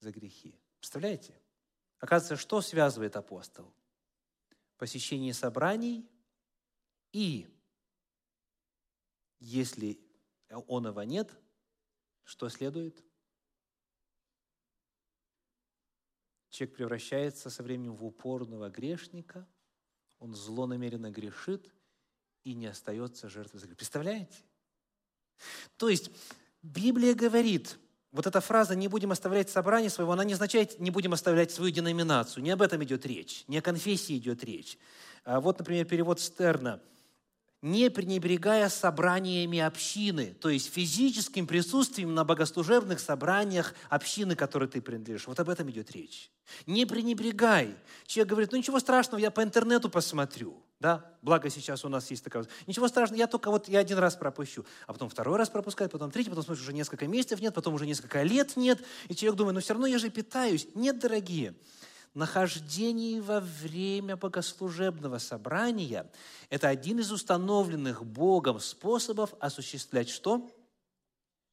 за 0.00 0.10
грехи. 0.10 0.58
Представляете? 0.78 1.40
Оказывается, 1.98 2.36
что 2.36 2.60
связывает 2.60 3.16
апостол? 3.16 3.72
Посещение 4.76 5.32
собраний 5.32 6.08
и, 7.12 7.48
если 9.38 9.98
оного 10.48 11.00
нет, 11.02 11.32
что 12.24 12.48
следует? 12.48 13.02
Человек 16.50 16.76
превращается 16.76 17.50
со 17.50 17.62
временем 17.62 17.94
в 17.94 18.04
упорного 18.04 18.68
грешника, 18.70 19.46
он 20.18 20.34
злонамеренно 20.34 21.10
грешит, 21.10 21.72
и 22.46 22.54
не 22.54 22.66
остается 22.66 23.28
жертвой 23.28 23.58
за 23.58 23.66
грех. 23.66 23.76
Представляете? 23.76 24.36
То 25.76 25.88
есть 25.88 26.10
Библия 26.62 27.12
говорит, 27.12 27.76
вот 28.12 28.26
эта 28.28 28.40
фраза 28.40 28.76
«не 28.76 28.86
будем 28.86 29.10
оставлять 29.10 29.50
собрание 29.50 29.90
своего», 29.90 30.12
она 30.12 30.22
не 30.22 30.34
означает 30.34 30.78
«не 30.78 30.92
будем 30.92 31.12
оставлять 31.12 31.50
свою 31.50 31.72
деноминацию». 31.72 32.44
Не 32.44 32.52
об 32.52 32.62
этом 32.62 32.82
идет 32.84 33.04
речь, 33.04 33.44
не 33.48 33.58
о 33.58 33.62
конфессии 33.62 34.16
идет 34.16 34.44
речь. 34.44 34.78
А 35.24 35.40
вот, 35.40 35.58
например, 35.58 35.86
перевод 35.86 36.20
Стерна– 36.20 36.80
не 37.62 37.90
пренебрегая 37.90 38.68
собраниями 38.68 39.58
общины, 39.58 40.36
то 40.40 40.48
есть 40.48 40.72
физическим 40.72 41.46
присутствием 41.48 42.14
на 42.14 42.24
богослужебных 42.24 43.00
собраниях 43.00 43.74
общины, 43.88 44.36
которой 44.36 44.68
ты 44.68 44.80
принадлежишь. 44.80 45.26
Вот 45.26 45.40
об 45.40 45.48
этом 45.48 45.68
идет 45.70 45.90
речь. 45.90 46.30
Не 46.66 46.86
пренебрегай. 46.86 47.74
Человек 48.06 48.30
говорит, 48.30 48.52
ну 48.52 48.58
ничего 48.58 48.78
страшного, 48.78 49.20
я 49.20 49.32
по 49.32 49.42
интернету 49.42 49.90
посмотрю. 49.90 50.62
Да? 50.78 51.04
Благо 51.22 51.48
сейчас 51.48 51.84
у 51.84 51.88
нас 51.88 52.10
есть 52.10 52.22
такая... 52.22 52.46
Ничего 52.66 52.86
страшного, 52.88 53.18
я 53.18 53.26
только 53.26 53.50
вот 53.50 53.68
я 53.68 53.78
один 53.78 53.98
раз 53.98 54.14
пропущу. 54.16 54.64
А 54.86 54.92
потом 54.92 55.08
второй 55.08 55.38
раз 55.38 55.48
пропускает, 55.48 55.90
потом 55.90 56.10
третий, 56.10 56.28
потом 56.28 56.44
смотришь, 56.44 56.62
уже 56.62 56.72
несколько 56.72 57.06
месяцев 57.06 57.40
нет, 57.40 57.54
потом 57.54 57.74
уже 57.74 57.86
несколько 57.86 58.22
лет 58.22 58.56
нет. 58.56 58.84
И 59.08 59.14
человек 59.14 59.38
думает, 59.38 59.54
ну 59.54 59.60
все 59.60 59.72
равно 59.72 59.86
я 59.86 59.98
же 59.98 60.10
питаюсь. 60.10 60.68
Нет, 60.74 60.98
дорогие 60.98 61.54
нахождении 62.16 63.20
во 63.20 63.40
время 63.40 64.16
богослужебного 64.16 65.18
собрания– 65.18 66.10
это 66.50 66.68
один 66.68 66.98
из 66.98 67.12
установленных 67.12 68.04
Богом 68.04 68.58
способов 68.58 69.34
осуществлять 69.38 70.08
что? 70.08 70.50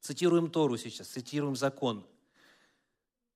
Цитируем 0.00 0.50
Тору 0.50 0.76
сейчас, 0.78 1.08
цитируем 1.08 1.54
закон. 1.54 2.06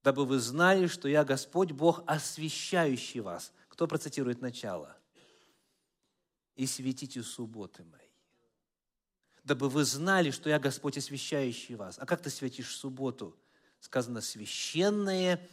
«Дабы 0.02 0.24
вы 0.24 0.38
знали, 0.38 0.86
что 0.86 1.06
я 1.08 1.22
Господь 1.24 1.72
Бог, 1.72 2.02
освящающий 2.06 3.20
вас». 3.20 3.52
Кто 3.68 3.86
процитирует 3.86 4.40
начало? 4.40 4.97
«И 6.58 6.66
светите 6.66 7.22
субботы 7.22 7.84
мои» 7.84 8.08
дабы 9.48 9.70
вы 9.70 9.84
знали, 9.84 10.30
что 10.30 10.50
я 10.50 10.58
Господь, 10.58 10.98
освящающий 10.98 11.74
вас. 11.74 11.98
А 11.98 12.04
как 12.04 12.20
ты 12.20 12.28
светишь 12.28 12.76
субботу? 12.76 13.34
Сказано, 13.80 14.20
священное 14.20 15.48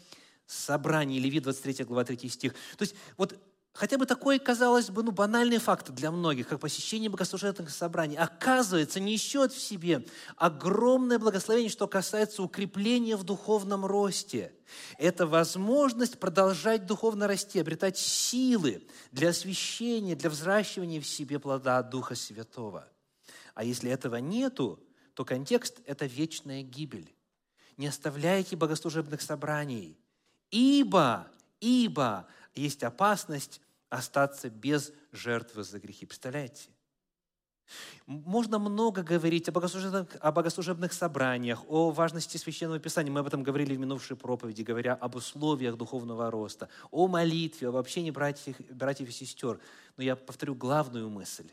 собрание, 0.45 1.19
Левит 1.19 1.43
23 1.43 1.85
глава 1.85 2.03
3 2.03 2.29
стих. 2.29 2.53
То 2.77 2.81
есть 2.81 2.93
вот 3.15 3.39
хотя 3.75 3.97
бы 3.97 4.07
такой, 4.07 4.39
казалось 4.39 4.89
бы, 4.89 5.03
ну, 5.03 5.11
банальный 5.11 5.59
факт 5.59 5.91
для 5.91 6.09
многих, 6.09 6.47
как 6.47 6.59
посещение 6.59 7.09
богослужебных 7.09 7.69
собраний, 7.69 8.15
оказывается, 8.15 8.99
несет 8.99 9.53
в 9.53 9.61
себе 9.61 10.05
огромное 10.35 11.19
благословение, 11.19 11.69
что 11.69 11.87
касается 11.87 12.41
укрепления 12.41 13.15
в 13.15 13.23
духовном 13.23 13.85
росте. 13.85 14.51
Это 14.97 15.27
возможность 15.27 16.19
продолжать 16.19 16.87
духовно 16.87 17.27
расти, 17.27 17.59
обретать 17.59 17.97
силы 17.97 18.87
для 19.11 19.29
освящения, 19.29 20.15
для 20.15 20.31
взращивания 20.31 20.99
в 20.99 21.05
себе 21.05 21.37
плода 21.37 21.83
Духа 21.83 22.15
Святого. 22.15 22.87
А 23.53 23.63
если 23.63 23.91
этого 23.91 24.15
нету, 24.15 24.79
то 25.13 25.23
контекст– 25.23 25.81
это 25.85 26.07
вечная 26.07 26.63
гибель. 26.63 27.13
Не 27.77 27.87
оставляйте 27.87 28.55
богослужебных 28.55 29.21
собраний– 29.21 29.99
Ибо, 30.51 31.27
ибо 31.59 32.27
есть 32.53 32.83
опасность 32.83 33.61
остаться 33.89 34.49
без 34.49 34.91
жертвы 35.11 35.63
за 35.63 35.79
грехи. 35.79 36.05
Представляете? 36.05 36.69
Можно 38.05 38.59
много 38.59 39.01
говорить 39.01 39.49
о 39.49 39.51
богослужебных, 39.51 40.15
о 40.19 40.31
богослужебных 40.31 40.93
собраниях, 40.93 41.63
о 41.67 41.89
важности 41.89 42.37
Священного 42.37 42.79
Писания. 42.79 43.11
Мы 43.11 43.21
об 43.21 43.27
этом 43.27 43.41
говорили 43.41 43.75
в 43.75 43.79
минувшей 43.79 44.15
проповеди, 44.15 44.61
говоря 44.61 44.93
об 44.93 45.15
условиях 45.15 45.75
духовного 45.75 46.29
роста, 46.29 46.69
о 46.91 47.07
молитве, 47.07 47.69
об 47.69 47.75
общении 47.75 48.11
братьев, 48.11 48.55
братьев 48.69 49.09
и 49.09 49.11
сестер. 49.11 49.59
Но 49.97 50.03
я 50.03 50.15
повторю 50.15 50.53
главную 50.53 51.09
мысль. 51.09 51.49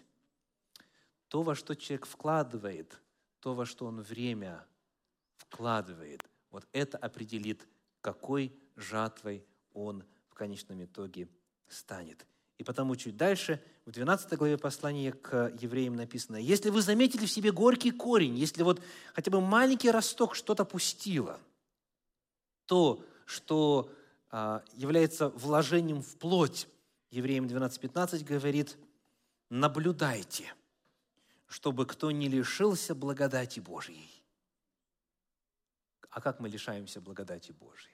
То, 1.29 1.43
во 1.43 1.55
что 1.55 1.75
человек 1.75 2.07
вкладывает, 2.07 3.01
то, 3.41 3.55
во 3.55 3.65
что 3.65 3.87
он 3.87 4.03
время 4.03 4.67
вкладывает, 5.37 6.23
вот 6.51 6.69
это 6.73 6.99
определит, 6.99 7.67
какой 8.03 8.53
жатвой 8.77 9.43
он 9.73 10.05
в 10.29 10.35
конечном 10.35 10.85
итоге 10.85 11.29
станет. 11.73 12.27
И 12.59 12.65
потому 12.65 12.95
чуть 12.97 13.17
дальше, 13.17 13.61
в 13.87 13.91
12 13.91 14.33
главе 14.39 14.57
послания 14.59 15.13
к 15.13 15.53
евреям 15.61 15.97
написано, 15.97 16.37
«Если 16.37 16.71
вы 16.71 16.83
заметили 16.83 17.27
в 17.27 17.31
себе 17.31 17.51
горький 17.51 17.91
корень, 17.91 18.37
если 18.37 18.63
вот 18.63 18.81
хотя 19.15 19.31
бы 19.31 19.41
маленький 19.41 19.91
росток 19.91 20.35
что-то 20.35 20.65
пустило, 20.65 21.41
то, 22.67 23.05
что 23.25 23.91
а, 24.31 24.63
является 24.75 25.31
вложением 25.31 26.03
в 26.03 26.17
плоть, 26.17 26.69
Евреям 27.13 27.45
12.15 27.45 28.25
говорит, 28.25 28.79
наблюдайте, 29.51 30.55
чтобы 31.47 31.85
кто 31.85 32.11
не 32.11 32.27
лишился 32.27 32.95
благодати 32.95 33.61
Божьей. 33.61 34.09
А 36.09 36.23
как 36.23 36.41
мы 36.41 36.49
лишаемся 36.49 37.03
благодати 37.03 37.53
Божьей? 37.53 37.93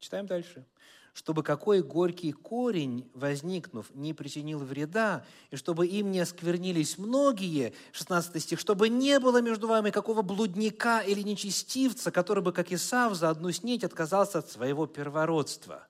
Читаем 0.00 0.26
дальше 0.26 0.66
чтобы 1.12 1.42
какой 1.42 1.82
горький 1.82 2.32
корень, 2.32 3.10
возникнув, 3.14 3.86
не 3.94 4.14
причинил 4.14 4.60
вреда, 4.60 5.24
и 5.50 5.56
чтобы 5.56 5.86
им 5.86 6.10
не 6.10 6.20
осквернились 6.20 6.98
многие, 6.98 7.74
16 7.92 8.42
стих, 8.42 8.60
чтобы 8.60 8.88
не 8.88 9.18
было 9.18 9.42
между 9.42 9.66
вами 9.66 9.90
какого 9.90 10.22
блудника 10.22 11.00
или 11.00 11.22
нечестивца, 11.22 12.10
который 12.10 12.42
бы, 12.42 12.52
как 12.52 12.72
Исав, 12.72 13.14
за 13.14 13.30
одну 13.30 13.50
снеть 13.50 13.84
отказался 13.84 14.38
от 14.38 14.50
своего 14.50 14.86
первородства. 14.86 15.86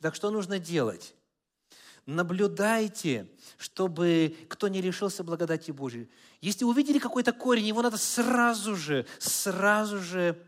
Итак, 0.00 0.14
что 0.14 0.30
нужно 0.30 0.58
делать? 0.58 1.14
Наблюдайте, 2.04 3.28
чтобы 3.56 4.36
кто 4.48 4.68
не 4.68 4.80
решился 4.80 5.24
благодати 5.24 5.70
Божией. 5.70 6.08
Если 6.40 6.64
увидели 6.64 6.98
какой-то 6.98 7.32
корень, 7.32 7.66
его 7.66 7.82
надо 7.82 7.96
сразу 7.96 8.76
же, 8.76 9.06
сразу 9.18 9.98
же 9.98 10.40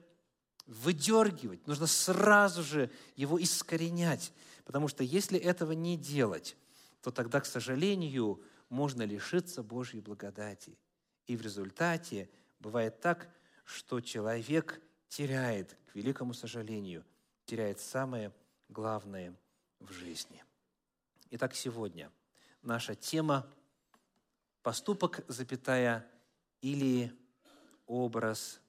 выдергивать, 0.69 1.67
нужно 1.67 1.87
сразу 1.87 2.63
же 2.63 2.91
его 3.17 3.43
искоренять. 3.43 4.33
Потому 4.65 4.87
что 4.87 5.03
если 5.03 5.39
этого 5.39 5.73
не 5.73 5.97
делать, 5.97 6.57
то 7.01 7.11
тогда, 7.11 7.41
к 7.41 7.47
сожалению, 7.47 8.43
можно 8.69 9.03
лишиться 9.03 9.63
Божьей 9.63 10.01
благодати. 10.01 10.79
И 11.27 11.37
в 11.37 11.43
результате 11.43 12.29
бывает 12.61 13.01
так, 13.01 13.31
что 13.65 14.01
человек 14.01 14.81
теряет, 15.09 15.77
к 15.91 15.95
великому 15.95 16.35
сожалению, 16.35 17.05
теряет 17.47 17.81
самое 17.81 18.33
главное 18.69 19.35
в 19.81 19.91
жизни. 19.91 20.45
Итак, 21.31 21.55
сегодня 21.55 22.13
наша 22.63 22.95
тема– 22.95 23.51
поступок, 24.63 25.25
запятая, 25.29 26.07
или 26.61 27.11
образ 27.87 28.61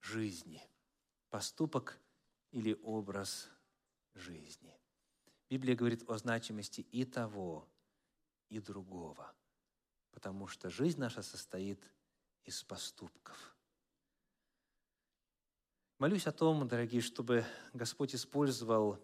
жизни– 0.00 0.60
поступок 1.36 2.00
или 2.50 2.72
образ 2.82 3.50
жизни. 4.14 4.74
Библия 5.50 5.76
говорит 5.76 6.02
о 6.08 6.16
значимости 6.16 6.80
и 6.80 7.04
того, 7.04 7.68
и 8.48 8.58
другого, 8.58 9.34
потому 10.12 10.46
что 10.46 10.70
жизнь 10.70 10.98
наша 10.98 11.20
состоит 11.20 11.78
из 12.44 12.62
поступков. 12.64 13.54
Молюсь 15.98 16.26
о 16.26 16.32
том, 16.32 16.66
дорогие, 16.66 17.02
чтобы 17.02 17.44
Господь 17.74 18.14
использовал 18.14 18.98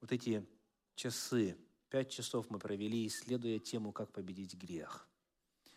вот 0.00 0.10
эти 0.10 0.48
часы, 0.94 1.54
пять 1.90 2.10
часов 2.10 2.48
мы 2.48 2.58
провели, 2.58 3.06
исследуя 3.06 3.58
тему 3.58 3.92
«Как 3.92 4.10
победить 4.10 4.54
грех», 4.54 5.06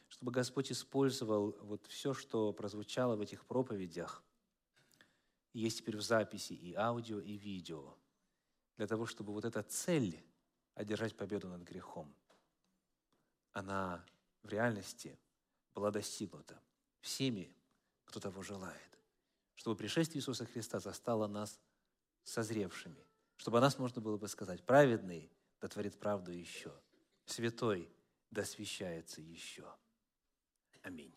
чтобы 0.08 0.32
Господь 0.32 0.72
использовал 0.72 1.58
вот 1.60 1.86
все, 1.88 2.14
что 2.14 2.54
прозвучало 2.54 3.18
в 3.18 3.20
этих 3.20 3.46
проповедях, 3.46 4.24
есть 5.60 5.80
теперь 5.80 5.98
в 5.98 6.02
записи 6.02 6.54
и 6.54 6.74
аудио, 6.76 7.20
и 7.20 7.34
видео, 7.34 7.98
для 8.78 8.88
того, 8.88 9.06
чтобы 9.06 9.34
вот 9.34 9.46
эта 9.46 9.64
цель 9.64 10.24
одержать 10.76 11.16
победу 11.16 11.48
над 11.48 11.64
грехом, 11.64 12.14
она 13.52 14.06
в 14.44 14.50
реальности 14.50 15.18
была 15.74 15.90
достигнута 15.90 16.62
всеми, 17.02 17.56
кто 18.06 18.20
того 18.20 18.44
желает. 18.44 19.00
Чтобы 19.56 19.76
пришествие 19.76 20.20
Иисуса 20.20 20.46
Христа 20.46 20.80
застало 20.80 21.28
нас 21.28 21.60
созревшими, 22.24 23.08
чтобы 23.38 23.58
о 23.58 23.62
нас 23.62 23.80
можно 23.80 24.02
было 24.02 24.18
бы 24.18 24.28
сказать, 24.28 24.64
праведный 24.64 25.32
да 25.60 25.68
творит 25.68 25.98
правду 25.98 26.32
еще, 26.32 26.72
святой 27.26 27.92
да 28.30 28.44
освящается 28.44 29.22
еще. 29.22 29.74
Аминь. 30.84 31.16